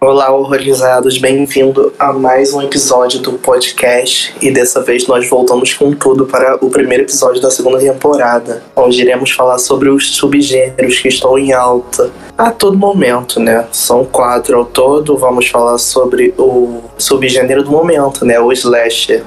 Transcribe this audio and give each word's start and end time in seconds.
Olá, 0.00 0.32
horrorizados, 0.32 1.18
bem-vindo 1.18 1.92
a 1.98 2.12
mais 2.12 2.54
um 2.54 2.62
episódio 2.62 3.18
do 3.18 3.32
podcast. 3.32 4.32
E 4.40 4.48
dessa 4.48 4.80
vez 4.80 5.08
nós 5.08 5.28
voltamos 5.28 5.74
com 5.74 5.92
tudo 5.92 6.24
para 6.24 6.54
o 6.64 6.70
primeiro 6.70 7.02
episódio 7.02 7.42
da 7.42 7.50
segunda 7.50 7.80
temporada, 7.80 8.62
onde 8.76 9.00
iremos 9.02 9.32
falar 9.32 9.58
sobre 9.58 9.88
os 9.88 10.14
subgêneros 10.14 11.00
que 11.00 11.08
estão 11.08 11.36
em 11.36 11.52
alta 11.52 12.12
a 12.38 12.52
todo 12.52 12.78
momento, 12.78 13.40
né? 13.40 13.66
São 13.72 14.04
quatro 14.04 14.58
ao 14.58 14.64
todo. 14.64 15.16
Vamos 15.16 15.48
falar 15.48 15.78
sobre 15.78 16.32
o 16.38 16.80
subgênero 16.96 17.64
do 17.64 17.70
momento, 17.72 18.24
né? 18.24 18.38
O 18.38 18.52
slasher 18.52 19.24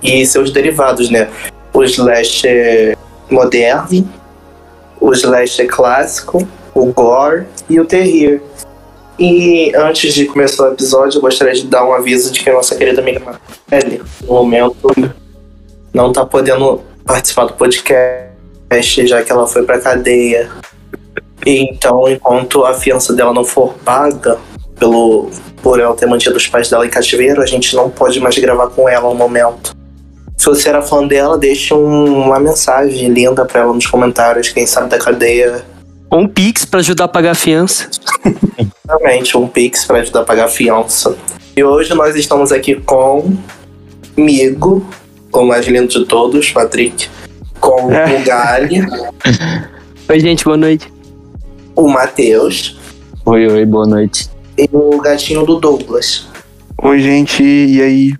e 0.00 0.24
seus 0.24 0.52
derivados, 0.52 1.10
né? 1.10 1.28
O 1.74 1.82
slasher 1.82 2.96
moderno, 3.28 4.08
o 5.00 5.12
slasher 5.12 5.66
clássico, 5.66 6.46
o 6.72 6.86
gore 6.92 7.44
e 7.68 7.80
o 7.80 7.84
terror. 7.84 8.40
E 9.24 9.72
antes 9.76 10.12
de 10.12 10.24
começar 10.24 10.64
o 10.64 10.72
episódio, 10.72 11.18
eu 11.18 11.22
gostaria 11.22 11.54
de 11.54 11.64
dar 11.64 11.86
um 11.86 11.92
aviso 11.92 12.32
de 12.32 12.40
que 12.40 12.50
a 12.50 12.54
nossa 12.54 12.74
querida 12.74 13.00
amiga 13.00 13.20
Marcele, 13.20 14.02
no 14.22 14.34
momento, 14.34 14.92
não 15.94 16.08
está 16.08 16.26
podendo 16.26 16.80
participar 17.04 17.44
do 17.44 17.52
podcast, 17.52 19.06
já 19.06 19.22
que 19.22 19.30
ela 19.30 19.46
foi 19.46 19.62
pra 19.62 19.78
cadeia. 19.78 20.50
Então, 21.46 22.08
enquanto 22.08 22.64
a 22.64 22.74
fiança 22.74 23.12
dela 23.12 23.32
não 23.32 23.44
for 23.44 23.74
paga 23.84 24.40
pelo, 24.76 25.30
por 25.62 25.78
ela 25.78 25.94
ter 25.94 26.06
mantido 26.06 26.36
os 26.36 26.48
pais 26.48 26.68
dela 26.68 26.84
em 26.84 26.90
cativeiro, 26.90 27.42
a 27.42 27.46
gente 27.46 27.76
não 27.76 27.88
pode 27.88 28.18
mais 28.18 28.36
gravar 28.36 28.70
com 28.70 28.88
ela 28.88 29.08
no 29.08 29.14
momento. 29.14 29.72
Se 30.36 30.46
você 30.46 30.68
era 30.68 30.82
fã 30.82 31.06
dela, 31.06 31.38
deixe 31.38 31.72
um, 31.72 32.24
uma 32.24 32.40
mensagem 32.40 33.08
linda 33.08 33.44
para 33.44 33.60
ela 33.60 33.72
nos 33.72 33.86
comentários. 33.86 34.48
Quem 34.48 34.66
sabe 34.66 34.88
da 34.88 34.98
cadeia 34.98 35.64
um 36.12 36.28
Pix 36.28 36.66
para 36.66 36.80
ajudar 36.80 37.04
a 37.04 37.08
pagar 37.08 37.30
a 37.30 37.34
fiança. 37.34 37.88
Exatamente, 38.92 39.38
um 39.38 39.48
Pix 39.48 39.86
para 39.86 40.00
ajudar 40.00 40.20
a 40.20 40.24
pagar 40.24 40.44
a 40.44 40.48
fiança. 40.48 41.16
E 41.56 41.64
hoje 41.64 41.94
nós 41.94 42.14
estamos 42.14 42.52
aqui 42.52 42.74
com 42.74 43.34
Migo, 44.14 44.86
o 45.32 45.44
mais 45.44 45.66
lindo 45.66 45.88
de 45.88 46.04
todos, 46.04 46.50
Patrick, 46.50 47.08
com 47.58 47.90
é. 47.90 48.20
o 48.20 48.22
Gali. 48.22 48.80
Oi, 50.10 50.20
gente, 50.20 50.44
boa 50.44 50.58
noite. 50.58 50.92
O 51.74 51.88
Matheus. 51.88 52.78
Oi, 53.24 53.46
oi, 53.46 53.64
boa 53.64 53.86
noite. 53.86 54.28
E 54.58 54.68
o 54.70 55.00
gatinho 55.00 55.46
do 55.46 55.58
Douglas. 55.58 56.26
Oi, 56.82 57.00
gente, 57.00 57.42
e 57.42 57.80
aí? 57.80 58.14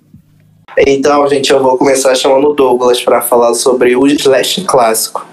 Então, 0.87 1.27
gente, 1.27 1.51
eu 1.51 1.61
vou 1.61 1.77
começar 1.77 2.15
chamando 2.15 2.49
o 2.49 2.53
Douglas 2.53 2.99
para 3.03 3.21
falar 3.21 3.53
sobre 3.53 3.95
o 3.95 4.07
Slash 4.07 4.63
clássico. 4.63 5.23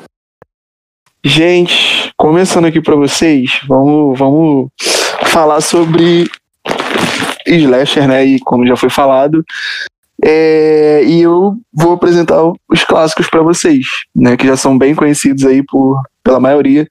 Gente, 1.25 2.13
começando 2.19 2.67
aqui 2.67 2.81
para 2.81 2.97
vocês, 2.97 3.61
vamos, 3.67 4.19
vamos 4.19 4.69
falar 5.31 5.61
sobre 5.61 6.29
slasher, 7.47 8.09
né? 8.09 8.25
E 8.25 8.41
como 8.41 8.67
já 8.67 8.77
foi 8.77 8.91
falado, 8.91 9.45
é, 10.23 11.03
e 11.05 11.23
eu 11.23 11.57
vou 11.73 11.93
apresentar 11.93 12.43
os 12.69 12.85
clássicos 12.85 13.29
para 13.29 13.43
vocês, 13.43 13.87
né? 14.15 14.37
Que 14.37 14.47
já 14.47 14.57
são 14.57 14.77
bem 14.77 14.95
conhecidos 14.95 15.45
aí 15.45 15.63
por 15.63 16.03
pela 16.23 16.39
maioria 16.39 16.87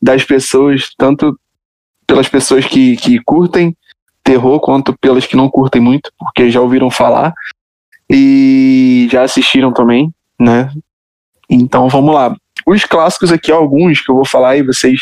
das 0.00 0.24
pessoas, 0.24 0.90
tanto 0.96 1.38
pelas 2.06 2.28
pessoas 2.28 2.64
que, 2.64 2.96
que 2.96 3.18
curtem 3.24 3.76
terror 4.22 4.60
quanto 4.60 4.96
pelas 4.98 5.26
que 5.26 5.36
não 5.36 5.48
curtem 5.50 5.82
muito, 5.82 6.12
porque 6.18 6.50
já 6.50 6.60
ouviram 6.60 6.90
falar 6.90 7.34
e 8.08 9.08
já 9.10 9.22
assistiram 9.22 9.72
também, 9.72 10.12
né? 10.38 10.70
Então 11.50 11.88
vamos 11.88 12.14
lá. 12.14 12.36
Os 12.66 12.84
clássicos 12.84 13.32
aqui, 13.32 13.50
alguns 13.50 14.00
que 14.00 14.10
eu 14.10 14.14
vou 14.14 14.24
falar 14.24 14.56
e 14.56 14.62
vocês 14.62 15.00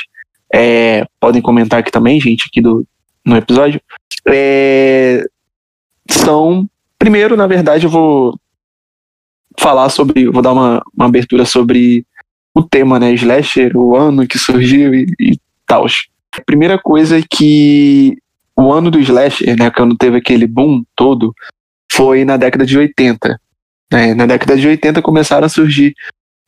é, 0.56 1.06
podem 1.20 1.42
comentar 1.42 1.80
aqui 1.80 1.90
também, 1.90 2.18
gente, 2.18 2.46
aqui 2.48 2.62
do, 2.62 2.86
no 3.22 3.36
episódio, 3.36 3.78
é, 4.26 5.22
são. 6.10 6.66
Primeiro, 6.98 7.36
na 7.36 7.46
verdade, 7.46 7.84
eu 7.84 7.90
vou 7.90 8.38
falar 9.60 9.90
sobre. 9.90 10.30
Vou 10.30 10.40
dar 10.40 10.52
uma, 10.52 10.82
uma 10.96 11.04
abertura 11.04 11.44
sobre 11.44 12.06
o 12.54 12.62
tema, 12.62 12.98
né? 12.98 13.12
Slasher, 13.12 13.76
o 13.76 13.94
ano 13.94 14.26
que 14.26 14.38
surgiu 14.38 14.94
e, 14.94 15.06
e 15.20 15.38
tal. 15.66 15.84
Primeira 16.46 16.78
coisa 16.78 17.20
que 17.28 18.16
o 18.56 18.72
ano 18.72 18.90
do 18.90 18.98
Slasher, 18.98 19.58
né? 19.58 19.70
Quando 19.70 19.94
teve 19.94 20.16
aquele 20.16 20.46
boom 20.46 20.82
todo, 20.96 21.34
foi 21.92 22.24
na 22.24 22.38
década 22.38 22.64
de 22.64 22.78
80. 22.78 23.38
Né? 23.92 24.14
Na 24.14 24.24
década 24.24 24.56
de 24.56 24.66
80 24.66 25.02
começaram 25.02 25.44
a 25.44 25.50
surgir 25.50 25.94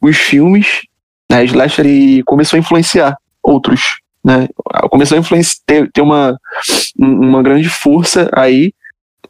os 0.00 0.16
filmes 0.16 0.82
né, 1.30 1.44
slasher 1.44 1.86
e 1.86 2.22
começou 2.22 2.56
a 2.56 2.60
influenciar 2.60 3.16
outros, 3.48 4.00
né? 4.22 4.48
Começou 4.90 5.16
a 5.16 5.20
influenciar, 5.20 5.62
ter, 5.64 5.90
ter 5.90 6.02
uma, 6.02 6.38
uma 6.98 7.42
grande 7.42 7.68
força 7.68 8.28
aí 8.34 8.72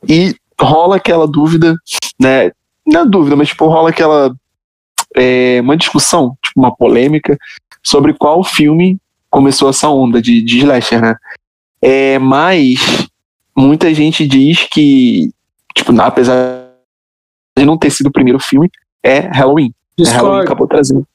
e 0.08 0.34
rola 0.60 0.96
aquela 0.96 1.26
dúvida, 1.26 1.76
né? 2.20 2.50
Não 2.86 3.02
é 3.02 3.06
dúvida, 3.06 3.36
mas 3.36 3.48
tipo, 3.48 3.66
rola 3.66 3.90
aquela 3.90 4.34
é, 5.16 5.60
uma 5.62 5.76
discussão, 5.76 6.36
tipo 6.42 6.58
uma 6.58 6.74
polêmica 6.74 7.38
sobre 7.82 8.12
qual 8.12 8.42
filme 8.42 8.98
começou 9.30 9.70
essa 9.70 9.88
onda 9.88 10.20
de, 10.20 10.42
de 10.42 10.58
slasher, 10.58 11.00
né? 11.00 11.14
É, 11.80 12.18
mas 12.18 13.08
muita 13.56 13.94
gente 13.94 14.26
diz 14.26 14.64
que, 14.64 15.30
tipo, 15.74 15.98
apesar 16.00 16.66
de 17.56 17.64
não 17.64 17.78
ter 17.78 17.90
sido 17.90 18.08
o 18.08 18.12
primeiro 18.12 18.40
filme, 18.40 18.68
é 19.02 19.20
Halloween. 19.20 19.72
É 19.98 20.10
Halloween 20.10 20.42
acabou 20.42 20.66
trazendo. 20.66 21.06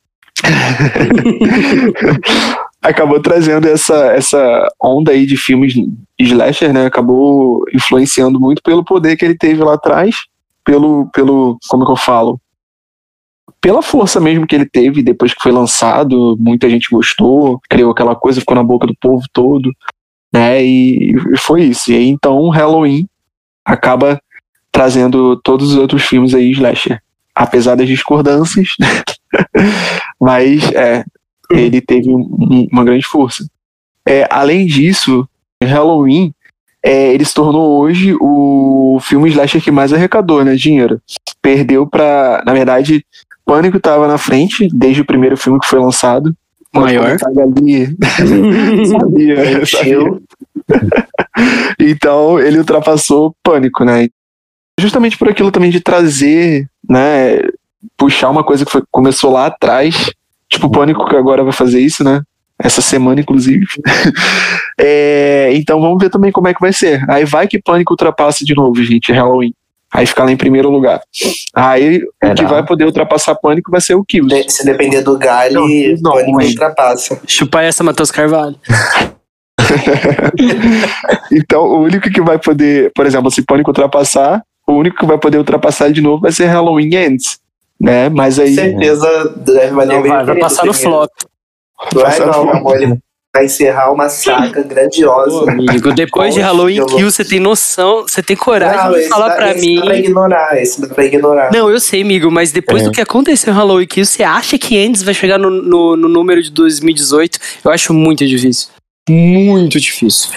acabou 2.84 3.22
trazendo 3.22 3.68
essa, 3.68 3.96
essa 4.14 4.68
onda 4.82 5.12
aí 5.12 5.26
de 5.26 5.38
filmes 5.38 5.74
slasher, 6.20 6.74
né? 6.74 6.86
Acabou 6.86 7.64
influenciando 7.74 8.40
muito 8.40 8.62
pelo 8.62 8.84
poder 8.84 9.16
que 9.16 9.26
ele 9.26 9.38
teve 9.38 9.64
lá 9.64 9.74
atrás, 9.74 10.16
pelo, 10.64 11.10
pelo 11.12 11.58
como 11.70 11.86
que 11.86 11.92
eu 11.92 11.96
falo? 11.96 12.40
Pela 13.62 13.82
força 13.82 14.20
mesmo 14.20 14.46
que 14.46 14.56
ele 14.56 14.66
teve 14.66 15.02
depois 15.02 15.34
que 15.34 15.42
foi 15.42 15.52
lançado, 15.52 16.38
muita 16.40 16.70
gente 16.70 16.90
gostou, 16.92 17.62
criou 17.70 17.92
aquela 17.92 18.16
coisa, 18.16 18.42
ficou 18.42 18.56
na 18.56 18.64
boca 18.64 18.86
do 18.86 18.96
povo 19.00 19.24
todo, 19.32 19.72
né? 20.32 20.64
E, 20.64 21.16
e 21.34 21.38
foi 21.38 21.64
isso. 21.64 21.92
E 21.92 21.96
aí 21.96 22.08
então 22.10 22.50
Halloween 22.50 23.08
acaba 23.66 24.22
trazendo 24.72 25.38
todos 25.38 25.72
os 25.72 25.78
outros 25.78 26.04
filmes 26.04 26.34
aí 26.34 26.52
slasher 26.52 27.02
apesar 27.36 27.76
das 27.76 27.88
discordâncias, 27.88 28.70
mas 30.20 30.72
é, 30.74 31.04
ele 31.60 31.82
teve 31.82 32.10
um, 32.10 32.68
uma 32.72 32.84
grande 32.84 33.06
força. 33.06 33.46
É, 34.08 34.28
além 34.30 34.66
disso, 34.66 35.28
Halloween 35.62 36.34
é, 36.84 37.14
ele 37.14 37.24
se 37.24 37.34
tornou 37.34 37.80
hoje 37.80 38.14
o 38.20 39.00
filme 39.02 39.30
slasher 39.30 39.62
que 39.62 39.72
mais 39.72 39.94
arrecadou 39.94 40.44
né, 40.44 40.56
dinheiro. 40.56 41.02
Perdeu 41.42 41.88
para, 41.88 42.44
na 42.46 42.54
verdade, 42.54 43.06
Pânico 43.46 43.78
estava 43.78 44.08
na 44.08 44.18
frente 44.18 44.68
desde 44.74 45.02
o 45.02 45.06
primeiro 45.06 45.38
filme 45.38 45.60
que 45.60 45.68
foi 45.68 45.80
lançado. 45.80 46.36
Maior. 46.74 47.16
Ali. 47.38 47.96
sabia, 48.88 49.66
sabia. 49.66 50.00
então 51.80 52.40
ele 52.40 52.58
ultrapassou 52.58 53.34
Pânico, 53.42 53.86
né? 53.86 54.10
Justamente 54.78 55.18
por 55.18 55.30
aquilo 55.30 55.52
também 55.52 55.70
de 55.70 55.80
trazer 55.80 56.68
né, 56.90 57.40
puxar 57.96 58.30
uma 58.30 58.44
coisa 58.44 58.66
que 58.66 58.72
foi, 58.72 58.84
começou 58.92 59.32
lá 59.32 59.46
atrás, 59.46 60.12
tipo 60.50 60.68
o 60.68 60.72
Pânico 60.72 61.06
que 61.08 61.16
agora 61.16 61.44
vai 61.44 61.54
fazer 61.54 61.80
isso, 61.80 62.04
né? 62.04 62.22
Essa 62.60 62.82
semana, 62.82 63.22
inclusive. 63.22 63.66
é, 64.80 65.50
então 65.54 65.82
vamos 65.82 65.98
ver 66.02 66.10
também 66.10 66.32
como 66.32 66.48
é 66.48 66.54
que 66.54 66.62
vai 66.62 66.72
ser. 66.72 67.04
Aí 67.10 67.26
vai 67.26 67.48
que 67.48 67.62
Pânico 67.62 67.94
ultrapassa 67.94 68.46
de 68.46 68.56
novo, 68.56 68.82
gente, 68.84 69.12
Halloween. 69.12 69.54
Aí 69.94 70.08
fica 70.08 70.24
lá 70.24 70.32
em 70.32 70.38
primeiro 70.38 70.70
lugar. 70.72 71.02
Aí 71.54 72.02
o 72.24 72.34
que 72.34 72.46
vai 72.46 72.66
poder 72.66 72.86
ultrapassar 72.86 73.36
Pânico 73.36 73.70
vai 73.70 73.80
ser 73.80 73.94
o 73.94 74.04
Kills. 74.04 74.46
Se 74.50 74.66
depender 74.66 75.02
do 75.02 75.18
galho, 75.18 75.62
não, 76.02 76.14
Pânico 76.14 76.40
não, 76.40 76.48
ultrapassa. 76.48 77.22
Chupar 77.28 77.64
essa, 77.64 77.84
Matheus 77.84 78.10
Carvalho. 78.10 78.56
então, 81.32 81.64
o 81.64 81.82
único 81.84 82.10
que 82.10 82.22
vai 82.22 82.40
poder, 82.40 82.92
por 82.96 83.06
exemplo, 83.06 83.30
se 83.30 83.44
Pânico 83.44 83.70
ultrapassar, 83.70 84.42
o 84.68 84.74
único 84.74 84.98
que 84.98 85.06
vai 85.06 85.20
poder 85.20 85.38
ultrapassar 85.38 85.92
de 85.92 86.02
novo 86.02 86.22
vai 86.22 86.32
ser 86.32 86.46
Halloween 86.46 86.96
Ends. 86.96 87.40
Né? 87.80 88.10
Mas 88.10 88.40
aí. 88.40 88.56
Com 88.56 88.62
certeza 88.62 89.30
deve 89.38 89.72
valer 89.72 89.96
não, 89.96 90.08
vai, 90.08 90.26
vai 90.26 90.40
passar 90.40 90.66
no 90.66 90.74
flop. 90.74 91.10
Vai 91.94 92.20
não, 92.20 92.46
meu 92.46 92.56
amor. 92.56 92.82
Ele 92.82 92.98
vai 93.36 93.46
encerrar 93.46 93.92
uma 93.92 94.10
saga 94.10 94.62
grandiosa. 94.62 95.52
amigo, 95.52 95.92
depois 95.94 96.36
de 96.36 96.40
Halloween 96.40 96.86
Kill, 96.86 97.12
você 97.12 97.26
tem 97.26 97.40
noção, 97.40 98.04
você 98.04 98.22
tem 98.22 98.36
coragem 98.36 98.92
não, 98.92 98.94
de 98.94 99.10
falar 99.10 99.30
dá, 99.30 99.36
pra 99.36 99.54
mim. 99.56 99.78
Dá 99.78 99.86
pra 99.86 99.98
ignorar, 99.98 100.62
esse 100.62 100.80
dá 100.80 100.88
pra 100.88 101.06
ignorar. 101.06 101.52
Não, 101.52 101.70
eu 101.70 101.80
sei, 101.80 102.04
amigo, 102.04 102.30
mas 102.30 102.52
depois 102.52 102.84
é. 102.84 102.86
do 102.86 102.92
que 102.92 103.02
aconteceu 103.02 103.52
em 103.52 103.56
Halloween 103.56 103.88
Kill, 103.88 104.06
você 104.06 104.22
acha 104.22 104.58
que 104.60 104.78
Ends 104.78 105.02
vai 105.02 105.16
chegar 105.16 105.40
no, 105.40 105.50
no, 105.50 105.98
no 105.98 106.08
número 106.08 106.44
de 106.44 106.52
2018? 106.52 107.40
Eu 107.66 107.72
acho 107.72 107.92
muito 107.92 108.26
difícil. 108.26 108.70
Muito 109.10 109.80
difícil. 109.80 110.30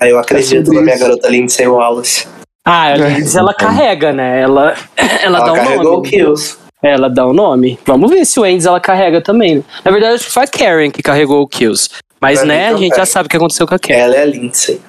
Aí 0.00 0.10
eu 0.10 0.18
acredito 0.18 0.72
na 0.72 0.82
minha 0.82 0.98
garota 0.98 1.28
Lindsay 1.28 1.68
Wallace. 1.68 2.26
Ah, 2.64 2.92
a 2.92 2.96
Liz, 2.96 3.34
ela 3.34 3.52
carrega, 3.52 4.12
né? 4.12 4.40
Ela, 4.40 4.74
ela, 4.96 5.38
ela 5.38 5.40
dá 5.40 5.52
um 5.52 5.82
nome. 5.82 6.08
Kills. 6.08 6.58
Ela 6.82 7.08
dá 7.08 7.26
um 7.26 7.32
nome. 7.32 7.78
Vamos 7.84 8.10
ver 8.10 8.24
se 8.24 8.38
o 8.38 8.46
Endes 8.46 8.66
ela 8.66 8.80
carrega 8.80 9.20
também. 9.20 9.64
Na 9.84 9.90
verdade, 9.90 10.14
acho 10.14 10.26
que 10.26 10.32
foi 10.32 10.44
a 10.44 10.46
Karen 10.48 10.90
que 10.90 11.02
carregou 11.02 11.42
o 11.42 11.46
Kills. 11.48 11.88
Mas, 12.20 12.38
pra 12.38 12.48
né, 12.48 12.68
a 12.68 12.76
gente 12.76 12.96
já 12.96 13.06
sabe 13.06 13.26
o 13.26 13.30
que 13.30 13.36
aconteceu 13.36 13.66
com 13.66 13.74
a 13.74 13.78
Karen. 13.78 13.98
Ela 13.98 14.16
é 14.16 14.22
a 14.22 14.24
Lindsay. 14.26 14.80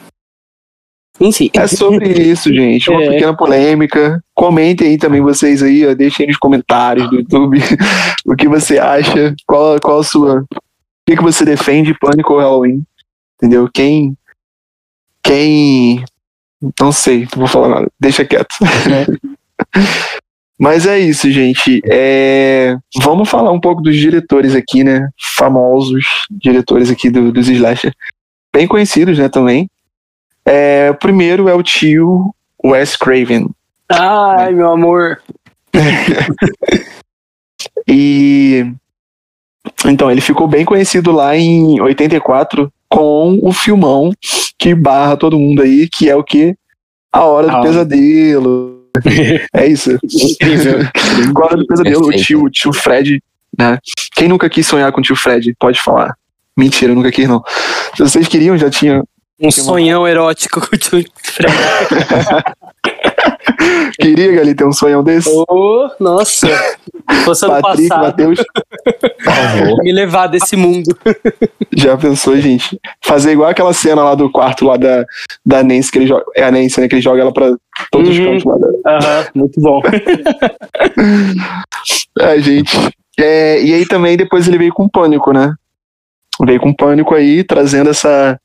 Enfim. 1.19 1.49
É 1.53 1.67
sobre 1.67 2.09
isso, 2.09 2.53
gente. 2.53 2.89
Uma 2.89 3.01
É. 3.05 3.09
pequena 3.09 3.35
polêmica. 3.35 4.23
Comentem 4.35 4.89
aí 4.89 4.97
também 4.97 5.21
vocês 5.21 5.61
aí, 5.61 5.85
ó, 5.87 5.93
deixem 5.93 6.27
nos 6.27 6.37
comentários 6.37 7.09
do 7.09 7.17
YouTube 7.17 7.59
o 8.25 8.35
que 8.35 8.47
você 8.47 8.79
acha, 8.79 9.35
qual, 9.47 9.79
qual 9.79 9.99
a 9.99 10.03
sua. 10.03 10.41
O 10.41 10.45
que, 11.07 11.15
que 11.15 11.23
você 11.23 11.45
defende, 11.45 11.97
Pânico 11.99 12.33
ou 12.33 12.39
Halloween? 12.39 12.81
Entendeu? 13.37 13.69
Quem. 13.71 14.15
Quem. 15.23 16.03
Não 16.79 16.91
sei, 16.91 17.21
não 17.21 17.39
vou 17.39 17.47
falar 17.47 17.69
nada. 17.69 17.91
Deixa 17.99 18.25
quieto. 18.25 18.55
Mas 20.59 20.85
é 20.85 20.99
isso, 20.99 21.29
gente. 21.31 21.81
É, 21.85 22.77
Vamos 23.01 23.29
falar 23.29 23.51
um 23.51 23.59
pouco 23.59 23.81
dos 23.81 23.97
diretores 23.97 24.55
aqui, 24.55 24.83
né? 24.83 25.09
Famosos 25.35 26.05
diretores 26.29 26.89
aqui 26.89 27.09
do, 27.09 27.31
dos 27.31 27.49
Slasher. 27.49 27.93
Bem 28.53 28.67
conhecidos, 28.67 29.17
né, 29.17 29.27
também. 29.27 29.69
É, 30.45 30.89
o 30.91 30.95
primeiro 30.95 31.49
é 31.49 31.53
o 31.53 31.63
tio 31.63 32.33
Wes 32.63 32.95
Craven. 32.95 33.49
Ai, 33.89 34.53
meu 34.53 34.71
amor. 34.71 35.21
E 37.87 38.65
então 39.85 40.11
ele 40.11 40.21
ficou 40.21 40.47
bem 40.47 40.65
conhecido 40.65 41.11
lá 41.11 41.35
em 41.35 41.79
84 41.81 42.71
com 42.93 43.39
o 43.41 43.51
filmão 43.51 44.11
que 44.59 44.75
barra 44.75 45.17
todo 45.17 45.39
mundo 45.39 45.63
aí, 45.63 45.89
que 45.91 46.07
é 46.07 46.15
o 46.15 46.23
que? 46.23 46.55
A 47.11 47.23
Hora 47.25 47.47
do 47.47 47.57
Ah. 47.57 47.61
Pesadelo. 47.61 48.83
é 49.51 49.65
isso. 49.65 49.97
Incrível. 50.03 50.81
A 51.35 51.43
Hora 51.43 51.57
do 51.57 51.65
Pesadelo, 51.65 52.07
o 52.07 52.11
tio, 52.11 52.43
o 52.43 52.49
tio 52.51 52.71
Fred, 52.71 53.19
né? 53.57 53.79
Quem 54.13 54.27
nunca 54.27 54.47
quis 54.47 54.67
sonhar 54.67 54.91
com 54.91 54.99
o 54.99 55.03
tio 55.03 55.15
Fred? 55.15 55.55
Pode 55.59 55.81
falar. 55.81 56.13
Mentira, 56.55 56.91
eu 56.91 56.95
nunca 56.95 57.11
quis 57.11 57.27
não. 57.27 57.43
Se 57.97 58.03
vocês 58.03 58.27
queriam, 58.27 58.55
já 58.57 58.69
tinha. 58.69 59.03
Um 59.41 59.49
sonhão 59.49 60.07
erótico 60.07 60.61
com 60.61 60.75
o 60.75 60.77
tio 60.79 61.03
Fred. 61.23 61.51
Queria, 63.99 64.31
Gali, 64.33 64.55
ter 64.55 64.65
um 64.65 64.71
sonhão 64.71 65.03
desse? 65.03 65.29
Oh, 65.49 65.89
nossa. 65.99 66.47
Ano 66.47 67.61
Patrick, 67.61 67.87
passado, 67.89 68.33
me 69.83 69.91
levar 69.91 70.27
desse 70.27 70.55
mundo. 70.55 70.95
já 71.75 71.97
pensou, 71.97 72.37
gente? 72.39 72.79
Fazer 73.03 73.31
igual 73.33 73.49
aquela 73.49 73.73
cena 73.73 74.03
lá 74.03 74.15
do 74.15 74.31
quarto 74.31 74.65
lá 74.65 74.77
da, 74.77 75.05
da 75.45 75.63
Nancy, 75.63 75.91
que 75.91 75.99
ele 75.99 76.07
joga. 76.07 76.23
É 76.35 76.43
a 76.43 76.51
Nancy, 76.51 76.79
né? 76.81 76.87
Que 76.87 76.95
ele 76.95 77.01
joga 77.01 77.21
ela 77.21 77.33
pra 77.33 77.53
todos 77.91 78.09
os 78.09 78.17
Uhum. 78.17 78.25
cantos 78.39 78.45
lá 78.45 78.57
da, 78.57 78.67
Aham, 78.97 79.25
muito 79.35 79.59
bom. 79.61 79.81
É, 82.19 82.39
gente. 82.39 82.77
É, 83.19 83.61
e 83.61 83.73
aí 83.73 83.85
também 83.85 84.15
depois 84.17 84.47
ele 84.47 84.57
veio 84.57 84.73
com 84.73 84.87
pânico, 84.87 85.31
né? 85.31 85.53
Veio 86.45 86.59
com 86.59 86.73
pânico 86.73 87.13
aí, 87.13 87.43
trazendo 87.43 87.89
essa 87.89 88.39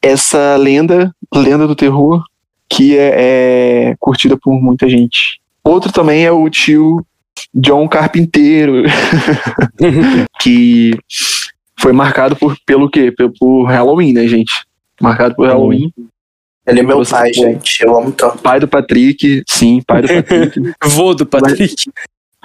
essa 0.00 0.56
lenda, 0.56 1.12
lenda 1.34 1.66
do 1.66 1.74
terror, 1.74 2.22
que 2.68 2.96
é, 2.96 3.90
é 3.90 3.96
curtida 3.98 4.36
por 4.36 4.52
muita 4.60 4.88
gente. 4.88 5.40
Outro 5.64 5.92
também 5.92 6.24
é 6.24 6.32
o 6.32 6.48
tio 6.48 7.04
John 7.54 7.88
Carpinteiro, 7.88 8.82
que 10.40 10.92
foi 11.78 11.92
marcado 11.92 12.36
por 12.36 12.56
pelo 12.66 12.90
quê? 12.90 13.12
Por, 13.12 13.32
por 13.38 13.64
Halloween, 13.64 14.12
né, 14.12 14.26
gente? 14.26 14.52
Marcado 15.00 15.34
por 15.34 15.46
Halloween. 15.46 15.92
Ele 16.66 16.80
é 16.80 16.82
meu 16.82 16.98
Você 16.98 17.12
pai, 17.12 17.32
gente. 17.32 17.82
Eu 17.82 17.96
amo 17.96 18.12
tanto. 18.12 18.38
Pai 18.38 18.60
do 18.60 18.68
Patrick, 18.68 19.42
sim, 19.48 19.80
pai 19.86 20.02
do 20.02 20.08
Patrick. 20.08 20.72
Vou 20.84 21.14
do 21.14 21.24
Patrick. 21.24 21.74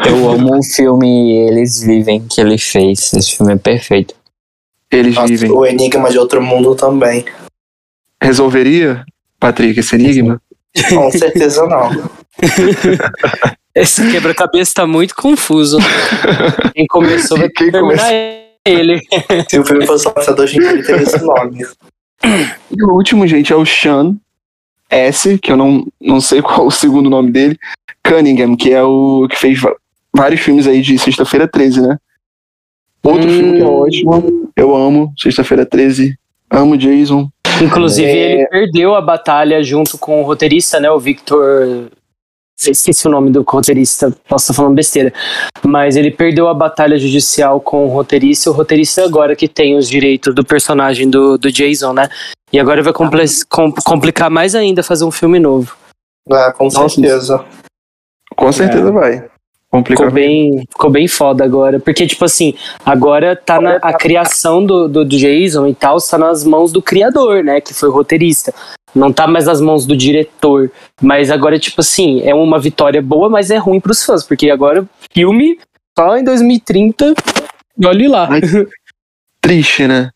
Eu 0.06 0.30
amo 0.30 0.58
o 0.58 0.64
filme 0.64 1.34
Eles 1.48 1.84
Vivem 1.84 2.26
que 2.26 2.40
ele 2.40 2.58
fez. 2.58 3.14
Esse 3.14 3.36
filme 3.36 3.54
é 3.54 3.58
perfeito. 3.58 4.16
Eles 4.90 5.16
Nossa, 5.16 5.28
vivem. 5.28 5.52
o 5.52 5.66
Enigma 5.66 6.10
de 6.10 6.18
Outro 6.18 6.42
Mundo 6.42 6.74
também. 6.76 7.26
Resolveria, 8.22 9.04
Patrick, 9.44 9.78
esse 9.78 9.96
enigma? 9.96 10.42
Com 10.90 11.12
certeza 11.12 11.68
não. 11.68 11.90
Esse 13.76 14.10
quebra-cabeça 14.12 14.76
tá 14.76 14.88
muito 14.88 15.16
confuso. 15.16 15.80
Quem 16.76 16.86
começou 16.88 17.38
vai 17.38 17.50
Quem 17.50 17.72
terminar 17.72 18.08
ele. 18.64 19.02
Se 19.50 19.60
o 19.60 19.66
filme 19.66 19.86
fosse 19.86 20.08
lançado 20.16 20.40
hoje 20.42 20.58
em 20.58 20.62
dia, 20.62 20.72
ele 20.72 20.84
teria 20.84 21.02
esse 21.02 21.22
nome. 21.24 21.66
E 22.72 22.84
o 22.84 22.92
último, 22.94 23.26
gente, 23.28 23.52
é 23.52 23.56
o 23.56 23.66
Sean 23.66 24.16
S, 24.90 25.40
que 25.40 25.52
eu 25.52 25.58
não, 25.58 25.88
não 26.00 26.22
sei 26.22 26.40
qual 26.44 26.68
o 26.68 26.72
segundo 26.72 27.10
nome 27.10 27.32
dele. 27.32 27.58
Cunningham, 28.04 28.56
que 28.56 28.72
é 28.72 28.84
o 28.84 29.28
que 29.28 29.36
fez 29.38 29.60
vários 30.16 30.40
filmes 30.42 30.68
aí 30.68 30.82
de 30.82 30.98
Sexta-feira 31.00 31.48
13, 31.48 31.82
né? 31.82 31.98
Outro 33.04 33.28
Hum. 33.28 33.38
filme 33.38 33.58
que 33.58 33.64
é 33.64 33.66
ótimo, 33.66 34.52
eu 34.56 34.76
amo, 34.76 35.12
Sexta-feira 35.18 35.66
13, 35.66 36.16
amo 36.50 36.78
Jason. 36.78 37.28
Inclusive, 37.62 38.08
É. 38.10 38.32
ele 38.34 38.48
perdeu 38.48 38.96
a 38.96 39.02
batalha 39.02 39.62
junto 39.64 39.98
com 39.98 40.22
o 40.22 40.26
roteirista, 40.26 40.80
né? 40.80 40.90
O 40.90 41.00
Victor. 41.00 41.88
Esqueci 42.66 43.08
o 43.08 43.12
nome 43.12 43.30
do 43.30 43.42
roteirista, 43.42 44.16
posso 44.30 44.46
estar 44.46 44.54
falando 44.54 44.76
besteira. 44.76 45.12
Mas 45.66 45.98
ele 45.98 46.12
perdeu 46.12 46.48
a 46.48 46.54
batalha 46.54 46.98
judicial 46.98 47.60
com 47.60 47.86
o 47.86 47.90
roteirista, 47.90 48.48
e 48.48 48.52
o 48.52 48.56
roteirista 48.56 49.04
agora 49.04 49.36
que 49.36 49.48
tem 49.50 49.76
os 49.76 49.90
direitos 49.90 50.34
do 50.34 50.46
personagem 50.46 51.10
do, 51.10 51.38
do 51.38 51.52
Jason, 51.52 51.92
né? 51.94 52.08
E 52.54 52.60
agora 52.60 52.82
vai 52.82 52.94
comple- 52.94 53.26
com- 53.50 53.72
complicar 53.84 54.30
mais 54.30 54.56
ainda 54.56 54.82
fazer 54.84 55.04
um 55.04 55.12
filme 55.12 55.40
novo. 55.40 55.76
Ah, 56.32 56.54
com 56.56 56.70
certeza. 56.70 57.44
Com 58.36 58.52
certeza 58.52 58.92
vai. 58.92 59.26
Ficou 59.86 60.12
bem, 60.12 60.66
ficou 60.70 60.90
bem 60.92 61.08
foda 61.08 61.44
agora. 61.44 61.80
Porque, 61.80 62.06
tipo 62.06 62.26
assim, 62.26 62.54
agora 62.86 63.36
tá 63.36 63.60
na, 63.60 63.76
a 63.78 63.94
criação 63.94 64.64
do, 64.64 64.88
do 64.88 65.06
Jason 65.06 65.66
e 65.68 65.74
tal, 65.74 65.98
está 65.98 66.18
nas 66.18 66.44
mãos 66.44 66.72
do 66.72 66.82
criador, 66.82 67.44
né? 67.44 67.60
Que 67.60 67.74
foi 67.74 67.90
o 67.90 67.92
roteirista. 67.92 68.54
Não 68.94 69.12
tá 69.12 69.26
mais 69.26 69.48
nas 69.48 69.60
mãos 69.60 69.86
do 69.88 69.98
diretor. 69.98 70.72
Mas 71.02 71.32
agora, 71.32 71.58
tipo 71.58 71.82
assim, 71.82 72.22
é 72.22 72.36
uma 72.36 72.60
vitória 72.60 73.02
boa, 73.02 73.30
mas 73.30 73.50
é 73.50 73.58
ruim 73.58 73.80
pros 73.80 74.04
fãs. 74.04 74.24
Porque 74.24 74.52
agora, 74.52 74.86
filme 75.12 75.58
só 75.98 76.18
em 76.18 76.24
2030, 76.24 77.14
e 77.78 77.86
olhe 77.86 78.08
lá. 78.08 78.28
Ai, 78.32 78.42
Triste, 79.42 79.88
né? 79.88 80.10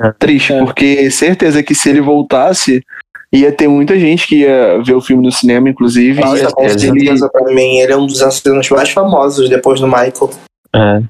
É. 0.00 0.12
Triste, 0.12 0.52
É. 0.52 0.58
porque 0.60 1.10
certeza 1.10 1.62
que 1.62 1.74
se 1.74 1.90
ele 1.90 2.00
voltasse, 2.00 2.82
ia 3.32 3.52
ter 3.52 3.68
muita 3.68 3.98
gente 3.98 4.26
que 4.26 4.36
ia 4.40 4.82
ver 4.82 4.94
o 4.94 5.00
filme 5.00 5.22
no 5.24 5.30
cinema, 5.32 5.68
inclusive. 5.68 6.20
Com 6.20 6.68
certeza, 6.68 7.28
pra 7.28 7.44
mim, 7.44 7.78
ele 7.78 7.92
é 7.92 7.96
um 7.96 8.06
dos 8.06 8.20
assassinos 8.22 8.68
mais 8.70 8.90
famosos 8.90 9.48
depois 9.48 9.80
do 9.80 9.86
Michael. 9.86 10.30
É. 10.74 11.00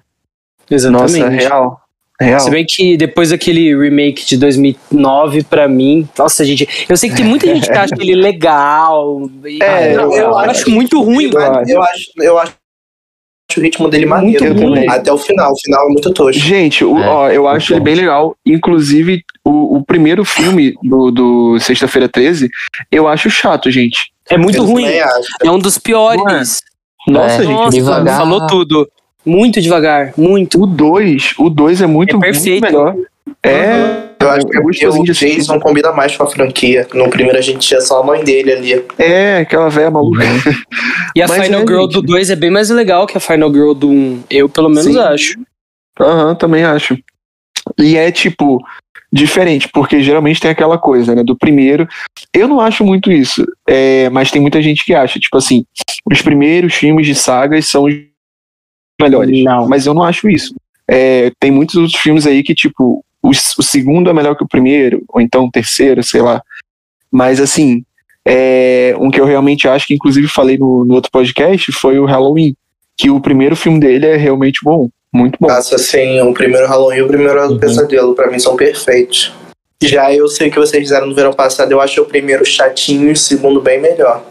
Exatamente. 0.70 1.18
Nossa, 1.18 1.28
real. 1.28 1.80
Real. 2.20 2.40
Se 2.40 2.50
bem 2.50 2.66
que 2.68 2.98
depois 2.98 3.30
daquele 3.30 3.74
remake 3.74 4.26
de 4.26 4.36
2009, 4.36 5.42
pra 5.44 5.66
mim, 5.66 6.06
nossa, 6.18 6.44
gente, 6.44 6.68
eu 6.86 6.94
sei 6.96 7.08
que 7.08 7.16
tem 7.16 7.24
muita 7.24 7.46
gente 7.46 7.66
que 7.66 7.72
acha 7.78 7.94
ele 7.98 8.14
legal. 8.14 9.22
e- 9.46 9.58
É, 9.62 9.94
eu, 9.96 10.12
eu 10.12 10.36
acho, 10.36 10.50
acho- 10.50 10.70
muito 10.70 11.00
ruim. 11.02 11.30
Eu, 11.32 11.40
eu 11.66 11.82
acho, 11.82 12.04
eu 12.18 12.38
acho 12.38 12.52
o 13.58 13.62
ritmo 13.62 13.88
dele 13.88 14.06
maneiro 14.06 14.54
Muito. 14.54 14.90
Até 14.90 15.12
o 15.12 15.18
final. 15.18 15.52
O 15.52 15.56
final 15.64 15.84
é 15.86 15.88
muito 15.88 16.12
tosco. 16.12 16.40
Gente, 16.40 16.84
o- 16.84 16.98
É, 16.98 17.08
ó, 17.08 17.30
eu 17.30 17.48
acho 17.48 17.70
bom. 17.72 17.76
ele 17.76 17.84
bem 17.84 17.94
legal. 17.94 18.36
Inclusive, 18.46 19.22
o, 19.44 19.78
o 19.78 19.84
primeiro 19.84 20.24
filme 20.24 20.74
do, 20.82 21.10
do 21.10 21.58
Sexta-feira 21.58 22.08
13, 22.08 22.48
eu 22.92 23.08
acho 23.08 23.28
chato, 23.30 23.70
gente. 23.70 24.12
É 24.28 24.36
muito 24.38 24.58
Eu 24.58 24.64
ruim. 24.64 24.84
É 24.86 25.50
um 25.50 25.58
dos 25.58 25.78
piores. 25.78 26.60
Nossa, 27.08 27.34
É, 27.42 27.46
gente. 27.46 27.50
Nossa, 27.52 27.70
devagar. 27.76 28.16
falou 28.18 28.46
tudo. 28.46 28.88
Muito 29.26 29.60
devagar, 29.60 30.12
muito. 30.16 30.62
O 30.62 30.66
2, 30.66 31.34
o 31.38 31.50
2 31.50 31.82
é 31.82 31.86
muito, 31.86 32.10
É 32.10 32.12
muito 32.14 32.20
perfeito. 32.24 32.62
melhor. 32.62 32.94
É, 33.42 34.09
Eu 34.20 34.30
acho 34.30 34.46
é 34.46 34.50
que 34.50 34.60
gostosinho 34.60 35.02
o 35.02 35.04
de 35.04 35.10
assistir. 35.12 35.36
Jason 35.36 35.58
combina 35.58 35.92
mais 35.92 36.14
com 36.14 36.24
a 36.24 36.26
franquia. 36.26 36.86
No 36.92 37.08
primeiro 37.08 37.38
a 37.38 37.40
gente 37.40 37.66
tinha 37.66 37.80
só 37.80 38.00
a 38.00 38.04
mãe 38.04 38.22
dele 38.22 38.52
ali. 38.52 38.84
É, 38.98 39.38
aquela 39.38 39.68
velha 39.70 39.90
maluca. 39.90 40.20
E 41.16 41.20
a 41.20 41.26
Mas 41.26 41.46
Final 41.46 41.62
é, 41.62 41.66
Girl 41.66 41.82
gente. 41.82 41.92
do 41.94 42.02
2 42.02 42.30
é 42.30 42.36
bem 42.36 42.50
mais 42.50 42.70
legal 42.70 43.04
que 43.04 43.16
a 43.16 43.20
Final 43.20 43.52
Girl 43.52 43.72
do 43.72 43.88
1. 43.88 43.92
Um. 43.92 44.22
Eu, 44.30 44.48
pelo 44.48 44.68
menos, 44.68 44.84
Sim. 44.84 44.98
acho. 44.98 45.40
Aham, 45.98 46.36
também 46.36 46.62
acho. 46.62 46.96
E 47.76 47.96
é 47.96 48.12
tipo 48.12 48.64
diferente, 49.12 49.68
porque 49.68 50.00
geralmente 50.02 50.40
tem 50.40 50.52
aquela 50.52 50.78
coisa, 50.78 51.14
né? 51.14 51.24
Do 51.24 51.36
primeiro. 51.36 51.88
Eu 52.32 52.46
não 52.46 52.60
acho 52.60 52.84
muito 52.84 53.10
isso, 53.10 53.44
é, 53.68 54.08
mas 54.10 54.30
tem 54.30 54.40
muita 54.40 54.62
gente 54.62 54.84
que 54.84 54.94
acha. 54.94 55.18
Tipo 55.18 55.38
assim, 55.38 55.64
os 56.08 56.22
primeiros 56.22 56.74
filmes 56.74 57.06
de 57.06 57.14
sagas 57.14 57.66
são 57.66 57.84
os 57.84 57.94
melhores. 59.00 59.42
Não. 59.42 59.68
Mas 59.68 59.84
eu 59.84 59.94
não 59.94 60.04
acho 60.04 60.28
isso. 60.28 60.54
É, 60.88 61.32
tem 61.40 61.50
muitos 61.50 61.74
outros 61.74 62.00
filmes 62.00 62.26
aí 62.26 62.42
que, 62.42 62.54
tipo, 62.54 63.04
o, 63.22 63.30
o 63.30 63.62
segundo 63.62 64.10
é 64.10 64.12
melhor 64.12 64.36
que 64.36 64.44
o 64.44 64.48
primeiro, 64.48 65.02
ou 65.08 65.20
então 65.20 65.44
o 65.44 65.50
terceiro, 65.50 66.02
sei 66.02 66.22
lá. 66.22 66.42
Mas 67.10 67.40
assim, 67.40 67.84
é, 68.24 68.94
um 68.98 69.10
que 69.10 69.20
eu 69.20 69.24
realmente 69.24 69.66
acho, 69.68 69.86
que 69.86 69.94
inclusive 69.94 70.28
falei 70.28 70.58
no, 70.58 70.84
no 70.84 70.94
outro 70.94 71.10
podcast, 71.10 71.72
foi 71.72 71.98
o 71.98 72.06
Halloween. 72.06 72.54
Que 72.96 73.10
o 73.10 73.20
primeiro 73.20 73.56
filme 73.56 73.80
dele 73.80 74.06
é 74.06 74.16
realmente 74.16 74.60
bom. 74.62 74.88
Muito 75.12 75.38
bom. 75.40 75.48
Nossa, 75.48 75.76
assim, 75.76 76.20
o 76.20 76.32
primeiro 76.32 76.66
Halloween 76.66 76.98
e 76.98 77.02
o 77.02 77.08
primeiro 77.08 77.40
Uhum. 77.40 77.58
Pesadelo, 77.58 78.14
pra 78.14 78.30
mim, 78.30 78.38
são 78.38 78.56
perfeitos. 78.56 79.32
Já 79.82 80.12
eu 80.14 80.28
sei 80.28 80.48
o 80.48 80.50
que 80.50 80.58
vocês 80.58 80.82
fizeram 80.82 81.06
no 81.06 81.14
verão 81.14 81.32
passado, 81.32 81.72
eu 81.72 81.80
acho 81.80 82.02
o 82.02 82.04
primeiro 82.04 82.44
chatinho 82.44 83.08
e 83.08 83.12
o 83.12 83.16
segundo 83.16 83.60
bem 83.62 83.80
melhor. 83.80 84.22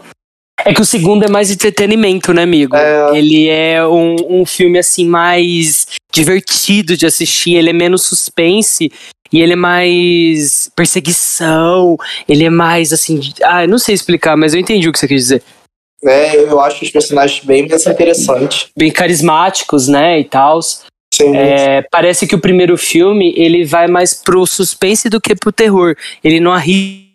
É 0.64 0.74
que 0.74 0.80
o 0.80 0.84
segundo 0.84 1.24
é 1.24 1.28
mais 1.28 1.50
entretenimento, 1.50 2.32
né, 2.32 2.42
amigo? 2.42 2.76
É. 2.76 3.16
Ele 3.16 3.48
é 3.48 3.86
um, 3.86 4.40
um 4.40 4.46
filme, 4.46 4.78
assim, 4.78 5.06
mais 5.06 5.86
divertido 6.12 6.96
de 6.96 7.06
assistir. 7.06 7.54
Ele 7.54 7.70
é 7.70 7.72
menos 7.72 8.02
suspense. 8.02 8.90
E 9.32 9.40
ele 9.40 9.52
é 9.52 9.56
mais 9.56 10.70
perseguição, 10.74 11.96
ele 12.28 12.44
é 12.44 12.50
mais 12.50 12.92
assim. 12.92 13.20
Ah, 13.44 13.62
eu 13.62 13.68
não 13.68 13.78
sei 13.78 13.94
explicar, 13.94 14.36
mas 14.36 14.54
eu 14.54 14.60
entendi 14.60 14.88
o 14.88 14.92
que 14.92 14.98
você 14.98 15.06
quis 15.06 15.22
dizer. 15.22 15.42
É, 16.04 16.34
eu 16.36 16.58
acho 16.58 16.84
os 16.84 16.90
personagens 16.90 17.44
bem 17.44 17.68
mais 17.68 17.86
interessantes. 17.86 18.68
Bem 18.76 18.90
carismáticos, 18.90 19.86
né? 19.86 20.18
E 20.18 20.24
tal. 20.24 20.58
É, 21.34 21.82
parece 21.90 22.26
que 22.26 22.34
o 22.34 22.40
primeiro 22.40 22.76
filme 22.76 23.34
ele 23.36 23.64
vai 23.64 23.86
mais 23.86 24.14
pro 24.14 24.46
suspense 24.46 25.08
do 25.08 25.20
que 25.20 25.34
pro 25.34 25.52
terror. 25.52 25.94
Ele 26.24 26.40
não 26.40 26.52
arrisca 26.52 27.09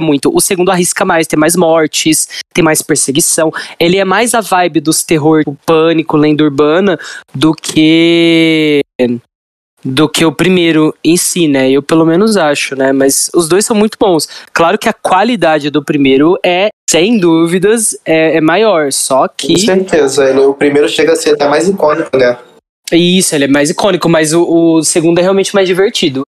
muito. 0.00 0.34
O 0.34 0.40
segundo 0.40 0.70
arrisca 0.70 1.04
mais, 1.04 1.26
tem 1.26 1.38
mais 1.38 1.56
mortes, 1.56 2.28
tem 2.54 2.64
mais 2.64 2.82
perseguição. 2.82 3.52
Ele 3.78 3.98
é 3.98 4.04
mais 4.04 4.34
a 4.34 4.40
vibe 4.40 4.80
dos 4.80 5.02
terror, 5.02 5.42
o 5.46 5.54
pânico, 5.54 6.16
lenda 6.16 6.44
urbana, 6.44 6.98
do 7.34 7.52
que 7.54 8.80
do 9.84 10.08
que 10.08 10.24
o 10.24 10.30
primeiro 10.30 10.94
em 11.04 11.16
si, 11.16 11.48
né? 11.48 11.68
Eu 11.68 11.82
pelo 11.82 12.06
menos 12.06 12.36
acho, 12.36 12.76
né? 12.76 12.92
Mas 12.92 13.30
os 13.34 13.48
dois 13.48 13.66
são 13.66 13.74
muito 13.74 13.98
bons. 13.98 14.28
Claro 14.52 14.78
que 14.78 14.88
a 14.88 14.92
qualidade 14.92 15.70
do 15.70 15.84
primeiro 15.84 16.38
é, 16.44 16.68
sem 16.88 17.18
dúvidas, 17.18 17.96
é, 18.04 18.36
é 18.36 18.40
maior. 18.40 18.92
Só 18.92 19.26
Com 19.26 19.34
que 19.36 19.58
certeza. 19.58 20.28
Ele, 20.28 20.40
o 20.40 20.54
primeiro 20.54 20.88
chega 20.88 21.12
a 21.12 21.16
ser 21.16 21.30
até 21.30 21.48
mais 21.48 21.68
icônico, 21.68 22.16
né? 22.16 22.38
isso, 22.92 23.34
ele 23.34 23.44
é 23.44 23.48
mais 23.48 23.70
icônico, 23.70 24.06
mas 24.06 24.34
o, 24.34 24.44
o 24.44 24.84
segundo 24.84 25.18
é 25.18 25.22
realmente 25.22 25.54
mais 25.54 25.66
divertido. 25.66 26.22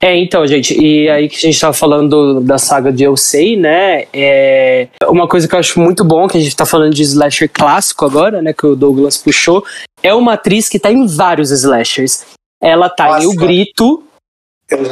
É, 0.00 0.14
então, 0.16 0.46
gente, 0.46 0.78
e 0.78 1.08
aí 1.08 1.28
que 1.28 1.36
a 1.36 1.40
gente 1.40 1.58
tava 1.58 1.72
falando 1.72 2.40
da 2.42 2.58
saga 2.58 2.92
de 2.92 3.02
Eu 3.02 3.16
Sei, 3.16 3.56
né? 3.56 4.04
É 4.12 4.88
uma 5.06 5.26
coisa 5.26 5.48
que 5.48 5.54
eu 5.54 5.58
acho 5.58 5.80
muito 5.80 6.04
bom, 6.04 6.28
que 6.28 6.36
a 6.36 6.40
gente 6.40 6.54
tá 6.54 6.66
falando 6.66 6.94
de 6.94 7.02
slasher 7.02 7.50
clássico 7.50 8.04
agora, 8.04 8.42
né? 8.42 8.52
Que 8.52 8.66
o 8.66 8.76
Douglas 8.76 9.16
puxou, 9.16 9.64
é 10.02 10.12
uma 10.12 10.34
atriz 10.34 10.68
que 10.68 10.78
tá 10.78 10.92
em 10.92 11.06
vários 11.06 11.50
slashers. 11.50 12.24
Ela 12.62 12.90
tá 12.90 13.22
em 13.22 13.26
O 13.26 13.32
Nossa. 13.32 13.40
Grito, 13.40 14.04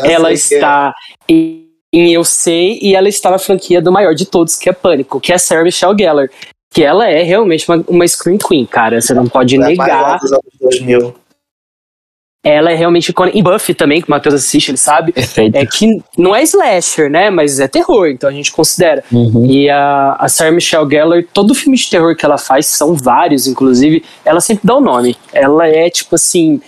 ela 0.04 0.30
é. 0.30 0.32
está 0.32 0.94
em, 1.28 1.68
em 1.92 2.12
Eu 2.12 2.24
Sei 2.24 2.78
e 2.80 2.94
ela 2.94 3.08
está 3.08 3.30
na 3.30 3.38
franquia 3.38 3.82
do 3.82 3.92
maior 3.92 4.14
de 4.14 4.24
todos, 4.24 4.56
que 4.56 4.70
é 4.70 4.72
Pânico, 4.72 5.20
que 5.20 5.32
é 5.32 5.34
a 5.34 5.38
Sarah 5.38 5.64
Michelle 5.64 5.96
Gellar. 5.98 6.28
Que 6.72 6.82
ela 6.82 7.08
é 7.08 7.22
realmente 7.22 7.70
uma, 7.70 7.84
uma 7.86 8.08
Scream 8.08 8.38
Queen, 8.38 8.66
cara. 8.66 9.00
Você 9.00 9.14
não 9.14 9.28
pode 9.28 9.54
É 9.54 9.58
negar. 9.58 9.86
maior 9.86 10.18
dos 10.18 10.32
anos 10.32 10.44
2000. 10.60 11.14
Ela 12.46 12.72
é 12.72 12.74
realmente 12.74 13.08
icônica. 13.08 13.38
E 13.38 13.42
Buffy 13.42 13.74
também, 13.74 14.02
que 14.02 14.06
o 14.06 14.10
Matheus 14.10 14.34
assiste, 14.34 14.68
ele 14.70 14.76
sabe. 14.76 15.12
Perfeito. 15.12 15.56
É 15.56 15.64
que 15.64 15.86
não 16.18 16.36
é 16.36 16.42
slasher, 16.42 17.08
né? 17.10 17.30
Mas 17.30 17.58
é 17.58 17.66
terror, 17.66 18.06
então 18.08 18.28
a 18.28 18.32
gente 18.32 18.52
considera. 18.52 19.02
Uhum. 19.10 19.46
E 19.46 19.70
a, 19.70 20.14
a 20.18 20.28
Sarah 20.28 20.52
Michelle 20.52 20.86
Gellar, 20.88 21.24
todo 21.32 21.54
filme 21.54 21.74
de 21.76 21.88
terror 21.88 22.14
que 22.14 22.22
ela 22.24 22.36
faz, 22.36 22.66
são 22.66 22.94
vários, 22.94 23.46
inclusive, 23.46 24.04
ela 24.26 24.42
sempre 24.42 24.66
dá 24.66 24.76
o 24.76 24.80
nome. 24.82 25.16
Ela 25.32 25.66
é, 25.66 25.88
tipo 25.88 26.16
assim, 26.16 26.60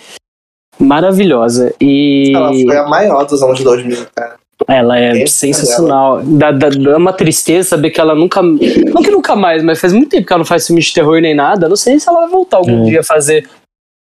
maravilhosa. 0.78 1.74
E 1.80 2.32
Ela 2.34 2.52
foi 2.52 2.76
a 2.76 2.86
maior 2.86 3.24
dos 3.26 3.42
anos 3.42 3.62
2000, 3.62 4.06
cara. 4.14 4.36
ela 4.68 4.98
é 4.98 5.22
Essa 5.22 5.34
sensacional. 5.34 6.22
Dá, 6.24 6.52
dá, 6.52 6.68
dá 6.70 6.96
uma 6.96 7.12
tristeza 7.12 7.68
saber 7.70 7.90
que 7.90 8.00
ela 8.00 8.14
nunca. 8.14 8.40
Não 8.42 9.02
que 9.02 9.10
nunca 9.10 9.36
mais, 9.36 9.62
mas 9.62 9.80
faz 9.80 9.92
muito 9.92 10.08
tempo 10.08 10.26
que 10.26 10.32
ela 10.32 10.38
não 10.38 10.46
faz 10.46 10.66
filme 10.66 10.80
de 10.80 10.92
terror 10.92 11.20
nem 11.20 11.34
nada. 11.34 11.68
Não 11.68 11.76
sei 11.76 11.98
se 12.00 12.08
ela 12.08 12.20
vai 12.20 12.28
voltar 12.30 12.56
algum 12.58 12.82
Hum. 12.82 12.84
dia 12.84 13.00
a 13.00 13.04
fazer. 13.04 13.46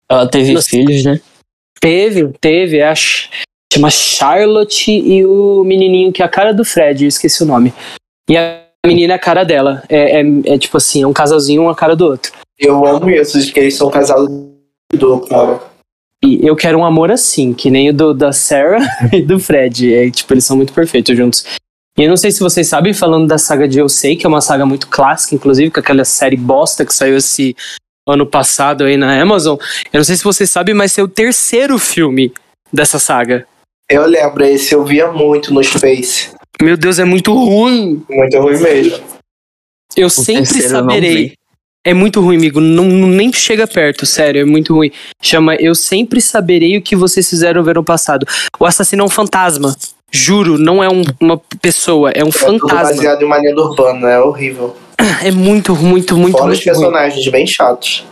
Ela 0.09 0.27
teve 0.27 0.53
Nossa. 0.53 0.69
filhos, 0.69 1.03
né? 1.03 1.19
Teve, 1.83 2.29
teve, 2.39 2.77
é 2.77 2.87
a 2.87 2.95
Ch- 2.95 3.29
chama 3.73 3.91
Charlotte 3.91 4.89
e 4.89 5.25
o 5.25 5.65
menininho 5.65 6.13
que 6.13 6.21
é 6.21 6.25
a 6.25 6.29
cara 6.29 6.53
do 6.53 6.63
Fred, 6.63 7.03
eu 7.03 7.09
esqueci 7.09 7.43
o 7.43 7.45
nome. 7.45 7.73
E 8.29 8.37
a 8.37 8.61
menina 8.87 9.11
é 9.11 9.15
a 9.17 9.19
cara 9.19 9.43
dela. 9.43 9.83
É, 9.89 10.21
é, 10.21 10.23
é 10.45 10.57
tipo 10.57 10.77
assim, 10.77 11.03
é 11.03 11.07
um 11.07 11.11
casalzinho, 11.11 11.63
um 11.63 11.69
a 11.69 11.75
cara 11.75 11.93
do 11.93 12.05
outro. 12.05 12.31
Eu 12.57 12.85
amo 12.87 13.09
isso, 13.09 13.37
de 13.37 13.51
que 13.51 13.59
eles 13.59 13.75
são 13.75 13.89
casados 13.89 14.29
do 14.93 15.19
cara. 15.27 15.59
E 16.23 16.47
eu 16.47 16.55
quero 16.55 16.79
um 16.79 16.85
amor 16.85 17.11
assim, 17.11 17.53
que 17.53 17.69
nem 17.69 17.89
o 17.89 17.93
do, 17.93 18.13
da 18.13 18.31
Sarah 18.31 18.79
e 19.11 19.21
do 19.21 19.37
Fred. 19.37 19.93
É, 19.93 20.09
tipo, 20.09 20.33
eles 20.33 20.45
são 20.45 20.55
muito 20.55 20.71
perfeitos 20.71 21.17
juntos. 21.17 21.43
E 21.97 22.03
eu 22.03 22.09
não 22.09 22.15
sei 22.15 22.31
se 22.31 22.39
vocês 22.39 22.65
sabem, 22.65 22.93
falando 22.93 23.27
da 23.27 23.37
saga 23.37 23.67
de 23.67 23.77
Eu 23.77 23.89
Sei, 23.89 24.15
que 24.15 24.25
é 24.25 24.29
uma 24.29 24.39
saga 24.39 24.65
muito 24.65 24.87
clássica, 24.87 25.35
inclusive, 25.35 25.69
com 25.69 25.81
aquela 25.81 26.05
série 26.05 26.37
bosta 26.37 26.85
que 26.85 26.93
saiu 26.93 27.17
esse 27.17 27.53
ano 28.07 28.25
passado 28.25 28.83
aí 28.83 28.97
na 28.97 29.19
Amazon. 29.21 29.57
Eu 29.91 29.99
não 29.99 30.03
sei 30.03 30.15
se 30.15 30.23
vocês 30.23 30.49
sabem, 30.49 30.75
mas 30.75 30.97
é 30.97 31.03
o 31.03 31.07
terceiro 31.07 31.77
filme 31.79 32.31
dessa 32.71 32.99
saga. 32.99 33.45
Eu 33.89 34.05
lembro, 34.05 34.43
esse 34.45 34.73
eu 34.73 34.83
via 34.83 35.11
muito 35.11 35.53
no 35.53 35.63
Space. 35.63 36.29
Meu 36.61 36.77
Deus, 36.77 36.99
é 36.99 37.05
muito 37.05 37.33
ruim. 37.33 38.03
Muito 38.09 38.39
ruim 38.39 38.57
mesmo. 38.59 39.03
Eu 39.95 40.09
sempre 40.09 40.59
eu 40.63 40.69
não 40.71 40.79
saberei. 40.81 41.33
É 41.85 41.93
muito 41.93 42.21
ruim, 42.21 42.37
amigo. 42.37 42.61
Não, 42.61 42.85
nem 42.85 43.31
chega 43.33 43.67
perto, 43.67 44.05
sério, 44.05 44.41
é 44.41 44.45
muito 44.45 44.73
ruim. 44.73 44.89
Chama 45.21 45.55
Eu 45.55 45.75
Sempre 45.75 46.21
Saberei 46.21 46.77
o 46.77 46.81
que 46.81 46.95
vocês 46.95 47.29
fizeram 47.29 47.59
no 47.59 47.65
verão 47.65 47.83
passado. 47.83 48.25
O 48.57 48.65
assassino 48.65 49.03
é 49.03 49.05
um 49.05 49.09
fantasma. 49.09 49.75
Juro, 50.09 50.57
não 50.57 50.81
é 50.81 50.87
um- 50.89 51.03
uma 51.19 51.41
pessoa, 51.61 52.11
é 52.11 52.23
um 52.23 52.29
É 52.29 52.31
tudo 52.31 52.59
fantasma. 52.59 52.83
baseado 52.83 53.21
em 53.23 53.25
uma 53.25 53.37
lenda 53.37 53.61
urbana, 53.61 54.09
é 54.09 54.19
horrível. 54.19 54.75
É 55.23 55.31
muito, 55.31 55.75
muito, 55.75 56.17
muito, 56.17 56.37
Fora 56.37 56.51
os 56.51 56.57
muito 56.57 56.77
ruim. 56.77 56.81
personagens 56.89 57.27
bem 57.29 57.47
chatos. 57.47 58.05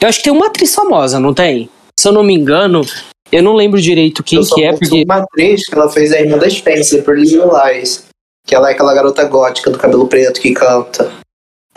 Eu 0.00 0.08
acho 0.08 0.18
que 0.18 0.24
tem 0.24 0.32
uma 0.32 0.46
atriz 0.46 0.74
famosa, 0.74 1.20
não 1.20 1.34
tem? 1.34 1.68
Se 1.98 2.08
eu 2.08 2.12
não 2.12 2.22
me 2.22 2.34
engano, 2.34 2.82
eu 3.30 3.42
não 3.42 3.54
lembro 3.54 3.80
direito 3.80 4.22
quem 4.22 4.38
eu 4.38 4.46
que 4.46 4.64
é, 4.64 4.72
porque. 4.72 5.04
uma 5.04 5.16
atriz 5.16 5.66
que 5.66 5.74
ela 5.74 5.90
fez 5.90 6.12
a 6.12 6.20
irmã 6.20 6.38
da 6.38 6.48
Spencer, 6.48 7.02
por 7.02 7.18
Little 7.18 7.50
Lies. 7.52 8.06
Que 8.46 8.54
ela 8.54 8.70
é 8.70 8.72
aquela 8.72 8.94
garota 8.94 9.24
gótica 9.24 9.70
do 9.70 9.78
cabelo 9.78 10.06
preto 10.08 10.40
que 10.40 10.52
canta. 10.52 11.10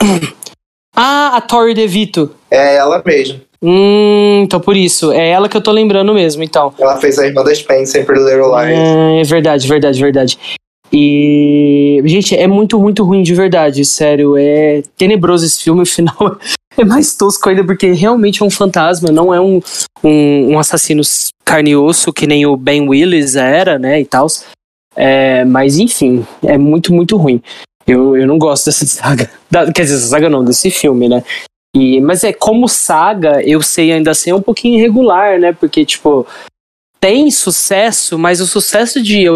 Ah, 0.94 1.38
a 1.38 1.40
Tori 1.40 1.72
DeVito. 1.72 2.34
É 2.50 2.76
ela 2.76 3.02
mesmo. 3.02 3.40
Hum, 3.62 4.42
então 4.44 4.60
por 4.60 4.76
isso. 4.76 5.10
É 5.10 5.30
ela 5.30 5.48
que 5.48 5.56
eu 5.56 5.62
tô 5.62 5.72
lembrando 5.72 6.12
mesmo, 6.12 6.42
então. 6.42 6.74
Ela 6.78 6.98
fez 6.98 7.18
a 7.18 7.26
irmã 7.26 7.42
da 7.42 7.54
Spencer 7.54 8.04
por 8.04 8.14
Little 8.14 8.54
Lies. 8.54 8.78
É, 8.78 9.20
é 9.20 9.22
verdade, 9.22 9.66
verdade, 9.66 9.98
verdade. 9.98 10.38
E. 10.92 12.02
Gente, 12.04 12.36
é 12.36 12.46
muito, 12.46 12.78
muito 12.78 13.02
ruim 13.02 13.22
de 13.22 13.34
verdade, 13.34 13.84
sério. 13.84 14.36
É 14.36 14.82
tenebroso 14.96 15.46
esse 15.46 15.62
filme, 15.62 15.82
o 15.82 15.86
final 15.86 16.38
é 16.76 16.84
mais 16.84 17.14
tosco 17.14 17.48
ainda, 17.48 17.64
porque 17.64 17.92
realmente 17.92 18.42
é 18.42 18.46
um 18.46 18.50
fantasma, 18.50 19.10
não 19.10 19.32
é 19.32 19.40
um, 19.40 19.60
um, 20.02 20.52
um 20.52 20.58
assassino 20.58 21.02
carne 21.44 21.70
e 21.70 21.76
osso 21.76 22.12
que 22.12 22.26
nem 22.26 22.46
o 22.46 22.56
Ben 22.56 22.88
Willis 22.88 23.36
era, 23.36 23.78
né? 23.78 24.00
E 24.00 24.04
tal. 24.04 24.26
É, 24.94 25.44
mas 25.44 25.78
enfim, 25.78 26.26
é 26.42 26.58
muito, 26.58 26.92
muito 26.92 27.16
ruim. 27.16 27.42
Eu, 27.86 28.16
eu 28.16 28.26
não 28.26 28.38
gosto 28.38 28.66
dessa 28.66 28.84
saga. 28.86 29.30
Da- 29.50 29.72
quer 29.72 29.82
dizer, 29.82 29.96
essa 29.96 30.06
saga 30.06 30.28
não, 30.28 30.44
desse 30.44 30.70
filme, 30.70 31.08
né? 31.08 31.22
E, 31.74 32.00
mas 32.00 32.22
é 32.22 32.32
como 32.32 32.68
saga, 32.68 33.42
eu 33.42 33.62
sei 33.62 33.92
ainda 33.92 34.10
assim, 34.10 34.30
é 34.30 34.34
um 34.34 34.42
pouquinho 34.42 34.78
irregular, 34.78 35.38
né? 35.38 35.52
Porque, 35.52 35.86
tipo, 35.86 36.26
tem 37.00 37.30
sucesso, 37.30 38.18
mas 38.18 38.40
o 38.40 38.46
sucesso 38.46 39.02
de 39.02 39.26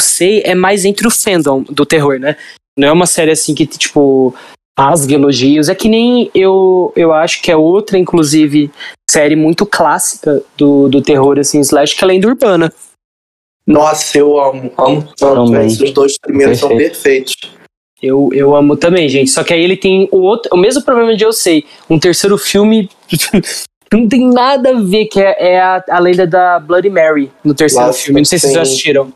sei 0.00 0.42
é 0.44 0.54
mais 0.54 0.84
entre 0.84 1.06
o 1.06 1.10
fandom 1.10 1.62
do 1.62 1.84
terror, 1.84 2.18
né? 2.18 2.36
Não 2.76 2.88
é 2.88 2.92
uma 2.92 3.06
série 3.06 3.30
assim 3.30 3.54
que, 3.54 3.66
tipo, 3.66 4.34
rasga 4.78 5.14
elogios. 5.14 5.68
É 5.68 5.74
que 5.74 5.88
nem 5.88 6.30
eu, 6.34 6.92
eu 6.96 7.12
acho 7.12 7.42
que 7.42 7.50
é 7.50 7.56
outra, 7.56 7.98
inclusive, 7.98 8.70
série 9.10 9.36
muito 9.36 9.66
clássica 9.66 10.42
do, 10.56 10.88
do 10.88 11.02
terror, 11.02 11.38
assim, 11.38 11.60
slash, 11.60 11.94
que 11.94 12.04
é 12.04 12.06
Lenda 12.06 12.28
Urbana. 12.28 12.72
Nossa, 13.66 14.18
eu 14.18 14.40
amo. 14.40 14.72
Amo 14.76 15.08
tanto. 15.16 15.56
Esses 15.56 15.92
dois 15.92 16.18
primeiros 16.18 16.58
são 16.58 16.76
perfeitos. 16.76 17.36
Eu, 18.02 18.30
eu 18.32 18.56
amo 18.56 18.76
também, 18.76 19.08
gente. 19.08 19.30
Só 19.30 19.44
que 19.44 19.54
aí 19.54 19.62
ele 19.62 19.76
tem 19.76 20.08
o, 20.10 20.18
outro, 20.18 20.50
o 20.52 20.56
mesmo 20.56 20.82
problema 20.82 21.14
de 21.14 21.24
Eu 21.24 21.32
Sei. 21.32 21.64
Um 21.88 21.98
terceiro 21.98 22.36
filme 22.36 22.90
não 23.92 24.08
tem 24.08 24.28
nada 24.28 24.70
a 24.70 24.80
ver, 24.80 25.06
que 25.06 25.20
é, 25.20 25.36
é 25.38 25.60
a, 25.60 25.84
a 25.88 25.98
lenda 26.00 26.26
da 26.26 26.58
Bloody 26.58 26.90
Mary 26.90 27.30
no 27.44 27.54
terceiro 27.54 27.86
Nossa, 27.86 28.02
filme. 28.02 28.20
Não 28.20 28.24
sei 28.24 28.38
se 28.38 28.46
vocês 28.46 28.54
já 28.54 28.62
assistiram. 28.62 29.12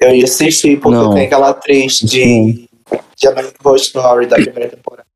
Eu 0.00 0.14
ia 0.14 0.24
assistir 0.24 0.78
porque 0.80 0.96
Não. 0.98 1.14
tem 1.14 1.26
aquela 1.26 1.50
atriz 1.50 1.98
de, 2.00 2.68
de 3.16 3.28
American 3.28 3.56
Horror 3.64 3.76
Story 3.76 4.26
da 4.26 4.36
primeira 4.36 4.68
temporada. 4.70 5.06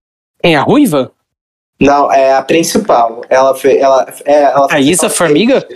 Quem? 0.42 0.56
A 0.56 0.62
Ruiva? 0.62 1.12
Não, 1.80 2.10
é 2.12 2.34
a 2.34 2.42
principal. 2.42 3.22
Ela 3.28 3.54
fez. 3.54 3.80
Ela, 3.80 4.06
é, 4.24 4.42
ela 4.42 4.68
A 4.70 4.80
Isa 4.80 5.08
Formiga? 5.08 5.66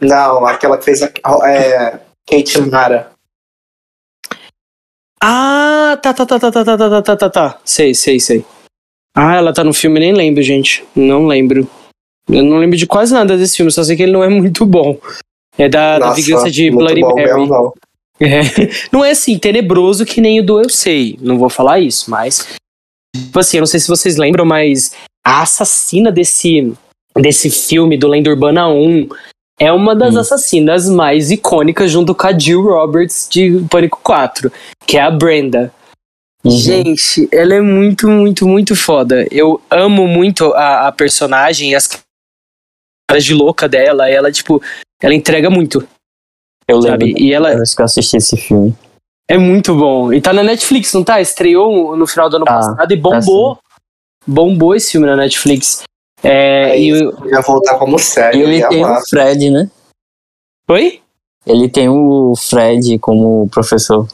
Não, 0.00 0.46
aquela 0.46 0.78
que 0.78 0.84
fez 0.84 1.02
a. 1.02 1.10
É, 1.46 2.00
Kate 2.26 2.60
Mara. 2.62 3.10
Ah, 5.22 5.98
tá, 6.02 6.14
tá, 6.14 6.24
tá, 6.24 6.38
tá, 6.38 6.50
tá, 6.50 6.64
tá, 6.64 6.78
tá, 6.78 6.88
tá, 6.88 7.02
tá, 7.02 7.16
tá, 7.16 7.30
tá. 7.30 7.60
Sei, 7.64 7.94
sei, 7.94 8.18
sei. 8.18 8.44
Ah, 9.14 9.36
ela 9.36 9.52
tá 9.52 9.62
no 9.62 9.74
filme, 9.74 10.00
nem 10.00 10.12
lembro, 10.12 10.42
gente. 10.42 10.84
Não 10.94 11.26
lembro. 11.26 11.68
Eu 12.28 12.44
não 12.44 12.58
lembro 12.58 12.76
de 12.76 12.86
quase 12.86 13.12
nada 13.12 13.36
desse 13.36 13.56
filme, 13.56 13.70
só 13.72 13.82
sei 13.82 13.96
que 13.96 14.02
ele 14.04 14.12
não 14.12 14.24
é 14.24 14.28
muito 14.30 14.64
bom. 14.64 14.96
É 15.58 15.68
da, 15.68 15.98
da 15.98 16.06
Nossa, 16.06 16.20
vingança 16.22 16.50
de 16.50 16.70
Bloody 16.70 17.02
Mary. 17.02 17.14
mesmo, 17.14 17.46
não. 17.46 17.74
É. 18.20 18.40
Não 18.92 19.04
é 19.04 19.12
assim, 19.12 19.38
tenebroso 19.38 20.04
que 20.04 20.20
nem 20.20 20.40
o 20.40 20.44
do 20.44 20.60
Eu 20.60 20.68
Sei. 20.68 21.18
Não 21.20 21.38
vou 21.38 21.48
falar 21.48 21.80
isso, 21.80 22.10
mas. 22.10 22.46
Tipo 23.16 23.40
assim, 23.40 23.56
eu 23.56 23.62
não 23.62 23.66
sei 23.66 23.80
se 23.80 23.88
vocês 23.88 24.16
lembram, 24.16 24.44
mas 24.44 24.92
a 25.26 25.42
assassina 25.42 26.12
desse, 26.12 26.72
desse 27.16 27.50
filme, 27.50 27.98
do 27.98 28.06
Lenda 28.06 28.30
Urbana 28.30 28.68
1, 28.68 29.08
é 29.58 29.72
uma 29.72 29.96
das 29.96 30.14
Hum. 30.14 30.20
assassinas 30.20 30.88
mais 30.88 31.30
icônicas 31.32 31.90
junto 31.90 32.14
com 32.14 32.26
a 32.26 32.38
Jill 32.38 32.62
Roberts 32.62 33.28
de 33.28 33.64
Pânico 33.68 33.98
4, 34.02 34.52
que 34.86 34.96
é 34.96 35.02
a 35.02 35.10
Brenda. 35.10 35.72
Gente, 36.44 37.28
ela 37.30 37.54
é 37.54 37.60
muito, 37.60 38.08
muito, 38.08 38.46
muito 38.46 38.74
foda. 38.74 39.26
Eu 39.30 39.60
amo 39.68 40.06
muito 40.06 40.54
a, 40.54 40.88
a 40.88 40.92
personagem 40.92 41.72
e 41.72 41.74
as 41.74 41.86
caras 41.86 43.24
de 43.24 43.34
louca 43.34 43.68
dela. 43.68 44.08
Ela, 44.08 44.32
tipo, 44.32 44.62
ela 45.02 45.14
entrega 45.14 45.50
muito. 45.50 45.86
Eu 46.70 46.78
lembro 46.78 47.06
Sabe? 47.08 47.14
E 47.18 47.32
ela- 47.32 47.50
que 47.54 47.80
eu 47.80 47.84
assisti 47.84 48.16
esse 48.16 48.36
filme. 48.36 48.74
É 49.28 49.38
muito 49.38 49.74
bom. 49.74 50.12
E 50.12 50.20
tá 50.20 50.32
na 50.32 50.42
Netflix, 50.42 50.92
não 50.92 51.04
tá? 51.04 51.20
Estreou 51.20 51.96
no 51.96 52.06
final 52.06 52.28
do 52.28 52.36
ano 52.36 52.44
Tá, 52.44 52.54
passado 52.54 52.92
e 52.92 52.96
bombou. 52.96 53.58
bombou 54.26 54.74
esse 54.74 54.92
filme 54.92 55.06
na 55.06 55.16
Netflix. 55.16 55.82
É, 56.22 56.70
É 56.70 56.80
e 56.80 56.92
o- 56.92 57.28
Ia 57.28 57.40
voltar 57.40 57.78
como 57.78 57.96
E 57.96 58.00
série. 58.00 58.40
ele 58.40 58.66
tem 58.68 58.84
amar. 58.84 58.98
o 59.00 59.08
Fred, 59.08 59.50
né? 59.50 59.70
Oi? 60.68 61.00
Ele 61.46 61.68
tem 61.68 61.88
o 61.88 62.34
Fred 62.36 62.98
como 62.98 63.48
professor. 63.48 64.06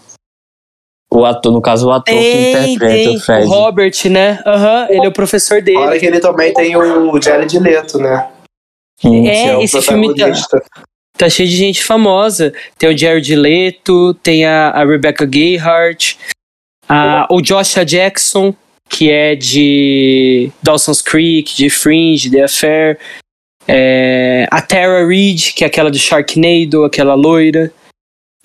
O 1.11 1.25
ator, 1.25 1.51
no 1.53 1.61
caso, 1.63 1.89
o 1.89 1.93
ator 1.93 2.15
que 2.15 2.51
interpreta 2.51 2.95
tem. 3.09 3.17
o 3.17 3.21
Fred. 3.21 3.47
O 3.47 3.49
Robert, 3.49 3.93
né? 4.11 4.43
Aham, 4.47 4.87
ele 4.91 5.07
é 5.07 5.09
o 5.09 5.13
professor 5.13 5.63
dele. 5.63 5.79
Fora 5.79 5.99
que 5.99 6.07
ele 6.07 6.21
também 6.21 6.53
tem 6.53 6.77
o 6.77 7.21
Jared 7.21 7.59
Leto, 7.59 7.99
né? 7.99 8.31
Sim, 9.01 9.27
É, 9.29 9.57
o 9.57 9.63
esse 9.63 9.81
filme 9.83 10.15
tá. 10.15 10.27
Tá 11.17 11.29
cheio 11.29 11.49
de 11.49 11.57
gente 11.57 11.83
famosa. 11.85 12.53
Tem 12.79 12.89
o 12.89 12.97
Jared 12.97 13.35
Leto, 13.35 14.15
tem 14.15 14.45
a, 14.45 14.71
a 14.71 14.85
Rebecca 14.85 15.25
Gayheart, 15.27 16.17
a, 16.89 17.27
o 17.31 17.41
Joshua 17.41 17.85
Jackson, 17.85 18.55
que 18.89 19.11
é 19.11 19.35
de 19.35 20.51
Dawson's 20.63 21.03
Creek, 21.03 21.57
de 21.57 21.69
Fringe, 21.71 22.31
The 22.31 22.45
Affair. 22.45 22.99
É, 23.69 24.47
a 24.51 24.63
Tara 24.63 25.05
Reid, 25.07 25.53
que 25.55 25.65
é 25.65 25.67
aquela 25.67 25.91
do 25.91 25.99
Sharknado, 25.99 26.85
aquela 26.85 27.15
loira. 27.15 27.73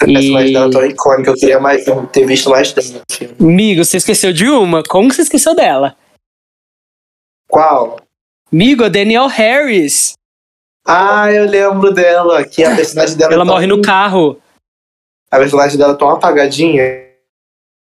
A 0.02 0.06
personagem 0.06 0.50
E- 0.50 0.54
dela 0.54 0.68
é 0.68 0.72
tão 0.72 0.86
icônica, 0.86 1.30
eu 1.30 1.36
queria 1.36 1.60
mais, 1.60 1.86
ter 2.12 2.26
visto 2.26 2.50
mais 2.50 2.74
dela 2.74 2.88
no 2.90 3.16
filme. 3.16 3.36
Migo, 3.40 3.86
você 3.86 3.98
esqueceu 3.98 4.34
de 4.34 4.50
uma? 4.50 4.82
Como 4.82 5.10
que 5.10 5.16
você 5.16 5.22
esqueceu 5.22 5.54
dela? 5.56 5.96
Qual? 7.48 8.02
Migo, 8.52 8.84
a 8.84 8.90
Danielle 8.90 9.30
Harris. 9.30 10.14
Ah, 10.86 11.32
eu 11.32 11.46
lembro 11.46 11.94
dela, 11.94 12.44
que 12.44 12.64
a 12.64 12.76
personagem 12.76 13.16
dela 13.16 13.34
Ela 13.34 13.44
é 13.44 13.46
tão, 13.46 13.54
morre 13.54 13.68
no 13.68 13.82
carro. 13.82 14.38
A 15.30 15.38
personagem 15.38 15.78
dela 15.78 15.94
é 15.94 15.98
tão 15.98 16.10
apagadinha. 16.10 16.84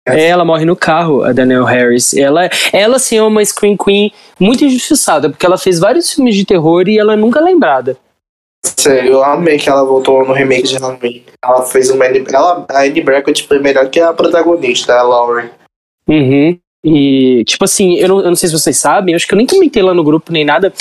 É, 0.06 0.26
ela 0.28 0.44
morre 0.44 0.64
no 0.64 0.74
carro, 0.74 1.22
a 1.22 1.32
Danielle 1.32 1.66
Harris. 1.66 2.14
Ela, 2.14 2.48
ela 2.72 2.98
sim, 2.98 3.18
é 3.18 3.22
uma 3.22 3.44
Screen 3.44 3.76
Queen 3.76 4.12
muito 4.40 4.64
injustiçada, 4.64 5.28
porque 5.28 5.44
ela 5.44 5.58
fez 5.58 5.78
vários 5.78 6.12
filmes 6.12 6.34
de 6.34 6.44
terror 6.44 6.88
e 6.88 6.98
ela 6.98 7.16
nunca 7.16 7.40
é 7.40 7.42
lembrada. 7.42 7.96
Sério, 8.64 9.12
eu 9.12 9.24
amei 9.24 9.58
que 9.58 9.68
ela 9.68 9.84
voltou 9.84 10.26
no 10.26 10.32
remake 10.32 10.68
de 10.68 10.78
Halloween. 10.78 11.24
Ela 11.44 11.62
fez 11.62 11.90
uma. 11.90 12.04
Ela, 12.04 12.66
a 12.68 12.80
Annie 12.80 13.02
Brackett 13.02 13.46
foi 13.46 13.58
melhor 13.58 13.88
que 13.88 14.00
a 14.00 14.12
protagonista, 14.12 14.98
a 14.98 15.02
Lauren. 15.02 15.50
Uhum. 16.08 16.58
E, 16.82 17.44
tipo 17.44 17.64
assim, 17.64 17.94
eu 17.94 18.08
não, 18.08 18.18
eu 18.20 18.28
não 18.28 18.36
sei 18.36 18.48
se 18.48 18.58
vocês 18.58 18.76
sabem, 18.76 19.14
acho 19.14 19.26
que 19.26 19.34
eu 19.34 19.36
nem 19.36 19.46
comentei 19.46 19.82
lá 19.82 19.92
no 19.92 20.04
grupo 20.04 20.32
nem 20.32 20.44
nada, 20.44 20.72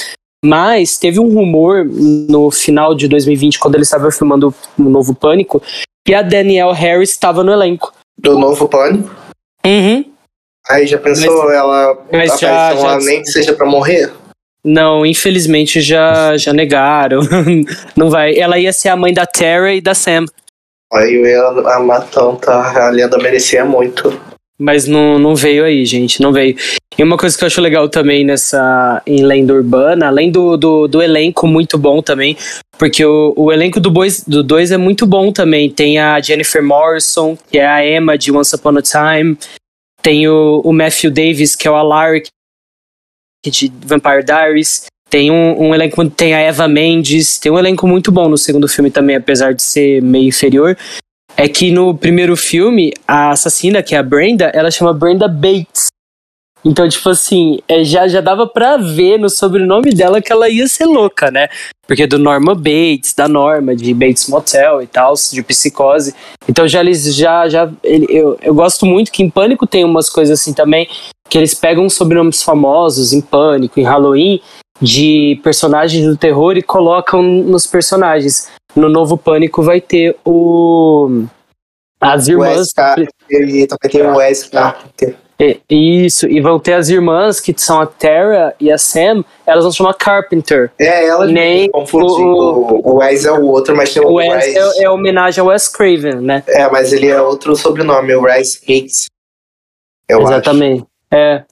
mas 0.44 0.98
teve 0.98 1.20
um 1.20 1.34
rumor 1.34 1.86
no 1.86 2.50
final 2.52 2.94
de 2.96 3.08
2020, 3.08 3.60
quando 3.60 3.76
eles 3.76 3.88
estavam 3.88 4.12
filmando 4.12 4.54
o 4.78 4.84
novo 4.84 5.14
Pânico, 5.16 5.62
que 6.06 6.14
a 6.14 6.22
Danielle 6.22 6.74
Harris 6.74 7.12
estava 7.12 7.44
no 7.44 7.52
elenco. 7.52 7.94
Do 8.18 8.38
novo 8.38 8.68
Pânico. 8.68 9.14
Uhum. 9.66 10.06
Aí 10.70 10.86
já 10.86 10.98
pensou 10.98 11.52
ela 11.52 11.98
mas 12.12 12.40
já- 12.40 12.76
já- 12.76 12.98
nem 13.00 13.22
que 13.22 13.32
seja 13.32 13.54
pra 13.54 13.66
morrer? 13.66 14.12
Não, 14.64 15.06
infelizmente 15.06 15.80
já, 15.82 16.36
já 16.36 16.52
negaram. 16.52 17.22
não 17.96 18.10
vai. 18.10 18.38
Ela 18.38 18.60
ia 18.60 18.74
ser 18.74 18.90
a 18.90 18.98
mãe 18.98 19.14
da 19.14 19.26
Tara 19.26 19.74
e 19.74 19.80
da 19.80 19.94
Sam. 19.96 20.26
Aí 20.92 21.14
eu 21.16 21.26
ia 21.26 21.42
amar 21.76 22.08
tanto, 22.10 22.50
a 22.50 22.90
lenda 22.90 23.18
merecia 23.18 23.64
muito. 23.66 24.20
Mas 24.60 24.88
não, 24.88 25.20
não 25.20 25.36
veio 25.36 25.64
aí, 25.64 25.86
gente, 25.86 26.22
não 26.22 26.34
veio. 26.34 26.56
E 26.98 27.04
uma 27.04 27.16
coisa 27.16 27.38
que 27.38 27.44
eu 27.44 27.48
acho 27.48 27.62
legal 27.62 27.88
também 27.88 28.26
nessa 28.26 29.04
em 29.06 29.24
Lenda 29.24 29.54
Urbana, 29.54 30.08
além 30.08 30.32
do, 30.32 30.58
do, 30.58 30.88
do 30.88 31.02
elenco 31.02 31.46
muito 31.46 31.78
bom 31.78 32.02
também, 32.02 32.36
porque 32.78 33.06
o, 33.06 33.34
o 33.38 33.52
elenco 33.52 33.80
do 33.80 33.92
2 33.92 34.24
do 34.24 34.42
dois 34.42 34.72
é 34.72 34.78
muito 34.78 35.06
bom 35.06 35.32
também. 35.32 35.70
Tem 35.70 36.00
a 36.00 36.20
Jennifer 36.20 36.64
Morrison, 36.64 37.38
que 37.52 37.60
é 37.60 37.68
a 37.68 37.88
Emma 37.88 38.18
de 38.18 38.32
Once 38.32 38.56
Upon 38.56 38.78
a 38.78 38.82
Time. 38.82 39.38
Tem 40.02 40.28
o, 40.28 40.62
o 40.64 40.74
Matthew 40.74 41.12
Davis, 41.12 41.56
que 41.56 41.68
é 41.68 41.72
o 41.72 41.76
Alaric 41.76 42.30
de 43.46 43.72
Vampire 43.86 44.24
Diaries. 44.24 44.86
Tem 45.08 45.32
um, 45.32 45.68
um 45.68 45.76
elenco, 45.76 46.10
tem 46.10 46.34
a 46.34 46.40
Eva 46.40 46.68
Mendes, 46.68 47.38
tem 47.38 47.52
um 47.52 47.60
elenco 47.60 47.88
muito 47.88 48.12
bom 48.12 48.28
no 48.28 48.38
segundo 48.38 48.68
filme 48.68 48.90
também, 48.90 49.16
apesar 49.16 49.54
de 49.54 49.62
ser 49.62 50.02
meio 50.02 50.28
inferior. 50.28 50.76
É 51.36 51.48
que 51.48 51.72
no 51.72 51.96
primeiro 51.96 52.36
filme, 52.36 52.92
a 53.08 53.30
assassina, 53.30 53.84
que 53.84 53.94
é 53.94 54.00
a 54.00 54.04
Brenda, 54.04 54.46
ela 54.46 54.72
chama 54.72 54.94
Brenda 54.94 55.28
Bates. 55.28 55.88
Então, 56.68 56.88
tipo 56.90 57.08
assim, 57.08 57.60
é, 57.66 57.82
já, 57.86 58.10
já 58.10 58.20
dava 58.20 58.46
pra 58.46 58.76
ver 58.76 59.18
no 59.18 59.30
sobrenome 59.30 59.92
dela 59.94 60.22
que 60.22 60.34
ela 60.34 60.50
ia 60.50 60.68
ser 60.68 60.84
louca, 60.86 61.32
né? 61.32 61.48
Porque 61.88 62.04
é 62.04 62.08
do 62.08 62.20
Norma 62.20 62.54
Bates, 62.54 63.14
da 63.16 63.26
Norma, 63.26 63.74
de 63.74 63.94
Bates 63.94 64.28
Motel 64.28 64.82
e 64.82 64.88
tal, 64.88 65.14
de 65.32 65.42
psicose. 65.44 66.14
Então 66.48 66.68
já 66.68 66.82
eles 66.82 67.16
já. 67.16 67.48
já 67.48 67.72
ele- 67.82 68.08
eu, 68.10 68.38
eu 68.42 68.54
gosto 68.54 68.86
muito 68.86 69.14
que 69.14 69.24
em 69.24 69.30
Pânico 69.30 69.66
tem 69.66 69.86
umas 69.86 70.10
coisas 70.10 70.42
assim 70.42 70.52
também, 70.54 70.90
que 71.30 71.38
eles 71.38 71.54
pegam 71.54 71.90
sobrenomes 71.90 72.44
famosos 72.44 73.14
em 73.14 73.22
Pânico, 73.22 73.80
em 73.80 73.84
Halloween, 73.84 74.42
de 74.82 75.40
personagens 75.42 76.06
do 76.06 76.18
terror 76.18 76.58
e 76.58 76.62
colocam 76.62 77.24
nos 77.24 77.66
personagens. 77.66 78.50
No 78.76 78.90
novo 78.90 79.18
Pânico 79.18 79.64
vai 79.64 79.80
ter 79.80 80.18
o. 80.26 81.24
As 82.02 82.28
irmãs. 82.28 82.58
Wes 82.58 82.74
Carpenter, 82.74 83.12
e 83.32 83.68
também 83.68 83.90
tem 83.90 84.02
o 84.02 84.18
Wes 84.18 84.44
Carpenter. 84.44 85.16
É, 85.40 85.58
Isso, 85.70 86.28
e 86.28 86.42
vão 86.42 86.60
ter 86.60 86.74
as 86.74 86.90
irmãs, 86.90 87.40
que 87.40 87.54
são 87.56 87.80
a 87.80 87.86
Tara 87.86 88.56
e 88.60 88.72
a 88.72 88.78
Sam, 88.78 89.24
elas 89.46 89.64
vão 89.64 89.72
chamar 89.72 89.94
Carpenter. 89.94 90.72
É, 90.80 91.06
ela 91.06 91.28
Nem 91.28 91.70
confundiu. 91.70 92.26
o- 92.26 92.82
O, 92.90 92.96
Wes 92.98 93.24
é 93.26 93.32
o 93.32 93.46
outro, 93.46 93.76
mas 93.76 93.94
tem 93.94 94.04
o, 94.04 94.14
Wes 94.16 94.30
Wes. 94.34 94.56
é, 94.80 94.84
é 94.84 94.90
homenagem 94.90 95.40
ao 95.42 95.48
Wes 95.48 95.68
Craven, 95.68 96.16
né? 96.22 96.44
É, 96.48 96.68
mas 96.72 96.92
ele 96.92 97.08
é 97.08 97.22
outro 97.22 97.56
sobrenome, 97.56 98.16
o 98.16 98.22
Wes 98.24 98.60
Hicks. 98.68 99.06
Eu 100.10 100.22
Exatamente. 100.24 100.86
É. 101.14 101.44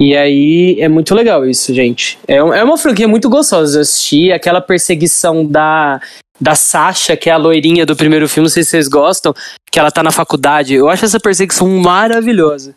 E 0.00 0.16
aí 0.16 0.80
é 0.80 0.88
muito 0.88 1.14
legal 1.14 1.44
isso, 1.46 1.74
gente. 1.74 2.18
É, 2.28 2.36
é 2.36 2.42
uma 2.64 2.78
franquia 2.78 3.08
muito 3.08 3.28
gostosa 3.28 3.72
de 3.72 3.78
assistir. 3.80 4.32
Aquela 4.32 4.60
perseguição 4.62 5.44
da, 5.44 6.00
da 6.40 6.54
Sasha, 6.54 7.16
que 7.16 7.28
é 7.28 7.32
a 7.32 7.36
loirinha 7.38 7.84
do 7.84 7.96
primeiro 7.96 8.28
filme, 8.28 8.46
não 8.46 8.52
sei 8.52 8.62
se 8.62 8.70
vocês 8.70 8.88
gostam, 8.88 9.34
que 9.70 9.78
ela 9.78 9.90
tá 9.90 10.02
na 10.02 10.10
faculdade. 10.10 10.74
Eu 10.74 10.88
acho 10.88 11.04
essa 11.04 11.18
perseguição 11.20 11.66
maravilhosa. 11.68 12.74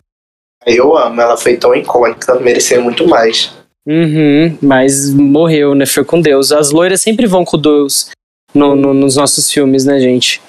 Eu 0.66 0.94
amo, 0.96 1.18
ela 1.20 1.36
foi 1.38 1.56
tão 1.56 1.74
icônica, 1.74 2.38
merecia 2.38 2.80
muito 2.80 3.08
mais. 3.08 3.50
Uhum, 3.86 4.58
mas 4.60 5.10
morreu, 5.10 5.74
né? 5.74 5.86
Foi 5.86 6.04
com 6.04 6.20
Deus. 6.20 6.52
As 6.52 6.70
loiras 6.70 7.00
sempre 7.00 7.26
vão 7.26 7.44
com 7.46 7.56
Deus 7.58 8.10
no- 8.54 8.76
no- 8.76 8.92
nos 8.92 9.16
nossos 9.16 9.50
filmes, 9.50 9.84
né, 9.86 9.98
gente? 9.98 10.40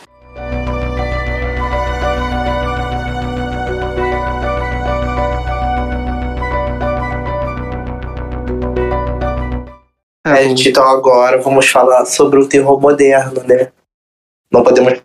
É, 10.26 10.44
gente, 10.44 10.70
então 10.70 10.84
agora 10.88 11.42
vamos 11.42 11.68
falar 11.68 12.06
sobre 12.06 12.40
o 12.40 12.48
terror 12.48 12.80
moderno, 12.80 13.44
né? 13.44 13.72
Não 14.52 14.64
podemos 14.64 15.02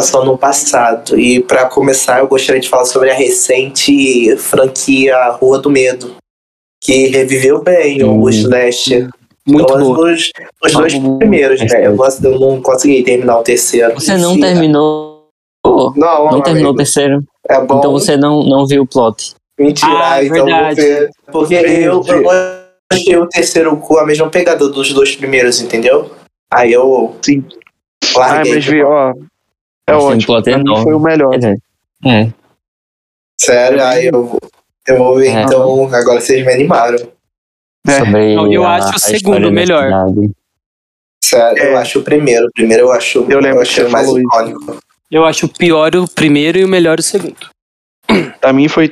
só 0.00 0.24
no 0.24 0.36
passado. 0.38 1.18
E 1.18 1.40
para 1.40 1.66
começar, 1.66 2.20
eu 2.20 2.26
gostaria 2.28 2.60
de 2.60 2.68
falar 2.68 2.84
sobre 2.84 3.10
a 3.10 3.14
recente 3.14 4.36
franquia 4.36 5.16
Rua 5.32 5.58
do 5.58 5.68
Medo, 5.70 6.14
que 6.82 7.06
reviveu 7.08 7.62
bem 7.62 8.02
o 8.02 8.24
Hum. 8.24 8.28
slasher. 8.30 9.08
Muito 9.46 9.66
Pelo 9.66 9.78
menos 9.80 9.96
boa. 9.96 10.10
Nos, 10.12 10.30
nos 10.62 10.72
dois 10.72 10.92
Vamos- 10.94 11.18
primeiros, 11.18 11.60
né? 11.60 11.86
Eu, 11.86 11.96
gosto, 11.96 12.24
eu 12.24 12.38
não 12.38 12.62
consegui 12.62 13.02
terminar 13.02 13.38
o 13.40 13.42
terceiro. 13.42 13.92
Você 13.94 14.16
não 14.16 14.34
Sim, 14.34 14.40
terminou. 14.40 15.28
Pô, 15.64 15.92
Não, 15.96 16.30
não 16.30 16.40
terminou 16.42 16.72
o 16.72 16.76
terceiro. 16.76 17.22
É 17.48 17.60
bom. 17.60 17.78
Então 17.78 17.90
você 17.92 18.16
não, 18.16 18.42
não 18.44 18.66
viu 18.66 18.82
o 18.82 18.86
plot. 18.86 19.34
Mentira, 19.58 19.90
Ah, 19.92 20.24
então 20.24 20.44
verdade. 20.44 20.74
você. 20.80 21.10
Porque 21.30 21.54
eu, 21.54 22.02
eu 22.06 22.30
achei 22.92 23.16
o 23.16 23.26
terceiro 23.28 23.76
com 23.76 23.98
a 23.98 24.06
mesma 24.06 24.28
pegada 24.30 24.68
dos 24.68 24.92
dois 24.92 25.14
primeiros, 25.16 25.60
entendeu? 25.60 26.10
Aí 26.52 26.72
eu. 26.72 27.14
Sim. 27.22 27.44
Larguei. 28.14 28.54
mas 28.54 28.64
vi, 28.64 28.82
ó. 28.82 29.12
É 29.92 29.94
Mas 29.94 30.04
um 30.04 30.06
ótimo. 30.08 30.26
plot 30.26 30.44
Pra 30.44 30.58
mim 30.58 30.82
foi 30.82 30.94
o 30.94 31.00
melhor. 31.00 31.30
Quer 31.30 31.38
dizer, 31.38 31.58
É. 32.06 32.28
Sério, 33.40 33.82
aí 33.84 34.06
eu, 34.06 34.38
eu 34.86 34.98
vou 34.98 35.16
ver 35.16 35.28
É. 35.28 35.42
então. 35.42 35.84
Agora 35.94 36.20
vocês 36.20 36.44
me 36.44 36.52
animaram. 36.52 36.96
É. 37.86 37.98
Sobre 37.98 38.34
Não, 38.36 38.52
eu 38.52 38.64
a- 38.64 38.76
acho 38.76 38.96
o 38.96 38.98
segundo 38.98 39.50
melhor. 39.50 39.90
Sério, 41.24 41.62
eu 41.62 41.72
É. 41.72 41.76
acho 41.80 41.98
o 41.98 42.02
primeiro. 42.02 42.46
O 42.46 42.52
primeiro 42.52 42.84
eu 42.84 42.92
acho. 42.92 43.26
Eu 43.28 43.40
lembro 43.40 43.56
que 43.62 43.68
achei 43.68 43.88
mais 43.88 44.08
icônico. 44.08 44.78
Eu 45.10 45.24
acho 45.24 45.46
o 45.46 45.48
pior 45.48 45.94
o 45.96 46.08
primeiro 46.08 46.58
e 46.58 46.64
o 46.64 46.68
melhor 46.68 46.98
o 46.98 47.02
segundo. 47.02 47.36
Pra 48.40 48.52
mim 48.52 48.68
foi 48.68 48.88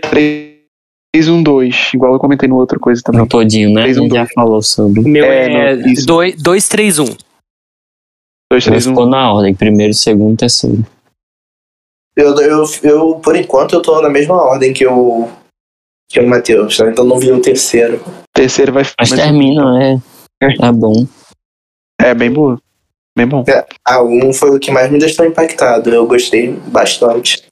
3-1-2, 1.17 1.91
igual 1.95 2.13
eu 2.15 2.19
comentei 2.19 2.49
no 2.49 2.57
outra 2.57 2.79
coisa 2.79 3.01
também. 3.03 3.21
No 3.21 3.27
todinho, 3.27 3.73
né? 3.73 3.83
A 3.83 3.85
Fez 3.85 3.99
um 3.99 4.03
gente 4.03 4.13
já 4.15 4.21
dois. 4.23 4.33
falou 4.35 4.63
sobre. 4.63 5.01
Meu 5.03 5.25
É, 5.25 5.73
é 5.73 5.77
não, 5.77 5.87
isso. 5.93 6.07
2, 6.07 6.69
3, 6.69 6.99
1. 6.99 7.05
2, 8.51 8.67
Não 8.67 8.73
3, 8.73 8.87
1. 8.87 8.91
ficou 8.91 9.07
na 9.07 9.33
ordem. 9.33 9.55
Primeiro, 9.55 9.95
segundo, 9.95 10.37
terceiro. 10.39 10.85
Eu, 12.17 12.35
eu, 12.41 12.65
eu, 12.83 13.15
por 13.21 13.37
enquanto, 13.37 13.75
eu 13.75 13.83
tô 13.83 14.01
na 14.03 14.09
mesma 14.11 14.35
ordem 14.35 14.73
que 14.73 14.87
o, 14.87 15.29
que 16.09 16.19
o 16.21 16.29
Matheus, 16.29 16.77
tá? 16.77 16.91
Então 16.91 17.05
não 17.05 17.19
vi 17.19 17.31
o 17.33 17.41
terceiro. 17.41 17.97
O 18.07 18.23
terceiro 18.35 18.73
vai 18.73 18.83
Mas 18.99 19.11
mas- 19.11 19.21
termina, 19.21 19.83
é. 19.85 19.97
Tá 20.59 20.73
bom. 20.73 21.07
É 22.01 22.15
bem 22.15 22.31
bom. 22.33 22.57
Bem 23.17 23.27
bom. 23.27 23.45
Ah, 23.87 24.03
um 24.03 24.33
foi 24.33 24.57
o 24.57 24.59
que 24.59 24.71
mais 24.71 24.91
me 24.91 24.99
deixou 24.99 25.25
impactado. 25.27 25.91
Eu 25.91 26.07
gostei 26.07 26.53
bastante. 26.53 27.45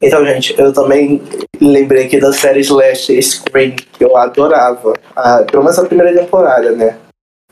Então, 0.00 0.24
gente, 0.24 0.54
eu 0.58 0.72
também 0.72 1.20
lembrei 1.60 2.06
aqui 2.06 2.20
da 2.20 2.32
série 2.32 2.60
Slash 2.60 3.20
Scream, 3.20 3.72
que 3.74 4.04
eu 4.04 4.16
adorava. 4.16 4.94
Ah, 5.16 5.44
pelo 5.50 5.64
menos 5.64 5.78
a 5.78 5.84
primeira 5.86 6.14
temporada, 6.16 6.70
né? 6.72 6.96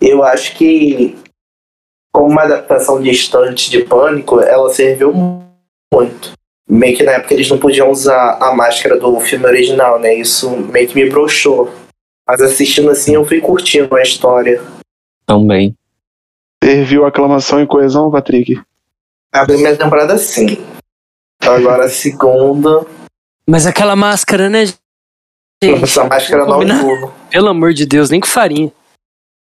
Eu 0.01 0.23
acho 0.23 0.55
que, 0.57 1.17
como 2.17 2.29
uma 2.31 2.45
adaptação 2.45 2.99
distante 3.03 3.71
de 3.71 3.85
Pânico, 3.85 4.41
ela 4.41 4.73
serviu 4.73 5.13
muito. 5.93 6.33
Meio 6.67 6.97
que 6.97 7.03
na 7.03 7.13
época 7.13 7.35
eles 7.35 7.51
não 7.51 7.59
podiam 7.59 7.91
usar 7.91 8.39
a 8.41 8.55
máscara 8.55 8.99
do 8.99 9.21
filme 9.21 9.45
original, 9.45 9.99
né? 9.99 10.15
Isso 10.15 10.49
meio 10.49 10.89
que 10.89 10.95
me 10.95 11.11
broxou. 11.11 11.71
Mas 12.27 12.41
assistindo 12.41 12.89
assim, 12.89 13.17
eu 13.17 13.25
fui 13.27 13.39
curtindo 13.39 13.95
a 13.95 14.01
história. 14.01 14.63
Também. 15.27 15.77
Serviu 16.65 17.05
aclamação 17.05 17.63
e 17.63 17.67
coesão, 17.67 18.11
Patrick? 18.11 18.63
A 19.31 19.45
primeira 19.45 19.77
temporada, 19.77 20.17
sim. 20.17 20.57
Agora 21.43 21.85
a 21.85 21.91
segunda. 21.91 22.87
Mas 23.47 23.67
aquela 23.67 23.95
máscara, 23.95 24.49
né, 24.49 24.65
gente? 24.65 24.81
Essa 25.83 26.05
máscara 26.05 26.47
não. 26.47 27.13
Pelo 27.29 27.49
amor 27.49 27.75
de 27.75 27.85
Deus, 27.85 28.09
nem 28.09 28.21
com 28.21 28.27
farinha. 28.27 28.73